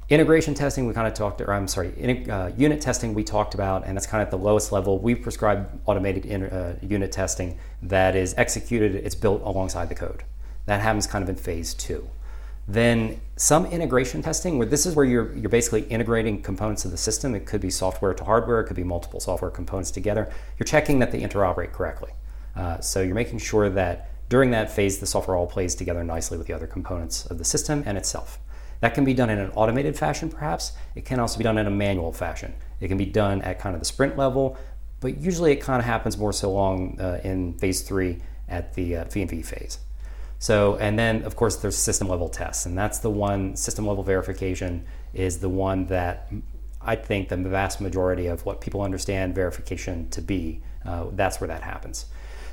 Integration 0.10 0.54
testing, 0.54 0.86
we 0.86 0.94
kind 0.94 1.08
of 1.08 1.16
talked, 1.16 1.42
or 1.42 1.52
I'm 1.52 1.68
sorry, 1.68 1.92
in, 1.98 2.30
uh, 2.30 2.52
unit 2.56 2.82
testing 2.82 3.16
we 3.16 3.24
talked 3.24 3.56
about, 3.56 3.86
and 3.88 3.98
that's 3.98 4.06
kind 4.06 4.22
of 4.22 4.28
at 4.28 4.32
the 4.32 4.38
lowest 4.38 4.72
level. 4.72 5.00
We 5.00 5.16
prescribe 5.16 5.82
automated 5.88 6.26
in, 6.26 6.44
uh, 6.44 6.78
unit 6.84 7.12
testing 7.12 7.58
that 7.82 8.16
is 8.16 8.36
executed, 8.38 8.94
it's 8.94 9.16
built 9.16 9.42
alongside 9.42 9.90
the 9.90 9.96
code. 9.96 10.24
That 10.68 10.82
happens 10.82 11.08
kind 11.08 11.24
of 11.24 11.30
in 11.30 11.36
phase 11.36 11.74
two. 11.74 12.08
Then 12.68 13.22
some 13.38 13.66
integration 13.68 14.22
testing, 14.22 14.58
where 14.58 14.68
this 14.68 14.86
is 14.86 14.96
where 14.96 15.06
you're, 15.06 15.34
you're 15.34 15.50
basically 15.50 15.84
integrating 15.84 16.42
components 16.42 16.84
of 16.84 16.92
the 16.92 16.98
system. 16.98 17.34
It 17.34 17.46
could 17.46 17.62
be 17.62 17.70
software 17.70 18.14
to 18.14 18.24
hardware, 18.24 18.60
it 18.60 18.66
could 18.66 18.76
be 18.76 18.84
multiple 18.84 19.20
software 19.20 19.52
components 19.52 19.92
together. 19.92 20.32
You're 20.60 20.66
checking 20.66 21.00
that 21.00 21.12
they 21.12 21.22
interoperate 21.22 21.72
correctly. 21.72 22.12
Uh, 22.56 22.80
so 22.82 23.02
you're 23.02 23.16
making 23.16 23.40
sure 23.40 23.70
that 23.70 24.10
during 24.30 24.52
that 24.52 24.70
phase, 24.70 25.00
the 25.00 25.06
software 25.06 25.38
all 25.38 25.48
plays 25.48 25.76
together 25.76 26.04
nicely 26.04 26.38
with 26.38 26.48
the 26.48 26.54
other 26.54 26.68
components 26.68 27.26
of 27.28 27.38
the 27.38 27.46
system 27.46 27.84
and 27.86 27.98
itself. 27.98 28.40
That 28.82 28.94
can 28.94 29.06
be 29.06 29.14
done 29.14 29.30
in 29.30 29.40
an 29.40 29.52
automated 29.52 29.98
fashion, 29.98 30.30
perhaps. 30.30 30.74
It 30.96 31.06
can 31.06 31.20
also 31.20 31.38
be 31.38 31.44
done 31.44 31.58
in 31.58 31.66
a 31.66 31.72
manual 31.72 32.12
fashion. 32.12 32.54
It 32.82 32.90
can 32.90 32.98
be 32.98 33.06
done 33.06 33.42
at 33.44 33.60
kind 33.60 33.76
of 33.76 33.82
the 33.82 33.86
sprint 33.86 34.18
level, 34.18 34.58
but 35.00 35.18
usually 35.18 35.52
it 35.52 35.58
kind 35.58 35.80
of 35.80 35.86
happens 35.86 36.18
more 36.18 36.34
so 36.34 36.52
long 36.52 37.00
uh, 37.00 37.22
in 37.24 37.54
phase 37.54 37.82
three 37.82 38.18
at 38.50 38.74
the 38.74 38.98
uh, 38.98 39.04
V&V 39.06 39.42
phase. 39.42 39.80
So, 40.40 40.78
and 40.78 40.98
then 40.98 41.24
of 41.24 41.36
course 41.36 41.56
there's 41.58 41.78
system 41.78 42.08
level 42.08 42.30
tests, 42.30 42.66
and 42.66 42.78
that's 42.78 43.00
the 43.00 43.10
one, 43.10 43.56
system 43.56 43.88
level 43.88 44.04
verification 44.04 44.86
is 45.14 45.40
the 45.40 45.50
one 45.50 45.88
that 45.88 46.32
I 46.82 46.96
think 46.96 47.30
the 47.30 47.38
vast 47.38 47.82
majority 47.82 48.28
of 48.28 48.46
what 48.46 48.62
people 48.62 48.82
understand 48.82 49.36
verification 49.36 50.10
to 50.12 50.22
be, 50.22 50.62
uh, 50.86 51.08
that's 51.14 51.42
where 51.42 51.48
that 51.48 51.64
happens. 51.64 52.06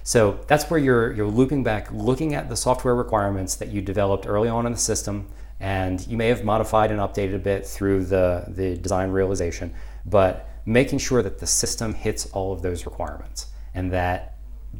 So 0.02 0.40
that's 0.48 0.68
where 0.70 0.80
you're, 0.80 1.12
you're 1.12 1.28
looping 1.28 1.62
back, 1.62 1.90
looking 1.92 2.34
at 2.34 2.48
the 2.48 2.56
software 2.56 2.94
requirements 2.94 3.54
that 3.56 3.68
you 3.68 3.80
developed 3.80 4.26
early 4.26 4.48
on 4.48 4.66
in 4.66 4.72
the 4.72 4.78
system, 4.78 5.28
and 5.60 6.06
you 6.06 6.16
may 6.16 6.28
have 6.28 6.44
modified 6.44 6.90
and 6.90 7.00
updated 7.00 7.36
a 7.36 7.38
bit 7.38 7.66
through 7.66 8.04
the, 8.04 8.44
the 8.48 8.76
design 8.76 9.10
realization, 9.10 9.72
but 10.04 10.48
making 10.66 10.98
sure 10.98 11.22
that 11.22 11.38
the 11.38 11.46
system 11.46 11.94
hits 11.94 12.26
all 12.32 12.52
of 12.52 12.60
those 12.62 12.86
requirements 12.86 13.46
and 13.74 13.92
that 13.92 14.33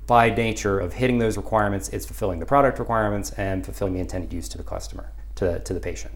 by 0.07 0.30
nature 0.30 0.78
of 0.80 0.94
hitting 0.94 1.18
those 1.18 1.37
requirements, 1.37 1.88
it's 1.90 2.07
fulfilling 2.07 2.38
the 2.38 2.46
product 2.46 2.78
requirements 2.78 3.30
and 3.33 3.64
fulfilling 3.64 3.94
the 3.94 4.00
intended 4.00 4.33
use 4.33 4.48
to 4.50 4.59
the 4.59 4.64
customer, 4.64 5.12
to, 5.37 5.61
to 5.61 5.74
the 5.74 5.80
patient. 5.80 6.14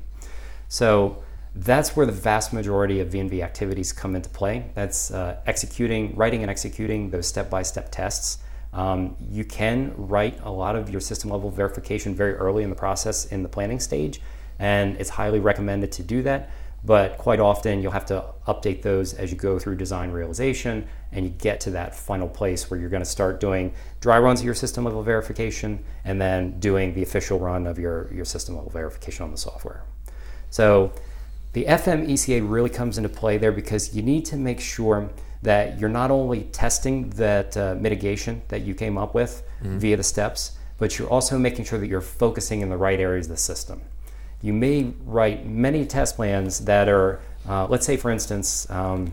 So 0.68 1.22
that's 1.54 1.96
where 1.96 2.06
the 2.06 2.12
vast 2.12 2.52
majority 2.52 3.00
of 3.00 3.08
V&V 3.08 3.42
activities 3.42 3.92
come 3.92 4.14
into 4.14 4.28
play. 4.28 4.70
That's 4.74 5.10
uh, 5.10 5.40
executing, 5.46 6.14
writing 6.14 6.42
and 6.42 6.50
executing 6.50 7.10
those 7.10 7.26
step-by-step 7.26 7.90
tests. 7.90 8.38
Um, 8.72 9.16
you 9.30 9.44
can 9.44 9.94
write 9.96 10.38
a 10.42 10.50
lot 10.50 10.76
of 10.76 10.90
your 10.90 11.00
system 11.00 11.30
level 11.30 11.50
verification 11.50 12.14
very 12.14 12.34
early 12.34 12.62
in 12.62 12.70
the 12.70 12.76
process 12.76 13.24
in 13.26 13.42
the 13.42 13.48
planning 13.48 13.80
stage, 13.80 14.20
and 14.58 14.96
it's 14.98 15.10
highly 15.10 15.40
recommended 15.40 15.90
to 15.92 16.02
do 16.02 16.22
that 16.22 16.50
but 16.84 17.18
quite 17.18 17.40
often 17.40 17.82
you'll 17.82 17.92
have 17.92 18.06
to 18.06 18.24
update 18.46 18.82
those 18.82 19.14
as 19.14 19.30
you 19.30 19.36
go 19.36 19.58
through 19.58 19.76
design 19.76 20.10
realization 20.10 20.86
and 21.12 21.24
you 21.24 21.30
get 21.30 21.60
to 21.60 21.70
that 21.70 21.94
final 21.94 22.28
place 22.28 22.70
where 22.70 22.78
you're 22.78 22.88
going 22.88 23.02
to 23.02 23.08
start 23.08 23.40
doing 23.40 23.72
dry 24.00 24.18
runs 24.18 24.40
of 24.40 24.46
your 24.46 24.54
system 24.54 24.84
level 24.84 25.02
verification 25.02 25.82
and 26.04 26.20
then 26.20 26.58
doing 26.60 26.94
the 26.94 27.02
official 27.02 27.38
run 27.38 27.66
of 27.66 27.78
your, 27.78 28.12
your 28.12 28.24
system 28.24 28.54
level 28.54 28.70
verification 28.70 29.24
on 29.24 29.30
the 29.30 29.36
software. 29.36 29.82
So 30.50 30.92
the 31.52 31.64
FMECA 31.64 32.48
really 32.48 32.70
comes 32.70 32.96
into 32.96 33.08
play 33.08 33.38
there 33.38 33.52
because 33.52 33.94
you 33.94 34.02
need 34.02 34.24
to 34.26 34.36
make 34.36 34.60
sure 34.60 35.10
that 35.42 35.78
you're 35.78 35.88
not 35.88 36.10
only 36.10 36.44
testing 36.44 37.10
that 37.10 37.56
uh, 37.56 37.74
mitigation 37.78 38.42
that 38.48 38.62
you 38.62 38.74
came 38.74 38.98
up 38.98 39.14
with 39.14 39.42
mm-hmm. 39.62 39.78
via 39.78 39.96
the 39.96 40.02
steps, 40.02 40.56
but 40.78 40.98
you're 40.98 41.08
also 41.08 41.38
making 41.38 41.64
sure 41.64 41.78
that 41.78 41.86
you're 41.86 42.00
focusing 42.00 42.60
in 42.60 42.68
the 42.68 42.76
right 42.76 43.00
areas 43.00 43.26
of 43.26 43.30
the 43.30 43.36
system 43.36 43.82
you 44.42 44.52
may 44.52 44.92
write 45.04 45.46
many 45.46 45.84
test 45.84 46.16
plans 46.16 46.60
that 46.60 46.88
are, 46.88 47.20
uh, 47.48 47.66
let's 47.66 47.86
say, 47.86 47.96
for 47.96 48.10
instance, 48.10 48.68
um, 48.70 49.12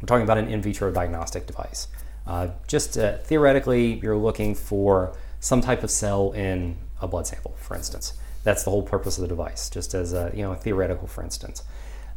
we're 0.00 0.06
talking 0.06 0.22
about 0.22 0.38
an 0.38 0.48
in 0.48 0.62
vitro 0.62 0.90
diagnostic 0.90 1.46
device. 1.46 1.88
Uh, 2.26 2.48
just 2.66 2.96
uh, 2.96 3.18
theoretically, 3.18 3.94
you're 4.00 4.16
looking 4.16 4.54
for 4.54 5.16
some 5.40 5.60
type 5.60 5.82
of 5.82 5.90
cell 5.90 6.32
in 6.32 6.76
a 7.00 7.08
blood 7.08 7.26
sample, 7.26 7.54
for 7.58 7.76
instance. 7.76 8.12
That's 8.44 8.64
the 8.64 8.70
whole 8.70 8.82
purpose 8.82 9.18
of 9.18 9.22
the 9.22 9.28
device, 9.28 9.68
just 9.68 9.94
as 9.94 10.12
a, 10.12 10.30
you 10.34 10.42
know, 10.42 10.52
a 10.52 10.56
theoretical, 10.56 11.06
for 11.06 11.22
instance. 11.22 11.62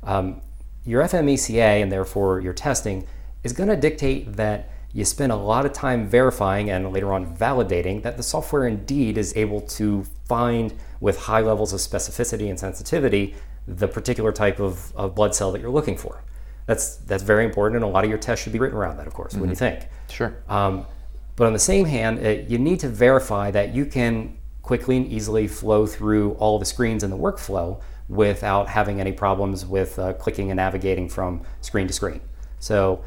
Um, 0.03 0.41
your 0.85 1.03
FMECA 1.03 1.81
and 1.81 1.91
therefore 1.91 2.39
your 2.39 2.53
testing 2.53 3.07
is 3.43 3.53
going 3.53 3.69
to 3.69 3.75
dictate 3.75 4.35
that 4.35 4.69
you 4.93 5.05
spend 5.05 5.31
a 5.31 5.35
lot 5.35 5.65
of 5.65 5.73
time 5.73 6.07
verifying 6.07 6.69
and 6.69 6.91
later 6.91 7.13
on 7.13 7.35
validating 7.35 8.03
that 8.03 8.17
the 8.17 8.23
software 8.23 8.67
indeed 8.67 9.17
is 9.17 9.35
able 9.37 9.61
to 9.61 10.03
find 10.25 10.73
with 11.01 11.19
high 11.19 11.41
levels 11.41 11.73
of 11.73 11.81
specificity 11.81 12.49
and 12.49 12.57
sensitivity 12.57 13.35
the 13.67 13.87
particular 13.87 14.31
type 14.31 14.61
of, 14.61 14.95
of 14.95 15.13
blood 15.13 15.35
cell 15.35 15.51
that 15.51 15.59
you're 15.61 15.69
looking 15.69 15.97
for. 15.97 16.23
That's, 16.67 16.95
that's 16.97 17.23
very 17.23 17.43
important, 17.43 17.75
and 17.75 17.83
a 17.83 17.87
lot 17.87 18.05
of 18.05 18.09
your 18.09 18.19
tests 18.19 18.43
should 18.43 18.53
be 18.53 18.59
written 18.59 18.77
around 18.77 18.97
that, 18.97 19.07
of 19.07 19.13
course, 19.13 19.33
mm-hmm. 19.33 19.41
when 19.41 19.49
you 19.49 19.55
think. 19.55 19.87
Sure. 20.09 20.33
Um, 20.47 20.85
But 21.35 21.47
on 21.47 21.53
the 21.53 21.59
same 21.59 21.85
hand, 21.85 22.25
uh, 22.25 22.29
you 22.47 22.57
need 22.57 22.79
to 22.81 22.87
verify 22.89 23.51
that 23.51 23.73
you 23.73 23.85
can 23.85 24.37
quickly 24.61 24.97
and 24.97 25.07
easily 25.07 25.47
flow 25.47 25.87
through 25.87 26.33
all 26.33 26.59
the 26.59 26.65
screens 26.65 27.03
in 27.03 27.09
the 27.09 27.17
workflow 27.17 27.81
without 28.09 28.67
having 28.67 28.99
any 28.99 29.11
problems 29.11 29.65
with 29.65 29.97
uh, 29.97 30.13
clicking 30.13 30.51
and 30.51 30.57
navigating 30.57 31.09
from 31.09 31.41
screen 31.61 31.87
to 31.87 31.93
screen. 31.93 32.21
So 32.59 33.03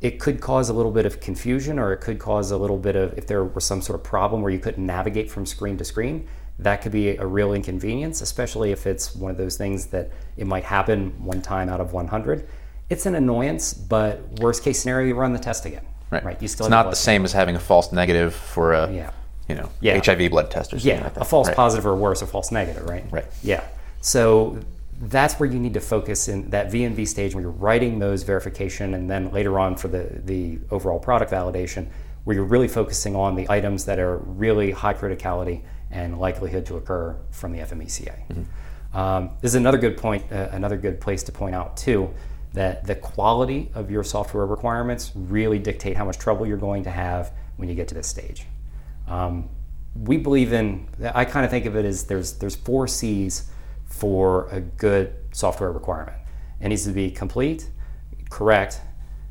it 0.00 0.18
could 0.18 0.40
cause 0.40 0.68
a 0.68 0.74
little 0.74 0.92
bit 0.92 1.06
of 1.06 1.20
confusion 1.20 1.78
or 1.78 1.92
it 1.92 2.00
could 2.02 2.18
cause 2.18 2.50
a 2.50 2.58
little 2.58 2.76
bit 2.76 2.96
of 2.96 3.16
if 3.16 3.26
there 3.26 3.44
was 3.44 3.64
some 3.64 3.80
sort 3.80 3.98
of 3.98 4.04
problem 4.04 4.42
where 4.42 4.52
you 4.52 4.58
couldn't 4.58 4.84
navigate 4.84 5.30
from 5.30 5.46
screen 5.46 5.78
to 5.78 5.84
screen 5.84 6.28
that 6.58 6.82
could 6.82 6.92
be 6.92 7.16
a 7.16 7.26
real 7.26 7.52
inconvenience 7.52 8.20
especially 8.20 8.70
if 8.70 8.86
it's 8.86 9.14
one 9.14 9.30
of 9.30 9.36
those 9.36 9.56
things 9.56 9.86
that 9.86 10.10
it 10.36 10.46
might 10.46 10.64
happen 10.64 11.10
one 11.24 11.42
time 11.42 11.68
out 11.68 11.80
of 11.80 11.92
100 11.92 12.46
it's 12.90 13.06
an 13.06 13.14
annoyance 13.14 13.74
but 13.74 14.20
worst 14.40 14.62
case 14.62 14.80
scenario 14.80 15.08
you 15.08 15.14
run 15.14 15.32
the 15.32 15.38
test 15.38 15.64
again 15.66 15.84
Right. 16.10 16.24
right 16.24 16.40
you 16.42 16.46
still 16.48 16.66
It's 16.66 16.70
not 16.70 16.90
the 16.90 16.96
same 16.96 17.24
as 17.24 17.32
having 17.32 17.56
a 17.56 17.60
false 17.60 17.90
negative 17.90 18.34
for 18.34 18.72
a 18.74 18.92
Yeah. 18.92 19.10
you 19.48 19.56
know 19.56 19.68
Yeah. 19.80 19.98
HIV 19.98 20.30
blood 20.30 20.50
test 20.50 20.72
or 20.72 20.78
something 20.78 20.96
yeah 20.98 21.04
like 21.04 21.14
that. 21.14 21.22
a 21.22 21.24
false 21.24 21.48
Right. 21.48 21.56
positive 21.56 21.86
or 21.86 21.96
worse 21.96 22.22
a 22.22 22.26
false 22.26 22.52
negative 22.52 22.88
right 22.88 23.04
Right. 23.10 23.26
yeah 23.42 23.64
so 24.00 24.58
that's 25.00 25.34
where 25.40 25.48
you 25.50 25.58
need 25.58 25.74
to 25.74 25.80
focus 25.80 26.28
in 26.28 26.50
that 26.50 26.70
V&V 26.70 27.04
stage 27.04 27.34
where 27.34 27.42
you're 27.42 27.50
writing 27.50 27.98
those 27.98 28.22
verification 28.22 28.94
and 28.94 29.10
then 29.10 29.32
later 29.32 29.58
on 29.58 29.74
for 29.74 29.88
the, 29.88 30.20
the 30.24 30.60
overall 30.70 31.00
product 31.00 31.32
validation 31.32 31.88
where 32.22 32.36
you're 32.36 32.44
really 32.44 32.68
focusing 32.68 33.16
on 33.16 33.34
the 33.34 33.44
items 33.50 33.86
that 33.86 33.98
are 33.98 34.18
really 34.18 34.70
high 34.70 34.94
criticality 34.94 35.62
and 35.94 36.18
likelihood 36.18 36.66
to 36.66 36.76
occur 36.76 37.16
from 37.30 37.52
the 37.52 37.60
FMECA. 37.60 38.44
Um, 38.92 39.30
this 39.40 39.52
is 39.52 39.54
another 39.54 39.78
good 39.78 39.96
point, 39.96 40.30
uh, 40.30 40.48
another 40.52 40.76
good 40.76 41.00
place 41.00 41.22
to 41.24 41.32
point 41.32 41.54
out 41.54 41.76
too, 41.76 42.12
that 42.52 42.86
the 42.86 42.94
quality 42.94 43.70
of 43.74 43.90
your 43.90 44.04
software 44.04 44.46
requirements 44.46 45.12
really 45.14 45.58
dictate 45.58 45.96
how 45.96 46.04
much 46.04 46.18
trouble 46.18 46.46
you're 46.46 46.56
going 46.56 46.84
to 46.84 46.90
have 46.90 47.32
when 47.56 47.68
you 47.68 47.74
get 47.74 47.88
to 47.88 47.94
this 47.94 48.06
stage. 48.06 48.44
Um, 49.08 49.48
we 49.94 50.16
believe 50.16 50.52
in. 50.52 50.88
I 51.14 51.24
kind 51.24 51.44
of 51.44 51.50
think 51.50 51.66
of 51.66 51.76
it 51.76 51.84
as 51.84 52.04
there's 52.04 52.34
there's 52.34 52.56
four 52.56 52.88
C's 52.88 53.48
for 53.86 54.48
a 54.50 54.60
good 54.60 55.14
software 55.32 55.70
requirement. 55.70 56.16
It 56.60 56.68
needs 56.68 56.84
to 56.84 56.90
be 56.92 57.10
complete, 57.10 57.70
correct, 58.28 58.80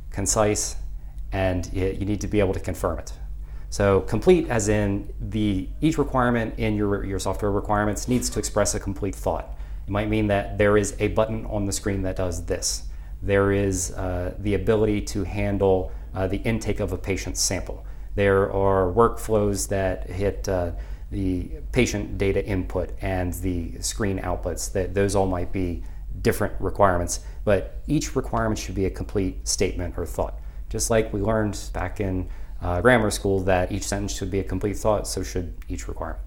concise, 0.10 0.78
and 1.34 1.70
you 1.74 2.06
need 2.06 2.22
to 2.22 2.28
be 2.28 2.40
able 2.40 2.54
to 2.54 2.60
confirm 2.60 3.00
it. 3.00 3.14
So 3.74 4.02
complete, 4.02 4.52
as 4.52 4.70
in 4.70 5.12
the 5.20 5.68
each 5.82 5.98
requirement 5.98 6.60
in 6.60 6.76
your 6.76 7.04
your 7.04 7.18
software 7.18 7.50
requirements 7.50 8.08
needs 8.08 8.30
to 8.30 8.38
express 8.38 8.76
a 8.76 8.80
complete 8.80 9.16
thought. 9.16 9.58
It 9.88 9.90
might 9.90 10.10
mean 10.10 10.28
that 10.28 10.60
there 10.60 10.78
is 10.78 10.96
a 11.00 11.08
button 11.08 11.48
on 11.48 11.66
the 11.66 11.72
screen 11.72 12.04
that 12.04 12.16
does 12.16 12.46
this. 12.46 12.84
There 13.24 13.52
is 13.52 13.90
uh, 13.94 14.36
the 14.38 14.54
ability 14.54 15.02
to 15.14 15.24
handle 15.24 15.92
uh, 16.14 16.28
the 16.28 16.38
intake 16.44 16.82
of 16.82 16.92
a 16.92 17.00
patient's 17.00 17.42
sample. 17.42 17.84
There 18.14 18.54
are 18.54 18.94
workflows 18.94 19.68
that 19.70 20.08
hit 20.08 20.48
uh, 20.48 20.74
the 21.10 21.50
patient 21.72 22.20
data 22.20 22.46
input 22.46 22.92
and 23.02 23.34
the 23.34 23.82
screen 23.82 24.20
outputs. 24.20 24.72
That 24.72 24.94
those 24.94 25.16
all 25.16 25.26
might 25.26 25.52
be 25.52 25.82
different 26.22 26.54
requirements, 26.60 27.22
but 27.44 27.82
each 27.88 28.16
requirement 28.16 28.60
should 28.60 28.76
be 28.76 28.86
a 28.86 28.92
complete 28.92 29.48
statement 29.48 29.96
or 29.98 30.06
thought. 30.06 30.40
Just 30.70 30.92
like 30.92 31.12
we 31.12 31.22
learned 31.22 31.60
back 31.74 32.00
in 32.00 32.30
uh, 32.64 32.82
grammar 32.82 33.12
school 33.12 33.42
that 33.42 33.72
each 33.72 33.84
sentence 33.84 34.16
should 34.16 34.32
be 34.32 34.40
a 34.40 34.44
complete 34.44 34.78
thought, 34.78 35.08
so 35.08 35.22
should 35.22 35.54
each 35.68 35.88
requirement. 35.88 36.24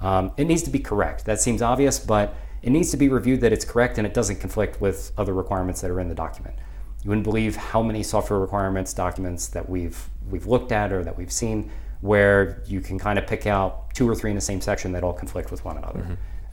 Um, 0.00 0.32
it 0.36 0.46
needs 0.46 0.62
to 0.62 0.70
be 0.70 0.78
correct. 0.78 1.24
That 1.24 1.40
seems 1.40 1.60
obvious, 1.60 1.98
but 1.98 2.34
it 2.62 2.70
needs 2.70 2.90
to 2.92 2.96
be 2.96 3.08
reviewed 3.08 3.40
that 3.40 3.52
it's 3.52 3.64
correct 3.64 3.98
and 3.98 4.06
it 4.06 4.14
doesn't 4.14 4.36
conflict 4.36 4.80
with 4.80 5.12
other 5.18 5.34
requirements 5.34 5.80
that 5.80 5.90
are 5.90 6.00
in 6.00 6.08
the 6.08 6.14
document. 6.14 6.56
You 7.02 7.08
wouldn't 7.08 7.24
believe 7.24 7.56
how 7.56 7.82
many 7.82 8.04
software 8.04 8.38
requirements 8.38 8.94
documents 8.94 9.48
that 9.48 9.68
we've 9.68 10.08
we've 10.30 10.46
looked 10.46 10.70
at 10.70 10.92
or 10.92 11.02
that 11.02 11.18
we've 11.18 11.32
seen 11.32 11.70
where 12.00 12.62
you 12.66 12.80
can 12.80 12.98
kind 12.98 13.18
of 13.18 13.26
pick 13.26 13.46
out 13.46 13.92
two 13.94 14.08
or 14.08 14.14
three 14.14 14.30
in 14.30 14.36
the 14.36 14.40
same 14.42 14.60
section 14.60 14.92
that 14.92 15.02
all 15.02 15.12
conflict 15.12 15.50
with 15.50 15.64
one 15.64 15.76
another. 15.76 16.00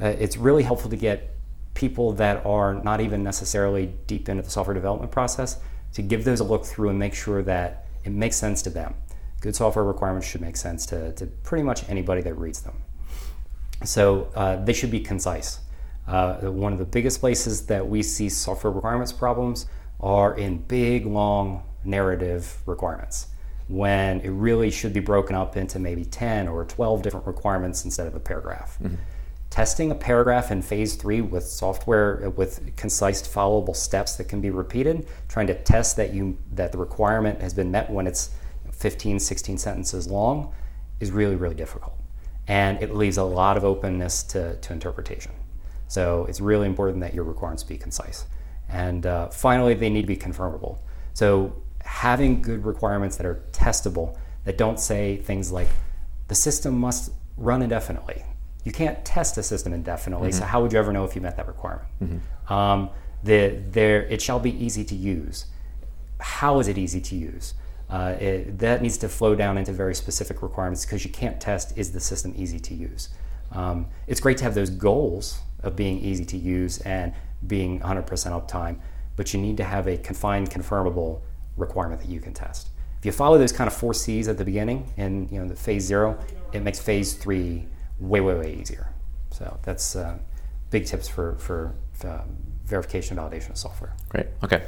Uh, 0.02 0.08
it's 0.20 0.38
really 0.38 0.64
helpful 0.64 0.90
to 0.90 0.96
get 0.96 1.36
people 1.76 2.14
that 2.14 2.44
are 2.46 2.74
not 2.74 3.00
even 3.00 3.24
necessarily 3.24 3.94
deep 4.08 4.28
into 4.28 4.42
the 4.42 4.50
software 4.50 4.74
development 4.74 5.12
process 5.12 5.60
to 5.94 6.02
give 6.02 6.24
those 6.24 6.40
a 6.40 6.44
look 6.44 6.66
through 6.66 6.90
and 6.90 6.98
make 6.98 7.14
sure 7.14 7.44
that 7.44 7.86
it 8.04 8.12
makes 8.12 8.36
sense 8.36 8.62
to 8.64 8.70
them. 8.70 8.96
Good 9.42 9.56
software 9.56 9.86
requirements 9.86 10.28
should 10.28 10.42
make 10.42 10.58
sense 10.58 10.86
to, 10.88 11.14
to 11.14 11.26
pretty 11.28 11.64
much 11.64 11.88
anybody 11.90 12.22
that 12.22 12.34
reads 12.34 12.62
them. 12.62 12.76
So 13.86 14.30
uh, 14.36 14.64
they 14.64 14.74
should 14.74 14.92
be 14.92 15.00
concise. 15.00 15.60
Uh, 16.08 16.36
one 16.52 16.74
of 16.74 16.80
the 16.80 16.86
biggest 16.86 17.20
places 17.20 17.66
that 17.68 17.88
we 17.88 18.04
see 18.04 18.30
software 18.30 18.74
requirements 18.74 19.14
problems 19.14 19.68
are 20.00 20.38
in 20.38 20.58
big, 20.58 21.06
long 21.06 21.64
narrative 21.84 22.58
requirements 22.66 23.28
when 23.68 24.20
it 24.22 24.30
really 24.30 24.72
should 24.72 24.92
be 24.92 25.00
broken 25.00 25.36
up 25.36 25.56
into 25.56 25.78
maybe 25.78 26.04
10 26.04 26.48
or 26.48 26.66
12 26.66 27.04
different 27.04 27.28
requirements 27.28 27.86
instead 27.86 28.08
of 28.08 28.16
a 28.16 28.20
paragraph. 28.20 28.80
Testing 29.52 29.92
a 29.92 29.96
paragraph 29.96 30.52
in 30.52 30.62
phase 30.62 30.96
three 30.96 31.22
with 31.22 31.44
software 31.44 32.30
with 32.32 32.76
concise, 32.76 33.22
followable 33.22 33.76
steps 33.76 34.16
that 34.16 34.26
can 34.26 34.42
be 34.42 34.50
repeated, 34.50 35.08
trying 35.28 35.48
to 35.48 35.56
test 35.56 35.96
that 35.98 36.14
you 36.14 36.38
that 36.54 36.72
the 36.72 36.78
requirement 36.78 37.42
has 37.42 37.54
been 37.54 37.72
met 37.72 37.90
when 37.90 38.08
it's 38.08 38.32
15, 38.80 39.20
16 39.20 39.58
sentences 39.58 40.08
long, 40.08 40.54
is 41.00 41.12
really, 41.12 41.36
really 41.36 41.56
difficult. 41.56 41.98
And 42.48 42.82
it 42.82 42.96
leaves 42.96 43.18
a 43.18 43.24
lot 43.24 43.58
of 43.58 43.64
openness 43.64 44.24
to, 44.24 44.56
to 44.56 44.74
interpretation. 44.74 45.32
So 45.88 46.26
it's 46.26 46.42
really 46.42 46.68
important 46.68 47.02
that 47.02 47.14
your 47.14 47.24
requirements 47.24 47.64
be 47.64 47.78
concise. 47.78 48.26
And 48.70 49.06
uh, 49.06 49.28
finally, 49.30 49.74
they 49.74 49.90
need 49.90 50.02
to 50.02 50.08
be 50.08 50.18
confirmable. 50.18 50.80
So 51.14 51.56
having 51.84 52.42
good 52.42 52.66
requirements 52.66 53.18
that 53.18 53.26
are 53.26 53.44
testable, 53.52 54.18
that 54.46 54.58
don't 54.58 54.80
say 54.80 55.18
things 55.18 55.52
like 55.52 55.68
the 56.28 56.36
system 56.36 56.80
must 56.80 57.12
run 57.38 57.62
indefinitely. 57.62 58.24
You 58.64 58.72
can't 58.72 59.04
test 59.04 59.38
a 59.38 59.44
system 59.44 59.74
indefinitely, 59.74 60.32
so 60.32 60.44
how 60.44 60.62
would 60.62 60.72
you 60.74 60.80
ever 60.80 60.94
know 60.94 61.06
if 61.06 61.16
you 61.16 61.22
met 61.22 61.38
that 61.38 61.48
requirement? 61.48 61.88
Um, 62.50 62.90
the, 63.24 63.60
there, 63.72 64.04
it 64.04 64.22
shall 64.22 64.40
be 64.40 64.52
easy 64.64 64.84
to 64.86 64.96
use. 64.96 65.46
How 66.20 66.60
is 66.60 66.68
it 66.68 66.78
easy 66.78 67.02
to 67.02 67.16
use? 67.16 67.54
Uh, 67.90 68.16
it, 68.20 68.60
that 68.60 68.82
needs 68.82 68.98
to 68.98 69.10
flow 69.10 69.34
down 69.34 69.58
into 69.58 69.72
very 69.72 69.96
specific 69.96 70.44
requirements 70.44 70.86
because 70.86 71.04
you 71.04 71.10
can't 71.12 71.42
test 71.42 71.76
is 71.78 71.92
the 71.92 72.00
system 72.00 72.34
easy 72.38 72.60
to 72.60 72.74
use. 72.76 73.10
Um, 73.52 73.88
it's 74.06 74.20
great 74.20 74.38
to 74.38 74.44
have 74.44 74.54
those 74.54 74.70
goals 74.70 75.40
of 75.64 75.76
being 75.76 76.00
easy 76.00 76.24
to 76.26 76.38
use 76.38 76.80
and 76.82 77.14
being 77.48 77.80
100% 77.80 78.06
uptime, 78.06 78.80
but 79.16 79.34
you 79.34 79.40
need 79.40 79.58
to 79.58 79.64
have 79.64 79.88
a 79.88 79.98
confined, 79.98 80.52
confirmable 80.52 81.22
requirement 81.58 82.00
that 82.02 82.10
you 82.10 82.20
can 82.20 82.34
test. 82.34 82.70
If 83.00 83.06
you 83.06 83.12
follow 83.12 83.38
those 83.38 83.52
kind 83.52 83.68
of 83.68 83.74
four 83.74 83.94
C's 83.94 84.28
at 84.28 84.38
the 84.38 84.46
beginning 84.46 84.92
in 84.98 85.30
you 85.30 85.40
know 85.40 85.48
the 85.48 85.56
phase 85.56 85.86
zero, 85.86 86.20
it 86.52 86.62
makes 86.62 86.80
phase 86.80 87.14
three 87.14 87.66
way, 88.00 88.20
way, 88.20 88.34
way 88.36 88.58
easier. 88.60 88.92
So 89.32 89.58
that's 89.64 89.96
uh, 89.96 90.18
big 90.70 90.86
tips 90.86 91.08
for 91.08 91.36
for 91.38 91.74
um, 92.04 92.36
verification 92.70 93.18
and 93.18 93.32
validation 93.32 93.50
of 93.52 93.58
software. 93.58 93.94
Great. 94.10 94.28
Okay. 94.44 94.64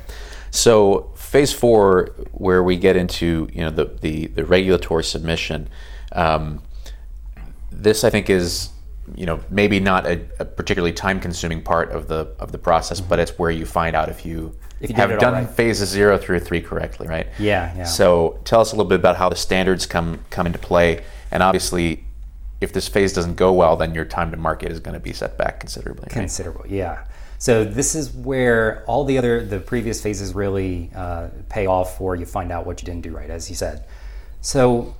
So 0.49 1.11
phase 1.15 1.53
four, 1.53 2.07
where 2.31 2.63
we 2.63 2.75
get 2.77 2.95
into 2.95 3.47
you 3.53 3.61
know 3.61 3.69
the 3.69 3.85
the, 3.85 4.27
the 4.27 4.43
regulatory 4.45 5.03
submission, 5.03 5.69
um, 6.11 6.61
this 7.71 8.03
I 8.03 8.09
think 8.09 8.29
is 8.29 8.69
you 9.15 9.25
know 9.25 9.39
maybe 9.49 9.79
not 9.79 10.05
a, 10.05 10.21
a 10.39 10.45
particularly 10.45 10.93
time 10.93 11.19
consuming 11.19 11.61
part 11.61 11.91
of 11.91 12.07
the 12.07 12.33
of 12.39 12.51
the 12.51 12.57
process, 12.57 12.99
but 12.99 13.19
it's 13.19 13.37
where 13.39 13.51
you 13.51 13.65
find 13.65 13.95
out 13.95 14.09
if 14.09 14.25
you, 14.25 14.55
If 14.81 14.89
you 14.89 14.95
have 14.97 15.19
done 15.19 15.33
right. 15.33 15.49
phases 15.49 15.89
zero 15.89 16.17
through 16.17 16.39
three 16.39 16.61
correctly, 16.61 17.07
right? 17.07 17.27
Yeah, 17.39 17.73
yeah. 17.77 17.83
So 17.85 18.39
tell 18.43 18.61
us 18.61 18.73
a 18.73 18.75
little 18.75 18.89
bit 18.89 18.99
about 18.99 19.15
how 19.15 19.29
the 19.29 19.35
standards 19.35 19.85
come 19.85 20.19
come 20.29 20.45
into 20.47 20.59
play, 20.59 21.03
and 21.31 21.43
obviously. 21.43 22.03
If 22.61 22.73
this 22.73 22.87
phase 22.87 23.11
doesn't 23.11 23.37
go 23.37 23.51
well, 23.51 23.75
then 23.75 23.95
your 23.95 24.05
time 24.05 24.29
to 24.29 24.37
market 24.37 24.71
is 24.71 24.79
going 24.79 24.93
to 24.93 24.99
be 24.99 25.13
set 25.13 25.35
back 25.35 25.59
considerably. 25.59 26.03
right? 26.03 26.11
Considerable, 26.11 26.63
yeah. 26.67 27.05
So 27.41 27.63
this 27.63 27.95
is 27.95 28.11
where 28.11 28.83
all 28.85 29.03
the 29.03 29.17
other 29.17 29.43
the 29.43 29.59
previous 29.59 29.99
phases 29.99 30.35
really 30.35 30.91
uh, 30.93 31.29
pay 31.49 31.65
off, 31.65 31.99
or 31.99 32.15
you 32.15 32.27
find 32.27 32.51
out 32.51 32.67
what 32.67 32.79
you 32.79 32.85
didn't 32.85 33.01
do 33.01 33.09
right, 33.09 33.31
as 33.31 33.49
you 33.49 33.55
said. 33.55 33.83
So 34.41 34.95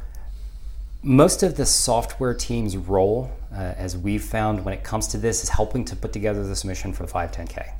most 1.04 1.44
of 1.44 1.56
the 1.56 1.68
software 1.68 2.34
team's 2.34 2.76
role, 2.78 3.30
uh, 3.54 3.76
as 3.78 3.96
we've 3.96 4.24
found 4.24 4.66
when 4.66 4.74
it 4.74 4.84
comes 4.84 5.06
to 5.10 5.20
this, 5.20 5.44
is 5.44 5.50
helping 5.50 5.86
to 5.86 5.96
put 5.96 6.14
together 6.14 6.44
the 6.44 6.56
submission 6.56 6.94
for 6.94 7.06
the 7.06 7.14
510K. 7.14 7.74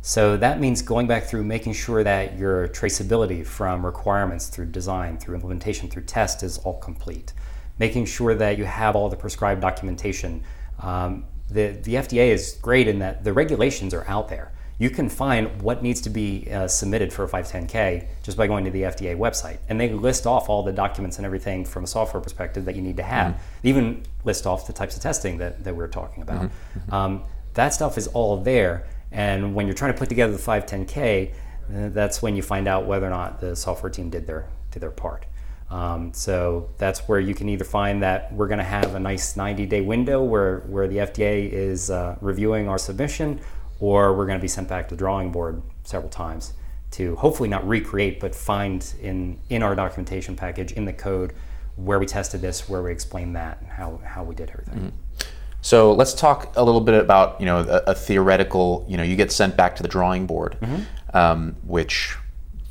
So 0.00 0.38
that 0.38 0.58
means 0.58 0.80
going 0.80 1.06
back 1.06 1.24
through 1.24 1.44
making 1.44 1.74
sure 1.74 2.02
that 2.02 2.38
your 2.38 2.66
traceability 2.68 3.44
from 3.44 3.84
requirements 3.84 4.48
through 4.48 4.70
design, 4.70 5.18
through 5.18 5.34
implementation, 5.34 5.90
through 5.90 6.04
test 6.04 6.42
is 6.42 6.56
all 6.56 6.78
complete. 6.78 7.34
Making 7.78 8.06
sure 8.06 8.34
that 8.34 8.56
you 8.56 8.64
have 8.64 8.96
all 8.96 9.10
the 9.10 9.16
prescribed 9.16 9.60
documentation. 9.60 10.42
Um, 10.80 11.26
the, 11.50 11.68
the 11.82 11.94
FDA 11.94 12.28
is 12.28 12.58
great 12.60 12.88
in 12.88 12.98
that 13.00 13.24
the 13.24 13.32
regulations 13.32 13.94
are 13.94 14.06
out 14.06 14.28
there. 14.28 14.52
You 14.78 14.90
can 14.90 15.08
find 15.08 15.60
what 15.60 15.82
needs 15.82 16.00
to 16.02 16.10
be 16.10 16.48
uh, 16.52 16.68
submitted 16.68 17.12
for 17.12 17.24
a 17.24 17.28
510K 17.28 18.06
just 18.22 18.36
by 18.36 18.46
going 18.46 18.64
to 18.64 18.70
the 18.70 18.82
FDA 18.82 19.16
website. 19.16 19.58
And 19.68 19.80
they 19.80 19.90
list 19.90 20.24
off 20.24 20.48
all 20.48 20.62
the 20.62 20.72
documents 20.72 21.16
and 21.16 21.26
everything 21.26 21.64
from 21.64 21.82
a 21.82 21.86
software 21.86 22.20
perspective 22.20 22.64
that 22.66 22.76
you 22.76 22.82
need 22.82 22.96
to 22.98 23.02
have. 23.02 23.32
They 23.62 23.70
even 23.70 24.04
list 24.24 24.46
off 24.46 24.68
the 24.68 24.72
types 24.72 24.96
of 24.96 25.02
testing 25.02 25.38
that, 25.38 25.64
that 25.64 25.74
we 25.74 25.82
are 25.82 25.88
talking 25.88 26.22
about. 26.22 26.50
Um, 26.92 27.24
that 27.54 27.74
stuff 27.74 27.98
is 27.98 28.06
all 28.08 28.36
there. 28.40 28.86
And 29.10 29.54
when 29.54 29.66
you're 29.66 29.74
trying 29.74 29.92
to 29.92 29.98
put 29.98 30.08
together 30.08 30.32
the 30.32 30.38
510K, 30.38 31.32
uh, 31.32 31.88
that's 31.88 32.22
when 32.22 32.36
you 32.36 32.42
find 32.42 32.68
out 32.68 32.86
whether 32.86 33.06
or 33.06 33.10
not 33.10 33.40
the 33.40 33.56
software 33.56 33.90
team 33.90 34.10
did 34.10 34.26
their, 34.28 34.46
did 34.70 34.80
their 34.80 34.90
part. 34.92 35.26
Um, 35.70 36.14
so 36.14 36.70
that's 36.78 37.00
where 37.00 37.20
you 37.20 37.34
can 37.34 37.48
either 37.48 37.64
find 37.64 38.02
that 38.02 38.32
we're 38.32 38.48
going 38.48 38.58
to 38.58 38.64
have 38.64 38.94
a 38.94 39.00
nice 39.00 39.36
90 39.36 39.66
day 39.66 39.80
window 39.80 40.22
where, 40.22 40.60
where 40.60 40.88
the 40.88 40.98
FDA 40.98 41.50
is 41.50 41.90
uh, 41.90 42.16
reviewing 42.20 42.68
our 42.68 42.78
submission, 42.78 43.40
or 43.78 44.14
we're 44.16 44.26
going 44.26 44.38
to 44.38 44.42
be 44.42 44.48
sent 44.48 44.68
back 44.68 44.88
to 44.88 44.94
the 44.94 44.98
drawing 44.98 45.30
board 45.30 45.62
several 45.84 46.10
times 46.10 46.54
to 46.92 47.16
hopefully 47.16 47.50
not 47.50 47.66
recreate, 47.68 48.18
but 48.18 48.34
find 48.34 48.94
in, 49.02 49.38
in 49.50 49.62
our 49.62 49.74
documentation 49.74 50.34
package, 50.34 50.72
in 50.72 50.86
the 50.86 50.92
code, 50.92 51.34
where 51.76 51.98
we 51.98 52.06
tested 52.06 52.40
this, 52.40 52.68
where 52.68 52.82
we 52.82 52.90
explained 52.90 53.36
that, 53.36 53.60
and 53.60 53.68
how, 53.70 54.00
how 54.04 54.24
we 54.24 54.34
did 54.34 54.50
everything. 54.50 54.78
Mm-hmm. 54.78 55.28
So 55.60 55.92
let's 55.92 56.14
talk 56.14 56.56
a 56.56 56.62
little 56.62 56.80
bit 56.80 56.94
about 56.94 57.40
you 57.40 57.46
know 57.46 57.58
a, 57.58 57.90
a, 57.90 57.94
theoretical. 57.94 58.86
You 58.88 58.96
know, 58.96 59.02
you 59.02 59.16
get 59.16 59.32
sent 59.32 59.56
back 59.56 59.74
to 59.76 59.82
the 59.82 59.88
drawing 59.88 60.24
board, 60.24 60.56
mm-hmm. 60.60 61.16
um, 61.16 61.56
which 61.64 62.16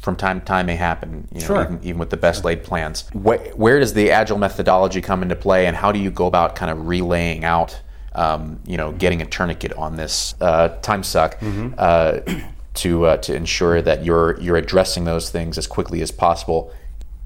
from 0.08 0.16
time 0.16 0.40
to 0.40 0.46
time 0.46 0.68
may 0.68 0.78
happen, 0.78 1.28
you 1.34 1.42
know, 1.42 1.48
sure. 1.48 1.64
even, 1.64 1.80
even, 1.84 1.98
with 1.98 2.10
the 2.10 2.16
best 2.16 2.46
laid 2.46 2.64
plans. 2.64 3.10
Where, 3.12 3.40
where, 3.56 3.78
does 3.78 3.94
the 3.94 4.10
agile 4.12 4.38
methodology 4.38 5.02
come 5.02 5.22
into 5.22 5.36
play, 5.36 5.66
and 5.66 5.76
how 5.76 5.92
do 5.92 6.00
you 6.00 6.10
go 6.10 6.28
about 6.28 6.56
kind 6.56 6.72
of 6.72 6.88
relaying 6.88 7.44
out, 7.44 7.78
um, 8.16 8.62
you 8.66 8.78
know, 8.78 8.94
getting 8.94 9.22
a 9.22 9.26
tourniquet 9.26 9.74
on 9.74 9.98
this 9.98 10.34
uh, 10.40 10.70
time 10.82 11.04
suck 11.04 11.38
mm-hmm. 11.42 11.74
uh, 11.78 12.20
to 12.76 13.06
uh, 13.06 13.18
to 13.18 13.36
ensure 13.36 13.82
that 13.82 14.06
you're 14.06 14.40
you're 14.40 14.56
addressing 14.56 15.04
those 15.04 15.30
things 15.30 15.58
as 15.58 15.68
quickly 15.68 16.02
as 16.02 16.10
possible, 16.10 16.72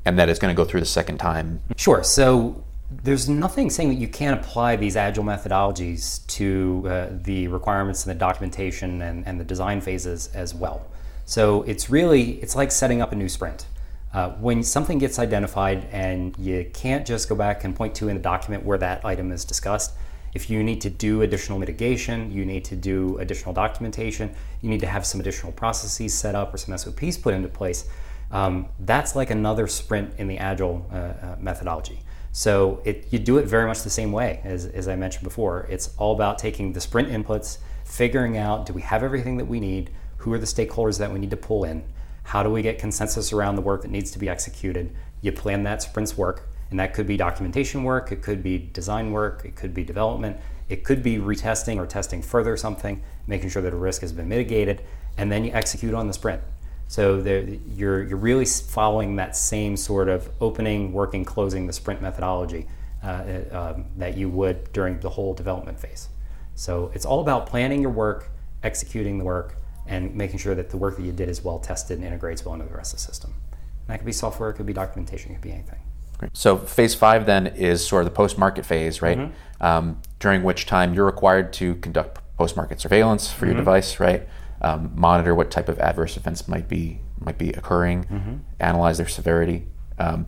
and 0.03 0.17
that 0.17 0.27
it's 0.27 0.39
going 0.39 0.53
to 0.53 0.57
go 0.57 0.65
through 0.65 0.79
the 0.79 0.85
second 0.87 1.19
time? 1.19 1.61
Sure. 1.77 2.03
So 2.03 2.63
there's 3.03 3.29
nothing 3.29 3.69
saying 3.69 3.89
that 3.89 3.99
you 3.99 4.07
can't 4.07 4.39
apply 4.39 4.75
these 4.77 4.95
agile 4.95 5.23
methodologies 5.23 6.25
to 6.27 6.83
uh, 6.87 7.07
the 7.11 7.47
requirements 7.47 8.07
and 8.07 8.15
the 8.15 8.19
documentation 8.19 9.03
and, 9.03 9.27
and 9.27 9.39
the 9.39 9.45
design 9.45 9.81
phases 9.81 10.31
as 10.33 10.55
well. 10.55 10.87
So 11.31 11.63
it's 11.63 11.89
really 11.89 12.31
it's 12.41 12.57
like 12.57 12.73
setting 12.73 13.01
up 13.01 13.13
a 13.13 13.15
new 13.15 13.29
sprint. 13.29 13.65
Uh, 14.13 14.31
when 14.31 14.61
something 14.63 14.97
gets 14.97 15.17
identified 15.17 15.87
and 15.93 16.37
you 16.37 16.69
can't 16.73 17.07
just 17.07 17.29
go 17.29 17.35
back 17.35 17.63
and 17.63 17.73
point 17.73 17.95
to 17.95 18.09
in 18.09 18.17
the 18.17 18.21
document 18.21 18.65
where 18.65 18.77
that 18.79 19.05
item 19.05 19.31
is 19.31 19.45
discussed, 19.45 19.93
if 20.33 20.49
you 20.49 20.61
need 20.61 20.81
to 20.81 20.89
do 20.89 21.21
additional 21.21 21.57
mitigation, 21.57 22.29
you 22.33 22.43
need 22.43 22.65
to 22.65 22.75
do 22.75 23.17
additional 23.19 23.53
documentation, 23.53 24.35
you 24.59 24.69
need 24.69 24.81
to 24.81 24.87
have 24.87 25.05
some 25.05 25.21
additional 25.21 25.53
processes 25.53 26.13
set 26.13 26.35
up 26.35 26.53
or 26.53 26.57
some 26.57 26.77
SOPs 26.77 27.17
put 27.17 27.33
into 27.33 27.47
place. 27.47 27.87
Um, 28.31 28.67
that's 28.81 29.15
like 29.15 29.29
another 29.29 29.67
sprint 29.67 30.15
in 30.17 30.27
the 30.27 30.37
agile 30.37 30.85
uh, 30.91 30.95
uh, 30.95 31.35
methodology. 31.39 32.01
So 32.33 32.81
it, 32.83 33.07
you 33.09 33.19
do 33.19 33.37
it 33.37 33.45
very 33.45 33.67
much 33.67 33.83
the 33.83 33.89
same 33.89 34.11
way 34.11 34.41
as, 34.43 34.65
as 34.65 34.89
I 34.89 34.97
mentioned 34.97 35.23
before. 35.23 35.65
It's 35.69 35.95
all 35.97 36.13
about 36.13 36.39
taking 36.39 36.73
the 36.73 36.81
sprint 36.81 37.07
inputs, 37.07 37.59
figuring 37.85 38.37
out 38.37 38.65
do 38.65 38.73
we 38.73 38.81
have 38.81 39.01
everything 39.01 39.37
that 39.37 39.45
we 39.45 39.61
need, 39.61 39.91
who 40.21 40.33
are 40.33 40.39
the 40.39 40.45
stakeholders 40.45 40.99
that 40.99 41.11
we 41.11 41.19
need 41.19 41.31
to 41.31 41.37
pull 41.37 41.63
in? 41.63 41.83
How 42.23 42.43
do 42.43 42.49
we 42.49 42.61
get 42.61 42.77
consensus 42.77 43.33
around 43.33 43.55
the 43.55 43.61
work 43.61 43.81
that 43.81 43.91
needs 43.91 44.11
to 44.11 44.19
be 44.19 44.29
executed? 44.29 44.95
You 45.21 45.31
plan 45.31 45.63
that 45.63 45.81
sprint's 45.81 46.17
work, 46.17 46.47
and 46.69 46.79
that 46.79 46.93
could 46.93 47.07
be 47.07 47.17
documentation 47.17 47.83
work, 47.83 48.11
it 48.11 48.21
could 48.21 48.43
be 48.43 48.57
design 48.57 49.11
work, 49.11 49.43
it 49.43 49.55
could 49.55 49.73
be 49.73 49.83
development, 49.83 50.37
it 50.69 50.83
could 50.83 51.01
be 51.03 51.17
retesting 51.17 51.77
or 51.77 51.85
testing 51.85 52.21
further 52.21 52.55
something, 52.55 53.01
making 53.27 53.49
sure 53.49 53.61
that 53.61 53.73
a 53.73 53.77
risk 53.77 54.01
has 54.01 54.13
been 54.13 54.29
mitigated, 54.29 54.83
and 55.17 55.31
then 55.31 55.43
you 55.43 55.51
execute 55.53 55.93
on 55.93 56.07
the 56.07 56.13
sprint. 56.13 56.41
So 56.87 57.17
you're, 57.75 58.03
you're 58.03 58.17
really 58.17 58.45
following 58.45 59.15
that 59.15 59.35
same 59.35 59.75
sort 59.75 60.07
of 60.07 60.29
opening, 60.39 60.93
working, 60.93 61.25
closing 61.25 61.65
the 61.65 61.73
sprint 61.73 62.01
methodology 62.01 62.67
uh, 63.03 63.07
uh, 63.07 63.73
um, 63.75 63.85
that 63.97 64.15
you 64.17 64.29
would 64.29 64.71
during 64.73 64.99
the 64.99 65.09
whole 65.09 65.33
development 65.33 65.79
phase. 65.79 66.09
So 66.55 66.91
it's 66.93 67.05
all 67.05 67.21
about 67.21 67.47
planning 67.47 67.81
your 67.81 67.91
work, 67.91 68.29
executing 68.61 69.17
the 69.17 69.23
work, 69.23 69.55
and 69.91 70.15
making 70.15 70.39
sure 70.39 70.55
that 70.55 70.69
the 70.69 70.77
work 70.77 70.95
that 70.95 71.03
you 71.03 71.11
did 71.11 71.27
is 71.27 71.43
well 71.43 71.59
tested 71.59 71.97
and 71.97 72.07
integrates 72.07 72.45
well 72.45 72.55
into 72.55 72.65
the 72.65 72.73
rest 72.73 72.93
of 72.93 72.99
the 72.99 73.05
system. 73.05 73.33
And 73.51 73.89
that 73.89 73.97
could 73.97 74.05
be 74.05 74.13
software, 74.13 74.49
it 74.49 74.53
could 74.53 74.65
be 74.65 74.73
documentation, 74.73 75.31
it 75.31 75.35
could 75.35 75.43
be 75.43 75.51
anything. 75.51 75.79
Great. 76.17 76.31
So 76.35 76.57
phase 76.57 76.95
five 76.95 77.25
then 77.25 77.47
is 77.47 77.85
sort 77.85 78.03
of 78.03 78.09
the 78.09 78.15
post-market 78.15 78.65
phase, 78.65 79.01
right? 79.01 79.17
Mm-hmm. 79.17 79.63
Um, 79.63 80.01
during 80.19 80.43
which 80.43 80.65
time 80.65 80.93
you're 80.93 81.05
required 81.05 81.51
to 81.53 81.75
conduct 81.75 82.19
post-market 82.37 82.79
surveillance 82.79 83.29
for 83.29 83.45
mm-hmm. 83.45 83.45
your 83.47 83.55
device, 83.57 83.99
right? 83.99 84.27
Um, 84.61 84.93
monitor 84.95 85.35
what 85.35 85.51
type 85.51 85.67
of 85.67 85.77
adverse 85.79 86.15
events 86.17 86.47
might 86.47 86.69
be 86.69 87.01
might 87.19 87.37
be 87.37 87.49
occurring, 87.51 88.05
mm-hmm. 88.05 88.35
analyze 88.59 88.97
their 88.97 89.07
severity. 89.07 89.67
Um, 89.99 90.25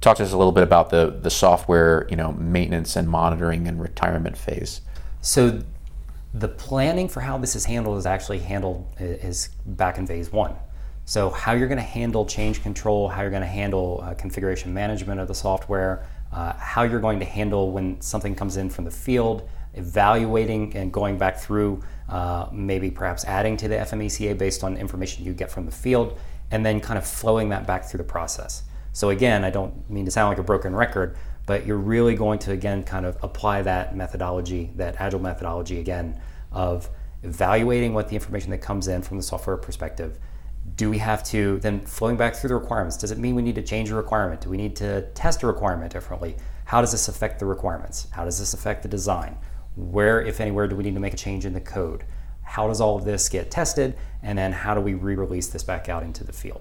talk 0.00 0.16
to 0.18 0.24
us 0.24 0.32
a 0.32 0.36
little 0.36 0.52
bit 0.52 0.62
about 0.62 0.90
the 0.90 1.18
the 1.22 1.30
software, 1.30 2.06
you 2.10 2.16
know, 2.16 2.32
maintenance 2.32 2.96
and 2.96 3.08
monitoring 3.08 3.66
and 3.66 3.80
retirement 3.80 4.36
phase. 4.36 4.82
So 5.22 5.62
the 6.34 6.48
planning 6.48 7.08
for 7.08 7.20
how 7.20 7.38
this 7.38 7.56
is 7.56 7.64
handled 7.64 7.98
is 7.98 8.06
actually 8.06 8.38
handled 8.38 8.86
is 8.98 9.48
back 9.66 9.98
in 9.98 10.06
phase 10.06 10.30
one. 10.30 10.54
So 11.04 11.30
how 11.30 11.52
you're 11.52 11.66
going 11.66 11.78
to 11.78 11.82
handle 11.82 12.24
change 12.24 12.62
control, 12.62 13.08
how 13.08 13.22
you're 13.22 13.30
going 13.30 13.42
to 13.42 13.48
handle 13.48 14.00
uh, 14.04 14.14
configuration 14.14 14.72
management 14.72 15.20
of 15.20 15.26
the 15.26 15.34
software, 15.34 16.06
uh, 16.32 16.52
how 16.52 16.82
you're 16.82 17.00
going 17.00 17.18
to 17.18 17.24
handle 17.24 17.72
when 17.72 18.00
something 18.00 18.34
comes 18.34 18.56
in 18.56 18.70
from 18.70 18.84
the 18.84 18.92
field, 18.92 19.48
evaluating 19.74 20.76
and 20.76 20.92
going 20.92 21.18
back 21.18 21.38
through, 21.38 21.82
uh, 22.08 22.46
maybe 22.52 22.90
perhaps 22.90 23.24
adding 23.24 23.56
to 23.56 23.66
the 23.66 23.74
FMECA 23.74 24.38
based 24.38 24.62
on 24.62 24.76
information 24.76 25.24
you 25.24 25.32
get 25.32 25.50
from 25.50 25.66
the 25.66 25.72
field, 25.72 26.16
and 26.52 26.64
then 26.64 26.80
kind 26.80 26.98
of 26.98 27.04
flowing 27.04 27.48
that 27.48 27.66
back 27.66 27.84
through 27.84 27.98
the 27.98 28.04
process. 28.04 28.62
So 28.92 29.10
again, 29.10 29.44
I 29.44 29.50
don't 29.50 29.88
mean 29.90 30.04
to 30.04 30.10
sound 30.10 30.28
like 30.28 30.38
a 30.38 30.44
broken 30.44 30.74
record, 30.74 31.16
but 31.50 31.66
you're 31.66 31.78
really 31.78 32.14
going 32.14 32.38
to 32.38 32.52
again 32.52 32.84
kind 32.84 33.04
of 33.04 33.18
apply 33.24 33.60
that 33.60 33.96
methodology, 33.96 34.70
that 34.76 34.94
agile 35.00 35.18
methodology 35.18 35.80
again 35.80 36.16
of 36.52 36.88
evaluating 37.24 37.92
what 37.92 38.08
the 38.08 38.14
information 38.14 38.52
that 38.52 38.58
comes 38.58 38.86
in 38.86 39.02
from 39.02 39.16
the 39.16 39.22
software 39.24 39.56
perspective. 39.56 40.16
Do 40.76 40.88
we 40.88 40.98
have 40.98 41.24
to 41.24 41.58
then 41.58 41.80
flowing 41.80 42.16
back 42.16 42.36
through 42.36 42.50
the 42.50 42.54
requirements? 42.54 42.96
Does 42.96 43.10
it 43.10 43.18
mean 43.18 43.34
we 43.34 43.42
need 43.42 43.56
to 43.56 43.64
change 43.64 43.90
a 43.90 43.96
requirement? 43.96 44.42
Do 44.42 44.48
we 44.48 44.58
need 44.58 44.76
to 44.76 45.02
test 45.14 45.42
a 45.42 45.48
requirement 45.48 45.92
differently? 45.92 46.36
How 46.66 46.82
does 46.82 46.92
this 46.92 47.08
affect 47.08 47.40
the 47.40 47.46
requirements? 47.46 48.06
How 48.12 48.24
does 48.24 48.38
this 48.38 48.54
affect 48.54 48.84
the 48.84 48.88
design? 48.88 49.36
Where, 49.74 50.22
if 50.22 50.40
anywhere, 50.40 50.68
do 50.68 50.76
we 50.76 50.84
need 50.84 50.94
to 50.94 51.00
make 51.00 51.14
a 51.14 51.16
change 51.16 51.46
in 51.46 51.52
the 51.52 51.60
code? 51.60 52.04
How 52.42 52.68
does 52.68 52.80
all 52.80 52.94
of 52.94 53.04
this 53.04 53.28
get 53.28 53.50
tested? 53.50 53.96
And 54.22 54.38
then 54.38 54.52
how 54.52 54.76
do 54.76 54.80
we 54.80 54.94
re 54.94 55.16
release 55.16 55.48
this 55.48 55.64
back 55.64 55.88
out 55.88 56.04
into 56.04 56.22
the 56.22 56.32
field? 56.32 56.60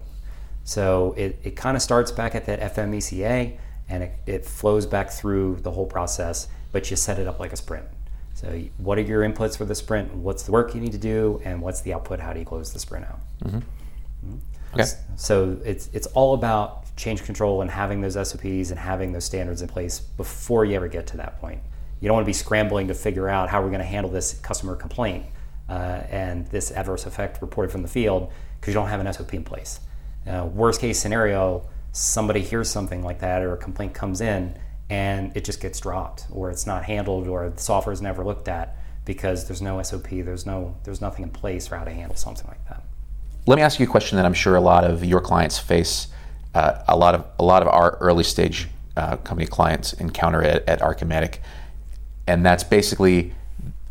So 0.64 1.14
it, 1.16 1.40
it 1.44 1.56
kind 1.56 1.78
of 1.78 1.84
starts 1.84 2.12
back 2.12 2.34
at 2.34 2.48
that 2.48 2.60
FMECA 2.74 3.60
and 3.90 4.04
it, 4.04 4.14
it 4.26 4.46
flows 4.46 4.86
back 4.86 5.10
through 5.10 5.58
the 5.58 5.72
whole 5.72 5.86
process, 5.86 6.48
but 6.72 6.90
you 6.90 6.96
set 6.96 7.20
it 7.20 7.28
up 7.28 7.40
like 7.40 7.54
a 7.54 7.58
sprint. 7.58 7.86
So, 8.34 8.62
what 8.78 8.98
are 8.98 9.02
your 9.02 9.28
inputs 9.28 9.58
for 9.58 9.66
the 9.66 9.76
sprint? 9.76 10.14
What's 10.14 10.44
the 10.44 10.52
work 10.52 10.74
you 10.74 10.80
need 10.80 10.94
to 10.94 10.98
do, 10.98 11.42
and 11.44 11.62
what's 11.62 11.82
the 11.82 11.94
output? 11.94 12.20
How 12.20 12.32
do 12.32 12.40
you 12.40 12.46
close 12.46 12.72
the 12.72 12.80
sprint 12.80 13.06
out? 13.06 13.20
Mm-hmm. 13.44 13.58
Mm-hmm. 13.58 14.38
Okay. 14.74 14.86
So 15.16 15.58
it's 15.66 15.90
it's 15.94 16.08
all 16.08 16.34
about 16.34 16.96
change 16.96 17.24
control 17.24 17.62
and 17.62 17.72
having 17.72 18.02
those 18.02 18.14
SOPs 18.14 18.70
and 18.70 18.78
having 18.78 19.12
those 19.12 19.26
standards 19.26 19.62
in 19.62 19.68
place 19.68 20.00
before 20.00 20.66
you 20.66 20.76
ever 20.76 20.88
get 20.88 21.08
to 21.08 21.18
that 21.18 21.40
point. 21.40 21.62
You 22.02 22.08
don't 22.08 22.16
want 22.16 22.26
to 22.26 22.30
be 22.30 22.34
scrambling 22.34 22.88
to 22.88 22.94
figure 22.94 23.28
out 23.28 23.50
how 23.50 23.62
we're 23.62 23.70
going 23.70 23.80
to 23.80 23.86
handle 23.86 24.12
this 24.12 24.34
customer 24.40 24.76
complaint 24.76 25.26
uh, 25.70 26.04
and 26.10 26.48
this 26.48 26.72
adverse 26.72 27.06
effect 27.06 27.42
reported 27.42 27.72
from 27.72 27.82
the 27.82 27.88
field 27.88 28.32
because 28.60 28.74
you 28.74 28.80
don't 28.80 28.90
have 28.90 29.00
an 29.00 29.12
SOP 29.12 29.34
in 29.34 29.44
place. 29.44 29.80
Uh, 30.28 30.48
worst 30.54 30.82
case 30.82 31.00
scenario, 31.00 31.68
somebody 31.92 32.42
hears 32.42 32.70
something 32.70 33.04
like 33.04 33.20
that 33.20 33.42
or 33.42 33.54
a 33.54 33.58
complaint 33.58 33.94
comes 33.94 34.22
in 34.22 34.58
and 34.90 35.36
it 35.36 35.44
just 35.44 35.62
gets 35.62 35.80
dropped 35.80 36.26
or 36.32 36.50
it's 36.50 36.66
not 36.66 36.84
handled 36.84 37.28
or 37.28 37.50
the 37.50 37.60
software 37.60 37.94
is 37.94 38.02
never 38.02 38.24
looked 38.24 38.48
at 38.48 38.78
because 39.06 39.48
there's 39.48 39.62
no 39.62 39.82
SOP, 39.82 40.10
there's 40.10 40.46
no 40.46 40.76
there's 40.84 41.02
nothing 41.02 41.24
in 41.24 41.32
place 41.32 41.68
for 41.68 41.78
how 41.78 41.84
to 41.84 41.92
handle 41.92 42.16
something 42.16 42.48
like 42.48 42.64
that. 42.68 42.84
Let 43.48 43.56
me 43.56 43.62
ask 43.62 43.80
you 43.80 43.86
a 43.86 43.90
question 43.90 44.18
that 44.18 44.26
I'm 44.26 44.34
sure 44.34 44.56
a 44.56 44.62
lot 44.62 44.84
of 44.84 45.04
your 45.04 45.22
clients 45.22 45.58
face. 45.58 46.08
Uh, 46.54 46.84
a 46.88 46.98
lot 46.98 47.16
of 47.16 47.26
a 47.38 47.44
lot 47.44 47.62
of 47.62 47.68
our 47.68 47.98
early 48.02 48.24
stage 48.24 48.68
uh, 48.98 49.18
company 49.18 49.48
clients 49.48 49.94
encounter 49.94 50.44
at, 50.44 50.68
at 50.68 50.80
Archimedic, 50.82 51.40
and 52.28 52.46
that's 52.46 52.64
basically 52.64 53.34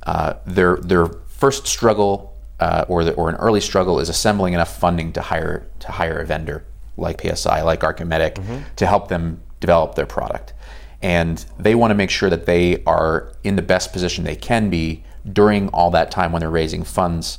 uh, 0.05 0.35
their 0.45 0.77
their 0.77 1.07
first 1.07 1.67
struggle 1.67 2.37
uh, 2.61 2.85
or 2.89 3.05
the, 3.05 3.15
or 3.15 3.29
an 3.29 3.37
early 3.37 3.61
struggle 3.61 4.01
is 4.01 4.09
assembling 4.09 4.55
enough 4.55 4.77
funding 4.77 5.13
to 5.13 5.21
hire 5.21 5.69
to 5.81 5.93
hire 5.93 6.19
a 6.19 6.27
vendor 6.27 6.65
like 6.99 7.21
PSI, 7.21 7.63
like 7.63 7.81
Archimedic, 7.81 8.35
mm-hmm. 8.35 8.59
to 8.77 8.87
help 8.87 9.09
them 9.09 9.41
develop 9.61 9.95
their 9.95 10.07
product. 10.07 10.53
And 11.01 11.45
they 11.59 11.75
want 11.75 11.93
to 11.93 11.95
make 11.95 12.11
sure 12.11 12.29
that 12.29 12.47
they 12.47 12.83
are 12.85 13.33
in 13.45 13.57
the 13.57 13.63
best 13.63 13.93
position 13.93 14.25
they 14.25 14.37
can 14.37 14.69
be 14.69 15.05
during 15.33 15.69
all 15.69 15.91
that 15.93 16.11
time 16.11 16.33
when 16.33 16.41
they're 16.41 16.51
raising 16.51 16.83
funds 16.83 17.39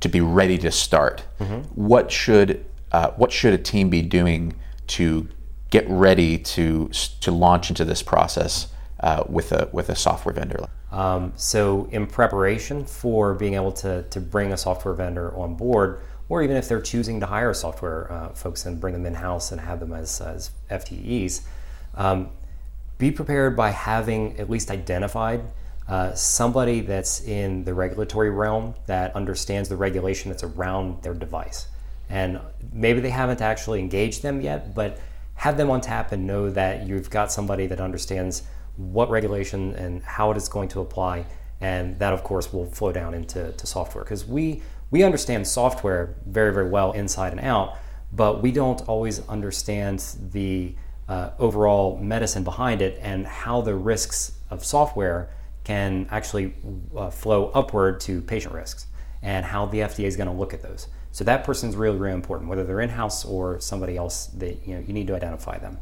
to 0.00 0.08
be 0.08 0.20
ready 0.20 0.58
to 0.58 0.70
start. 0.70 1.24
Mm-hmm. 1.38 1.60
What 1.74 2.10
should 2.10 2.64
uh, 2.90 3.10
what 3.12 3.32
should 3.32 3.54
a 3.54 3.58
team 3.58 3.88
be 3.88 4.02
doing 4.02 4.54
to 4.86 5.28
get 5.70 5.88
ready 5.88 6.38
to 6.38 6.88
to 7.20 7.30
launch 7.30 7.70
into 7.70 7.84
this 7.84 8.02
process 8.02 8.68
uh, 9.00 9.24
with 9.28 9.52
a 9.52 9.68
with 9.72 9.88
a 9.88 9.96
software 9.96 10.34
vendor? 10.34 10.66
Um, 10.90 11.32
so, 11.36 11.88
in 11.90 12.06
preparation 12.06 12.84
for 12.84 13.34
being 13.34 13.54
able 13.54 13.72
to 13.72 14.02
to 14.02 14.20
bring 14.20 14.52
a 14.52 14.56
software 14.56 14.94
vendor 14.94 15.34
on 15.36 15.54
board, 15.54 16.02
or 16.32 16.42
even 16.42 16.56
if 16.56 16.66
they're 16.66 16.80
choosing 16.80 17.20
to 17.20 17.26
hire 17.26 17.52
software 17.52 18.10
uh, 18.10 18.30
folks 18.30 18.64
and 18.64 18.80
bring 18.80 18.94
them 18.94 19.04
in 19.04 19.12
house 19.12 19.52
and 19.52 19.60
have 19.60 19.80
them 19.80 19.92
as, 19.92 20.18
as 20.22 20.50
FTEs, 20.70 21.42
um, 21.94 22.30
be 22.96 23.10
prepared 23.10 23.54
by 23.54 23.68
having 23.68 24.34
at 24.40 24.48
least 24.48 24.70
identified 24.70 25.42
uh, 25.88 26.14
somebody 26.14 26.80
that's 26.80 27.20
in 27.20 27.64
the 27.64 27.74
regulatory 27.74 28.30
realm 28.30 28.74
that 28.86 29.14
understands 29.14 29.68
the 29.68 29.76
regulation 29.76 30.30
that's 30.30 30.42
around 30.42 31.02
their 31.02 31.12
device. 31.12 31.66
And 32.08 32.40
maybe 32.72 33.00
they 33.00 33.10
haven't 33.10 33.42
actually 33.42 33.80
engaged 33.80 34.22
them 34.22 34.40
yet, 34.40 34.74
but 34.74 34.98
have 35.34 35.58
them 35.58 35.68
on 35.68 35.82
tap 35.82 36.12
and 36.12 36.26
know 36.26 36.48
that 36.48 36.86
you've 36.86 37.10
got 37.10 37.30
somebody 37.30 37.66
that 37.66 37.78
understands 37.78 38.44
what 38.78 39.10
regulation 39.10 39.74
and 39.74 40.02
how 40.02 40.30
it 40.30 40.38
is 40.38 40.48
going 40.48 40.70
to 40.70 40.80
apply. 40.80 41.26
And 41.60 41.98
that, 41.98 42.14
of 42.14 42.24
course, 42.24 42.54
will 42.54 42.64
flow 42.64 42.90
down 42.90 43.12
into 43.12 43.52
to 43.52 43.66
software 43.66 44.02
because 44.02 44.26
we, 44.26 44.62
we 44.92 45.02
understand 45.02 45.48
software 45.48 46.14
very, 46.26 46.52
very 46.52 46.68
well 46.68 46.92
inside 46.92 47.32
and 47.32 47.40
out, 47.40 47.78
but 48.12 48.42
we 48.42 48.52
don't 48.52 48.80
always 48.82 49.26
understand 49.26 50.04
the 50.30 50.76
uh, 51.08 51.30
overall 51.38 51.96
medicine 51.96 52.44
behind 52.44 52.82
it 52.82 52.98
and 53.02 53.26
how 53.26 53.62
the 53.62 53.74
risks 53.74 54.38
of 54.50 54.64
software 54.64 55.30
can 55.64 56.06
actually 56.10 56.54
uh, 56.94 57.10
flow 57.10 57.50
upward 57.54 58.00
to 58.00 58.20
patient 58.20 58.54
risks 58.54 58.86
and 59.22 59.46
how 59.46 59.64
the 59.66 59.78
FDA 59.78 60.04
is 60.04 60.16
going 60.16 60.28
to 60.28 60.34
look 60.34 60.52
at 60.52 60.62
those. 60.62 60.88
So 61.10 61.24
that 61.24 61.44
person 61.44 61.70
is 61.70 61.76
really, 61.76 61.96
really 61.96 62.14
important, 62.14 62.50
whether 62.50 62.64
they're 62.64 62.80
in-house 62.80 63.24
or 63.24 63.60
somebody 63.60 63.96
else. 63.96 64.26
That 64.26 64.66
you 64.66 64.74
know, 64.74 64.84
you 64.86 64.92
need 64.92 65.06
to 65.06 65.14
identify 65.14 65.58
them. 65.58 65.78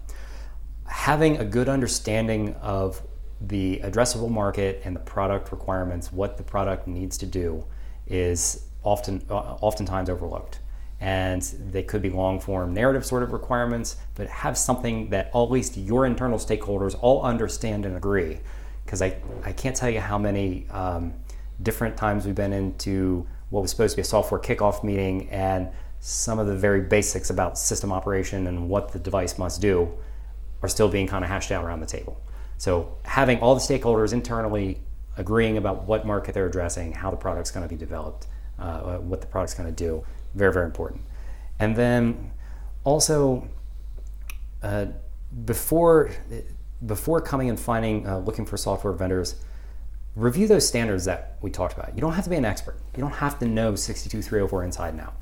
Having 0.87 1.39
a 1.39 1.45
good 1.45 1.69
understanding 1.69 2.55
of 2.57 3.03
the 3.41 3.81
addressable 3.83 4.31
market 4.31 4.83
and 4.85 4.95
the 4.95 5.01
product 5.01 5.51
requirements, 5.51 6.13
what 6.13 6.37
the 6.37 6.43
product 6.43 6.87
needs 6.87 7.17
to 7.19 7.27
do, 7.27 7.65
is 8.07 8.70
often 8.83 9.25
uh, 9.31 9.35
oftentimes 9.35 10.09
overlooked. 10.09 10.61
And 11.01 11.41
they 11.43 11.83
could 11.83 12.03
be 12.03 12.11
long 12.11 12.41
form 12.41 12.75
narrative 12.75 13.07
sort 13.07 13.23
of 13.23 13.33
requirements, 13.33 13.97
but 14.15 14.29
have 14.29 14.59
something 14.59 15.09
that 15.11 15.31
at 15.35 15.51
least 15.51 15.77
your 15.77 16.05
internal 16.05 16.39
stakeholders 16.39 16.99
all 17.01 17.23
understand 17.23 17.87
and 17.87 17.97
agree. 17.97 18.41
Because 18.85 19.01
I, 19.01 19.17
I 19.45 19.53
can't 19.53 19.75
tell 19.75 19.89
you 19.89 20.01
how 20.01 20.19
many 20.19 20.67
um, 20.71 21.15
different 21.63 21.97
times 21.97 22.27
we've 22.27 22.35
been 22.35 22.53
into 22.53 23.27
what 23.49 23.63
was 23.63 23.71
supposed 23.71 23.93
to 23.93 23.97
be 23.97 24.03
a 24.03 24.05
software 24.05 24.41
kickoff 24.41 24.85
meeting 24.85 25.29
and 25.31 25.69
some 26.01 26.39
of 26.39 26.47
the 26.47 26.57
very 26.57 26.81
basics 26.81 27.31
about 27.31 27.59
system 27.59 27.93
operation 27.93 28.47
and 28.47 28.69
what 28.69 28.93
the 28.93 28.99
device 28.99 29.39
must 29.39 29.61
do 29.61 29.91
are 30.63 30.69
still 30.69 30.89
being 30.89 31.07
kind 31.07 31.25
of 31.25 31.31
hashed 31.31 31.51
out 31.51 31.65
around 31.65 31.81
the 31.81 31.87
table. 31.87 32.21
So 32.59 32.97
having 33.05 33.41
all 33.41 33.55
the 33.55 33.61
stakeholders 33.61 34.13
internally 34.13 34.81
agreeing 35.17 35.57
about 35.57 35.85
what 35.85 36.07
market 36.07 36.35
they're 36.35 36.47
addressing, 36.47 36.93
how 36.93 37.11
the 37.11 37.17
product's 37.17 37.51
going 37.51 37.67
to 37.67 37.69
be 37.69 37.79
developed, 37.79 38.27
uh, 38.61 38.99
what 38.99 39.21
the 39.21 39.27
product's 39.27 39.55
going 39.55 39.69
to 39.69 39.75
do, 39.75 40.05
very 40.35 40.53
very 40.53 40.67
important. 40.67 41.03
And 41.59 41.77
then 41.77 42.33
also 42.85 43.49
uh, 44.63 44.87
before 45.45 46.11
before 46.87 47.21
coming 47.21 47.49
and 47.49 47.59
finding 47.59 48.07
uh, 48.07 48.19
looking 48.19 48.47
for 48.47 48.57
software 48.57 48.93
vendors 48.93 49.37
review 50.17 50.49
those 50.49 50.67
standards 50.67 51.05
that 51.05 51.37
we 51.41 51.51
talked 51.51 51.73
about. 51.73 51.95
You 51.95 52.01
don't 52.01 52.13
have 52.13 52.25
to 52.25 52.31
be 52.31 52.37
an 52.37 52.45
expert. 52.45 52.77
You 52.97 53.01
don't 53.01 53.13
have 53.13 53.39
to 53.39 53.47
know 53.47 53.75
62304 53.75 54.65
inside 54.65 54.91
and 54.91 55.01
out, 55.01 55.15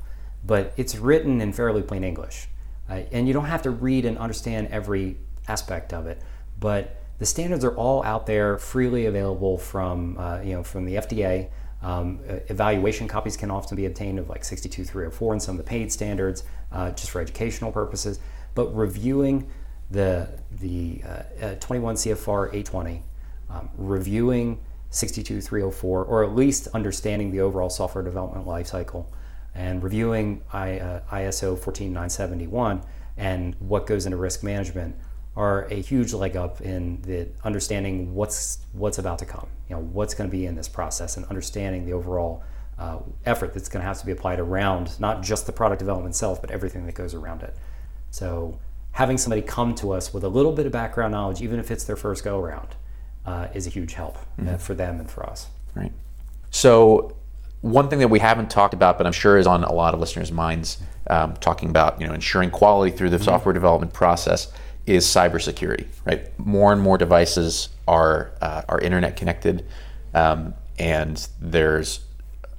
but 0.45 0.73
it's 0.77 0.95
written 0.95 1.41
in 1.41 1.53
fairly 1.53 1.83
plain 1.83 2.03
English. 2.03 2.47
Uh, 2.89 3.03
and 3.11 3.27
you 3.27 3.33
don't 3.33 3.45
have 3.45 3.61
to 3.61 3.69
read 3.69 4.05
and 4.05 4.17
understand 4.17 4.67
every 4.71 5.17
aspect 5.47 5.93
of 5.93 6.07
it, 6.07 6.21
but 6.59 6.95
the 7.19 7.25
standards 7.25 7.63
are 7.63 7.75
all 7.75 8.03
out 8.03 8.25
there, 8.25 8.57
freely 8.57 9.05
available 9.05 9.57
from 9.57 10.17
uh, 10.17 10.39
you 10.41 10.53
know 10.53 10.63
from 10.63 10.85
the 10.85 10.95
FDA. 10.95 11.49
Um, 11.81 12.19
evaluation 12.49 13.07
copies 13.07 13.37
can 13.37 13.49
often 13.49 13.77
be 13.77 13.85
obtained 13.85 14.19
of 14.19 14.29
like 14.29 14.43
62304 14.43 15.33
and 15.33 15.41
some 15.41 15.57
of 15.57 15.57
the 15.57 15.69
paid 15.69 15.91
standards, 15.91 16.43
uh, 16.71 16.91
just 16.91 17.09
for 17.09 17.21
educational 17.21 17.71
purposes. 17.71 18.19
But 18.55 18.75
reviewing 18.75 19.49
the 19.91 20.29
the 20.59 21.01
uh, 21.05 21.45
uh, 21.45 21.55
21 21.55 21.95
CFR 21.95 22.47
820, 22.47 23.03
um, 23.49 23.69
reviewing 23.77 24.59
62304, 24.89 26.05
or 26.05 26.23
at 26.23 26.35
least 26.35 26.67
understanding 26.73 27.31
the 27.31 27.39
overall 27.41 27.69
software 27.69 28.03
development 28.03 28.45
lifecycle 28.45 29.05
and 29.55 29.83
reviewing 29.83 30.41
I, 30.53 30.79
uh, 30.79 31.01
ISO 31.11 31.57
14971 31.57 32.81
and 33.17 33.55
what 33.59 33.85
goes 33.85 34.05
into 34.05 34.17
risk 34.17 34.43
management 34.43 34.95
are 35.39 35.63
a 35.71 35.75
huge 35.75 36.11
leg 36.11 36.35
up 36.35 36.59
in 36.59 37.01
the 37.03 37.25
understanding 37.45 38.13
what's 38.13 38.59
what's 38.73 38.97
about 38.97 39.17
to 39.19 39.25
come. 39.25 39.47
You 39.69 39.77
know, 39.77 39.81
what's 39.81 40.13
going 40.13 40.29
to 40.29 40.31
be 40.35 40.45
in 40.45 40.53
this 40.53 40.67
process 40.67 41.15
and 41.15 41.25
understanding 41.27 41.85
the 41.85 41.93
overall 41.93 42.43
uh, 42.77 42.99
effort 43.25 43.53
that's 43.53 43.69
going 43.69 43.81
to 43.81 43.87
have 43.87 43.97
to 43.99 44.05
be 44.05 44.11
applied 44.11 44.39
around 44.39 44.99
not 44.99 45.23
just 45.23 45.45
the 45.45 45.53
product 45.53 45.79
development 45.79 46.11
itself, 46.11 46.41
but 46.41 46.51
everything 46.51 46.85
that 46.87 46.95
goes 46.95 47.13
around 47.13 47.41
it. 47.43 47.55
So 48.11 48.59
having 48.91 49.17
somebody 49.17 49.41
come 49.41 49.73
to 49.75 49.93
us 49.93 50.13
with 50.13 50.25
a 50.25 50.29
little 50.29 50.51
bit 50.51 50.65
of 50.65 50.73
background 50.73 51.13
knowledge, 51.13 51.41
even 51.41 51.57
if 51.57 51.71
it's 51.71 51.85
their 51.85 51.95
first 51.95 52.25
go 52.25 52.37
around, 52.37 52.75
uh, 53.25 53.47
is 53.53 53.65
a 53.65 53.69
huge 53.69 53.93
help 53.93 54.17
uh, 54.17 54.41
mm-hmm. 54.41 54.55
for 54.57 54.73
them 54.73 54.99
and 54.99 55.09
for 55.09 55.25
us. 55.25 55.47
Right. 55.73 55.93
So 56.51 57.15
one 57.61 57.87
thing 57.87 57.99
that 57.99 58.09
we 58.09 58.19
haven't 58.19 58.49
talked 58.49 58.73
about, 58.73 58.97
but 58.97 59.07
I'm 59.07 59.13
sure 59.13 59.37
is 59.37 59.47
on 59.47 59.63
a 59.63 59.71
lot 59.71 59.93
of 59.93 60.01
listeners' 60.01 60.33
minds, 60.33 60.79
um, 61.09 61.35
talking 61.37 61.69
about 61.69 62.01
you 62.01 62.07
know 62.07 62.13
ensuring 62.13 62.51
quality 62.51 62.91
through 62.91 63.09
the 63.09 63.15
mm-hmm. 63.15 63.23
software 63.23 63.53
development 63.53 63.93
process 63.93 64.51
is 64.89 65.05
cybersecurity. 65.05 65.87
Right. 66.05 66.37
More 66.39 66.73
and 66.73 66.81
more 66.81 66.97
devices 66.97 67.69
are 67.87 68.31
uh, 68.41 68.63
are 68.67 68.79
internet 68.79 69.15
connected, 69.15 69.65
um, 70.13 70.53
and 70.77 71.27
there's 71.39 72.01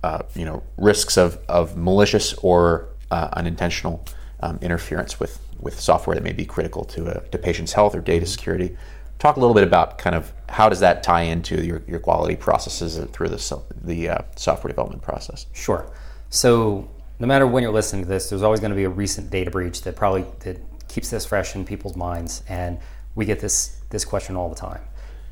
uh, 0.03 0.23
you 0.35 0.45
know 0.45 0.63
risks 0.77 1.17
of, 1.17 1.39
of 1.49 1.77
malicious 1.77 2.35
or 2.35 2.89
uh, 3.11 3.29
unintentional 3.33 4.05
um, 4.41 4.59
interference 4.63 5.21
with 5.21 5.41
with 5.59 5.79
software 5.79 6.15
that 6.15 6.23
may 6.23 6.33
be 6.33 6.45
critical 6.45 6.85
to 6.85 7.23
to 7.31 7.39
patients' 7.39 7.73
health 7.73 7.95
or 7.95 8.01
data 8.01 8.27
security 8.27 8.77
talk 9.21 9.37
a 9.37 9.41
little 9.41 9.55
bit 9.55 9.63
about 9.63 9.99
kind 9.99 10.17
of 10.17 10.33
how 10.49 10.69
does 10.69 10.81
that 10.81 11.03
tie 11.03 11.23
into 11.23 11.63
your, 11.65 11.83
your 11.87 12.01
quality 12.01 12.35
processes 12.35 12.99
through 13.13 13.29
the, 13.29 13.63
the 13.85 14.09
uh, 14.09 14.23
software 14.35 14.69
development 14.69 15.03
process? 15.03 15.47
Sure. 15.53 15.87
So 16.31 16.91
no 17.21 17.27
matter 17.27 17.47
when 17.47 17.63
you're 17.63 17.73
listening 17.73 18.03
to 18.03 18.09
this, 18.09 18.31
there's 18.31 18.43
always 18.43 18.61
going 18.61 18.71
to 18.71 18.77
be 18.77 18.85
a 18.85 18.89
recent 18.89 19.31
data 19.31 19.51
breach 19.51 19.83
that 19.83 19.95
probably 19.95 20.25
that 20.41 20.59
keeps 20.91 21.11
this 21.11 21.25
fresh 21.25 21.55
in 21.55 21.65
people's 21.65 21.97
minds, 21.97 22.43
and 22.49 22.79
we 23.15 23.25
get 23.25 23.41
this 23.41 23.81
this 23.91 24.05
question 24.05 24.37
all 24.37 24.49
the 24.49 24.57
time. 24.57 24.83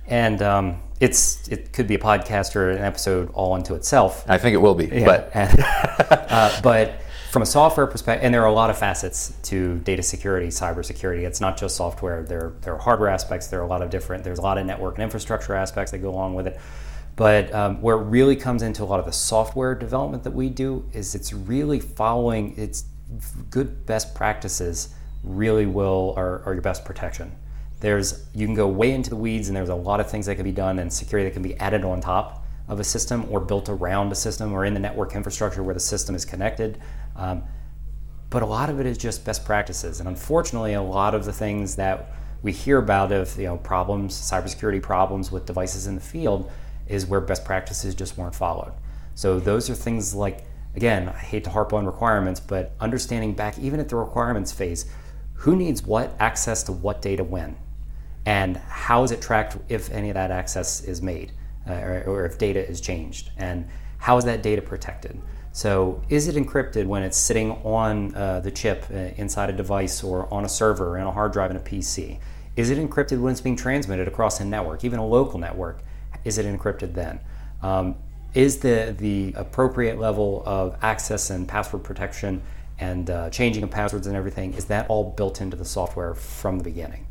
And 0.06 0.40
um, 0.40 0.82
it's 1.00 1.48
it 1.48 1.72
could 1.72 1.86
be 1.86 1.94
a 1.94 1.98
podcast 1.98 2.56
or 2.56 2.70
an 2.70 2.82
episode 2.82 3.30
all 3.34 3.54
unto 3.54 3.74
itself. 3.74 4.24
I 4.28 4.38
think 4.38 4.54
it 4.54 4.58
will 4.58 4.74
be, 4.74 4.86
yeah. 4.86 5.04
but 5.04 5.30
and, 5.34 5.60
uh, 6.30 6.60
but 6.62 7.00
from 7.30 7.42
a 7.42 7.46
software 7.46 7.86
perspective, 7.86 8.24
and 8.24 8.32
there 8.32 8.42
are 8.42 8.48
a 8.48 8.52
lot 8.52 8.70
of 8.70 8.78
facets 8.78 9.34
to 9.44 9.78
data 9.80 10.02
security, 10.02 10.48
cybersecurity. 10.48 11.26
It's 11.26 11.40
not 11.40 11.58
just 11.58 11.76
software. 11.76 12.22
There, 12.22 12.54
there 12.62 12.74
are 12.74 12.78
hardware 12.78 13.10
aspects. 13.10 13.48
There 13.48 13.60
are 13.60 13.64
a 13.64 13.68
lot 13.68 13.82
of 13.82 13.90
different. 13.90 14.24
There's 14.24 14.38
a 14.38 14.42
lot 14.42 14.56
of 14.56 14.64
network 14.64 14.94
and 14.94 15.04
infrastructure 15.04 15.54
aspects 15.54 15.92
that 15.92 15.98
go 15.98 16.08
along 16.08 16.34
with 16.34 16.46
it. 16.46 16.58
But 17.16 17.52
um, 17.52 17.82
where 17.82 17.96
it 17.96 18.04
really 18.04 18.36
comes 18.36 18.62
into 18.62 18.82
a 18.82 18.86
lot 18.86 19.00
of 19.00 19.06
the 19.06 19.12
software 19.12 19.74
development 19.74 20.22
that 20.24 20.30
we 20.30 20.48
do 20.48 20.88
is 20.92 21.14
it's 21.14 21.32
really 21.32 21.80
following 21.80 22.56
its 22.56 22.84
good 23.50 23.84
best 23.84 24.14
practices. 24.14 24.94
Really, 25.22 25.66
will 25.66 26.14
are, 26.16 26.42
are 26.44 26.52
your 26.52 26.62
best 26.62 26.84
protection. 26.84 27.32
There's 27.80 28.24
you 28.34 28.46
can 28.46 28.54
go 28.54 28.66
way 28.68 28.92
into 28.92 29.10
the 29.10 29.16
weeds, 29.16 29.48
and 29.48 29.56
there's 29.56 29.68
a 29.68 29.74
lot 29.74 30.00
of 30.00 30.10
things 30.10 30.26
that 30.26 30.36
can 30.36 30.44
be 30.44 30.52
done 30.52 30.78
and 30.78 30.92
security 30.92 31.28
that 31.28 31.34
can 31.34 31.42
be 31.42 31.56
added 31.56 31.84
on 31.84 32.00
top 32.00 32.44
of 32.68 32.80
a 32.80 32.84
system 32.84 33.26
or 33.30 33.40
built 33.40 33.68
around 33.68 34.12
a 34.12 34.14
system 34.14 34.52
or 34.52 34.64
in 34.64 34.74
the 34.74 34.80
network 34.80 35.14
infrastructure 35.14 35.62
where 35.62 35.74
the 35.74 35.80
system 35.80 36.14
is 36.14 36.24
connected. 36.24 36.78
Um, 37.16 37.42
but 38.30 38.42
a 38.42 38.46
lot 38.46 38.68
of 38.68 38.78
it 38.78 38.86
is 38.86 38.98
just 38.98 39.24
best 39.24 39.44
practices. 39.44 40.00
And 40.00 40.08
unfortunately, 40.08 40.74
a 40.74 40.82
lot 40.82 41.14
of 41.14 41.24
the 41.24 41.32
things 41.32 41.76
that 41.76 42.12
we 42.42 42.52
hear 42.52 42.78
about 42.78 43.10
of 43.10 43.36
you 43.38 43.46
know 43.46 43.56
problems, 43.56 44.14
cybersecurity 44.14 44.82
problems 44.82 45.32
with 45.32 45.46
devices 45.46 45.86
in 45.86 45.94
the 45.94 46.00
field, 46.00 46.50
is 46.86 47.06
where 47.06 47.20
best 47.20 47.44
practices 47.44 47.94
just 47.94 48.16
weren't 48.16 48.34
followed. 48.34 48.72
So 49.14 49.40
those 49.40 49.68
are 49.70 49.74
things 49.74 50.14
like 50.14 50.44
again, 50.76 51.08
I 51.08 51.18
hate 51.18 51.44
to 51.44 51.50
harp 51.50 51.72
on 51.72 51.86
requirements, 51.86 52.38
but 52.38 52.74
understanding 52.80 53.32
back 53.32 53.58
even 53.58 53.80
at 53.80 53.88
the 53.88 53.96
requirements 53.96 54.52
phase, 54.52 54.86
who 55.38 55.54
needs 55.54 55.82
what 55.84 56.14
access 56.18 56.64
to 56.64 56.72
what 56.72 57.00
data 57.00 57.22
when, 57.22 57.56
and 58.26 58.56
how 58.56 59.04
is 59.04 59.12
it 59.12 59.22
tracked 59.22 59.56
if 59.68 59.90
any 59.90 60.10
of 60.10 60.14
that 60.14 60.30
access 60.30 60.82
is 60.82 61.00
made 61.00 61.32
uh, 61.68 61.74
or, 61.74 62.04
or, 62.06 62.26
if 62.26 62.38
data 62.38 62.66
is 62.66 62.80
changed, 62.80 63.30
and 63.36 63.68
how 63.98 64.16
is 64.16 64.24
that 64.24 64.42
data 64.42 64.60
protected? 64.60 65.20
So, 65.52 66.02
is 66.08 66.28
it 66.28 66.34
encrypted 66.34 66.86
when 66.86 67.02
it's 67.02 67.16
sitting 67.16 67.52
on 67.62 68.14
uh, 68.14 68.40
the 68.40 68.50
chip 68.50 68.84
uh, 68.90 68.96
inside 69.16 69.48
a 69.50 69.52
device 69.52 70.02
or 70.02 70.32
on 70.32 70.44
a 70.44 70.48
server 70.48 70.98
on 70.98 71.06
a 71.06 71.12
hard 71.12 71.32
drive 71.32 71.50
in 71.50 71.56
a 71.56 71.60
PC? 71.60 72.18
Is 72.56 72.70
it 72.70 72.78
encrypted 72.78 73.20
when 73.20 73.30
it's 73.30 73.40
being 73.40 73.56
transmitted 73.56 74.08
across 74.08 74.40
a 74.40 74.44
network, 74.44 74.84
even 74.84 74.98
a 74.98 75.06
local 75.06 75.38
network? 75.38 75.82
Is 76.24 76.38
it 76.38 76.46
encrypted 76.46 76.94
then? 76.94 77.20
Um, 77.62 77.94
is 78.34 78.58
the, 78.58 78.94
the 78.98 79.32
appropriate 79.36 79.98
level 79.98 80.42
of 80.44 80.76
access 80.82 81.30
and 81.30 81.46
password 81.48 81.84
protection 81.84 82.42
and 82.80 83.10
uh, 83.10 83.30
changing 83.30 83.62
of 83.62 83.70
passwords 83.70 84.06
and 84.06 84.16
everything, 84.16 84.54
is 84.54 84.66
that 84.66 84.88
all 84.88 85.10
built 85.10 85.40
into 85.40 85.56
the 85.56 85.64
software 85.64 86.14
from 86.14 86.58
the 86.58 86.64
beginning? 86.64 87.06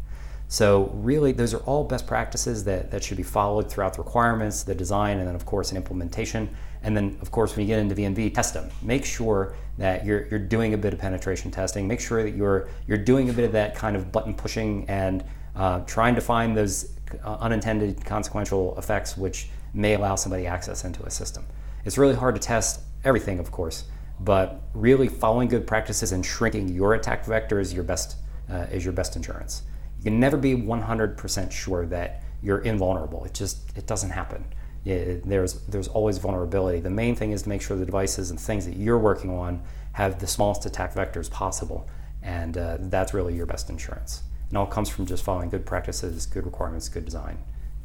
So 0.49 0.91
really, 0.93 1.33
those 1.33 1.53
are 1.53 1.59
all 1.59 1.83
best 1.83 2.07
practices 2.07 2.63
that, 2.63 2.89
that 2.91 3.03
should 3.03 3.17
be 3.17 3.23
followed 3.23 3.69
throughout 3.69 3.95
the 3.95 4.01
requirements, 4.01 4.63
the 4.63 4.73
design, 4.73 5.19
and 5.19 5.27
then 5.27 5.35
of 5.35 5.45
course 5.45 5.71
an 5.71 5.77
implementation. 5.77 6.49
And 6.83 6.95
then 6.95 7.17
of 7.21 7.31
course, 7.31 7.55
when 7.55 7.67
you 7.67 7.73
get 7.73 7.79
into 7.79 7.95
V&V, 7.95 8.29
test 8.29 8.53
them. 8.53 8.69
Make 8.81 9.03
sure 9.03 9.55
that 9.77 10.05
you're, 10.05 10.27
you're 10.27 10.39
doing 10.39 10.73
a 10.73 10.77
bit 10.77 10.93
of 10.93 10.99
penetration 10.99 11.51
testing. 11.51 11.85
Make 11.85 11.99
sure 11.99 12.23
that 12.23 12.35
you're 12.35 12.69
you're 12.87 12.97
doing 12.97 13.29
a 13.29 13.33
bit 13.33 13.43
of 13.43 13.51
that 13.51 13.75
kind 13.75 13.95
of 13.95 14.11
button 14.11 14.33
pushing 14.33 14.87
and 14.87 15.23
uh, 15.55 15.81
trying 15.81 16.15
to 16.15 16.21
find 16.21 16.55
those 16.55 16.93
uh, 17.25 17.37
unintended 17.39 18.05
consequential 18.05 18.77
effects 18.77 19.17
which 19.17 19.49
may 19.73 19.95
allow 19.95 20.15
somebody 20.15 20.47
access 20.47 20.85
into 20.85 21.03
a 21.03 21.09
system. 21.09 21.45
It's 21.83 21.97
really 21.97 22.15
hard 22.15 22.35
to 22.35 22.41
test 22.41 22.81
everything, 23.03 23.39
of 23.39 23.51
course, 23.51 23.85
but 24.19 24.61
really 24.73 25.07
following 25.07 25.47
good 25.47 25.67
practices 25.67 26.11
and 26.11 26.25
shrinking 26.25 26.69
your 26.69 26.93
attack 26.93 27.25
vector 27.25 27.59
is 27.59 27.73
your 27.73 27.83
best 27.83 28.17
uh, 28.49 28.65
is 28.71 28.83
your 28.85 28.93
best 28.93 29.15
insurance. 29.15 29.63
You 29.97 30.05
can 30.05 30.19
never 30.19 30.37
be 30.37 30.55
100% 30.55 31.51
sure 31.51 31.85
that 31.87 32.23
you're 32.41 32.59
invulnerable. 32.59 33.25
It 33.25 33.33
just 33.33 33.77
it 33.77 33.87
doesn't 33.87 34.11
happen. 34.11 34.45
It, 34.85 35.27
there's 35.27 35.61
there's 35.65 35.87
always 35.87 36.17
vulnerability. 36.17 36.79
The 36.79 36.89
main 36.89 37.15
thing 37.15 37.31
is 37.31 37.43
to 37.43 37.49
make 37.49 37.61
sure 37.61 37.77
the 37.77 37.85
devices 37.85 38.31
and 38.31 38.39
things 38.39 38.65
that 38.65 38.77
you're 38.77 38.99
working 38.99 39.31
on 39.31 39.61
have 39.93 40.19
the 40.19 40.27
smallest 40.27 40.65
attack 40.65 40.93
vectors 40.93 41.29
possible, 41.29 41.89
and 42.21 42.57
uh, 42.57 42.77
that's 42.81 43.13
really 43.13 43.35
your 43.35 43.45
best 43.45 43.69
insurance. 43.69 44.23
And 44.49 44.57
all 44.57 44.65
comes 44.67 44.89
from 44.89 45.05
just 45.05 45.23
following 45.23 45.49
good 45.49 45.65
practices, 45.65 46.25
good 46.25 46.45
requirements, 46.45 46.87
good 46.87 47.03
design, 47.03 47.37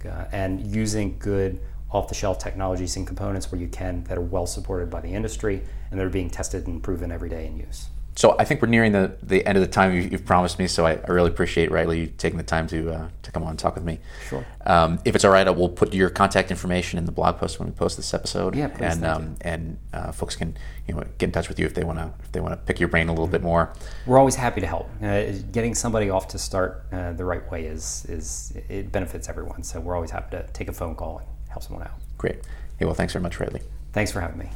uh, 0.04 0.26
and 0.30 0.64
using 0.74 1.18
good 1.18 1.60
off-the-shelf 1.92 2.38
technologies 2.38 2.96
and 2.96 3.06
components 3.06 3.52
where 3.52 3.60
you 3.60 3.68
can 3.68 4.04
that 4.04 4.18
are 4.18 4.22
well 4.22 4.46
supported 4.46 4.90
by 4.90 5.00
the 5.00 5.10
industry 5.10 5.62
and 5.90 6.00
that 6.00 6.06
are 6.06 6.10
being 6.10 6.30
tested 6.30 6.66
and 6.66 6.82
proven 6.82 7.12
every 7.12 7.28
day 7.28 7.46
in 7.46 7.56
use. 7.56 7.88
So 8.14 8.36
I 8.38 8.44
think 8.44 8.60
we're 8.60 8.68
nearing 8.68 8.92
the, 8.92 9.16
the 9.22 9.44
end 9.46 9.56
of 9.56 9.62
the 9.62 9.70
time 9.70 9.94
you, 9.94 10.10
have 10.10 10.26
promised 10.26 10.58
me. 10.58 10.66
So 10.66 10.84
I, 10.84 10.92
I, 10.92 11.10
really 11.10 11.30
appreciate 11.30 11.70
Riley 11.70 12.00
you 12.00 12.06
taking 12.06 12.36
the 12.36 12.44
time 12.44 12.66
to 12.66 12.92
uh, 12.92 13.08
to 13.22 13.32
come 13.32 13.42
on 13.42 13.50
and 13.50 13.58
talk 13.58 13.74
with 13.74 13.84
me. 13.84 14.00
Sure. 14.28 14.46
Um, 14.66 14.98
if 15.06 15.14
it's 15.14 15.24
all 15.24 15.30
right, 15.30 15.46
I 15.48 15.50
will 15.50 15.70
put 15.70 15.94
your 15.94 16.10
contact 16.10 16.50
information 16.50 16.98
in 16.98 17.06
the 17.06 17.12
blog 17.12 17.38
post 17.38 17.58
when 17.58 17.68
we 17.68 17.74
post 17.74 17.96
this 17.96 18.12
episode. 18.12 18.54
Yeah, 18.54 18.68
please. 18.68 18.82
And 18.82 19.06
um, 19.06 19.36
and 19.40 19.78
uh, 19.94 20.12
folks 20.12 20.36
can 20.36 20.56
you 20.86 20.94
know 20.94 21.02
get 21.16 21.28
in 21.28 21.32
touch 21.32 21.48
with 21.48 21.58
you 21.58 21.64
if 21.64 21.72
they 21.72 21.84
want 21.84 21.98
to 22.00 22.12
if 22.22 22.32
they 22.32 22.40
want 22.40 22.52
to 22.52 22.58
pick 22.58 22.78
your 22.78 22.90
brain 22.90 23.08
a 23.08 23.12
little 23.12 23.26
bit 23.26 23.42
more. 23.42 23.72
We're 24.06 24.18
always 24.18 24.34
happy 24.34 24.60
to 24.60 24.66
help. 24.66 24.90
Uh, 25.02 25.32
getting 25.50 25.74
somebody 25.74 26.10
off 26.10 26.28
to 26.28 26.38
start 26.38 26.84
uh, 26.92 27.12
the 27.12 27.24
right 27.24 27.50
way 27.50 27.64
is 27.64 28.04
is 28.10 28.52
it 28.68 28.92
benefits 28.92 29.30
everyone. 29.30 29.62
So 29.62 29.80
we're 29.80 29.94
always 29.94 30.10
happy 30.10 30.36
to 30.36 30.46
take 30.52 30.68
a 30.68 30.72
phone 30.72 30.96
call 30.96 31.22
help 31.52 31.62
someone 31.62 31.86
out. 31.86 31.94
Great. 32.18 32.36
Hey, 32.78 32.84
well, 32.84 32.94
thanks 32.94 33.12
very 33.12 33.22
much, 33.22 33.38
Riley. 33.38 33.62
Thanks 33.92 34.10
for 34.10 34.20
having 34.20 34.38
me. 34.38 34.50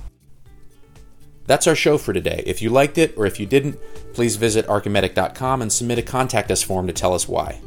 That's 1.46 1.66
our 1.66 1.76
show 1.76 1.96
for 1.96 2.12
today. 2.12 2.42
If 2.44 2.60
you 2.60 2.70
liked 2.70 2.98
it 2.98 3.16
or 3.16 3.24
if 3.24 3.38
you 3.38 3.46
didn't, 3.46 3.78
please 4.14 4.36
visit 4.36 4.66
Archimedic.com 4.66 5.62
and 5.62 5.72
submit 5.72 5.98
a 5.98 6.02
contact 6.02 6.50
us 6.50 6.62
form 6.62 6.86
to 6.88 6.92
tell 6.92 7.14
us 7.14 7.28
why. 7.28 7.60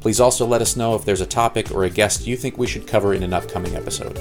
Please 0.00 0.20
also 0.20 0.46
let 0.46 0.60
us 0.60 0.76
know 0.76 0.94
if 0.94 1.04
there's 1.04 1.22
a 1.22 1.26
topic 1.26 1.70
or 1.70 1.84
a 1.84 1.90
guest 1.90 2.26
you 2.26 2.36
think 2.36 2.58
we 2.58 2.66
should 2.66 2.86
cover 2.86 3.14
in 3.14 3.22
an 3.22 3.32
upcoming 3.32 3.74
episode. 3.74 4.16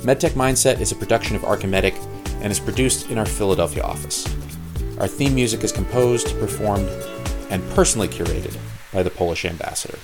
MedTech 0.00 0.30
Mindset 0.30 0.80
is 0.80 0.92
a 0.92 0.96
production 0.96 1.36
of 1.36 1.42
Archimedic 1.42 1.94
and 2.40 2.50
is 2.50 2.60
produced 2.60 3.10
in 3.10 3.18
our 3.18 3.26
Philadelphia 3.26 3.82
office. 3.82 4.26
Our 4.98 5.08
theme 5.08 5.34
music 5.34 5.62
is 5.62 5.72
composed, 5.72 6.28
performed, 6.38 6.88
and 7.50 7.62
personally 7.70 8.08
curated 8.08 8.56
by 8.92 9.02
the 9.02 9.10
Polish 9.10 9.44
ambassador. 9.44 9.98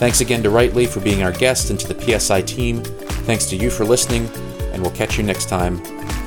Thanks 0.00 0.22
again 0.22 0.42
to 0.44 0.48
Riley 0.48 0.86
for 0.86 1.00
being 1.00 1.22
our 1.22 1.30
guest 1.30 1.68
and 1.68 1.78
to 1.78 1.92
the 1.92 2.18
PSI 2.18 2.40
team. 2.40 2.82
Thanks 3.26 3.44
to 3.50 3.56
you 3.56 3.68
for 3.68 3.84
listening, 3.84 4.30
and 4.72 4.80
we'll 4.80 4.92
catch 4.92 5.18
you 5.18 5.22
next 5.22 5.50
time 5.50 5.76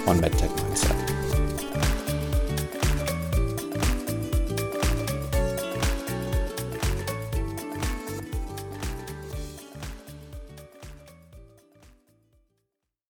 on 0.08 0.20
MedTech 0.20 0.56
Mindset. 0.60 1.03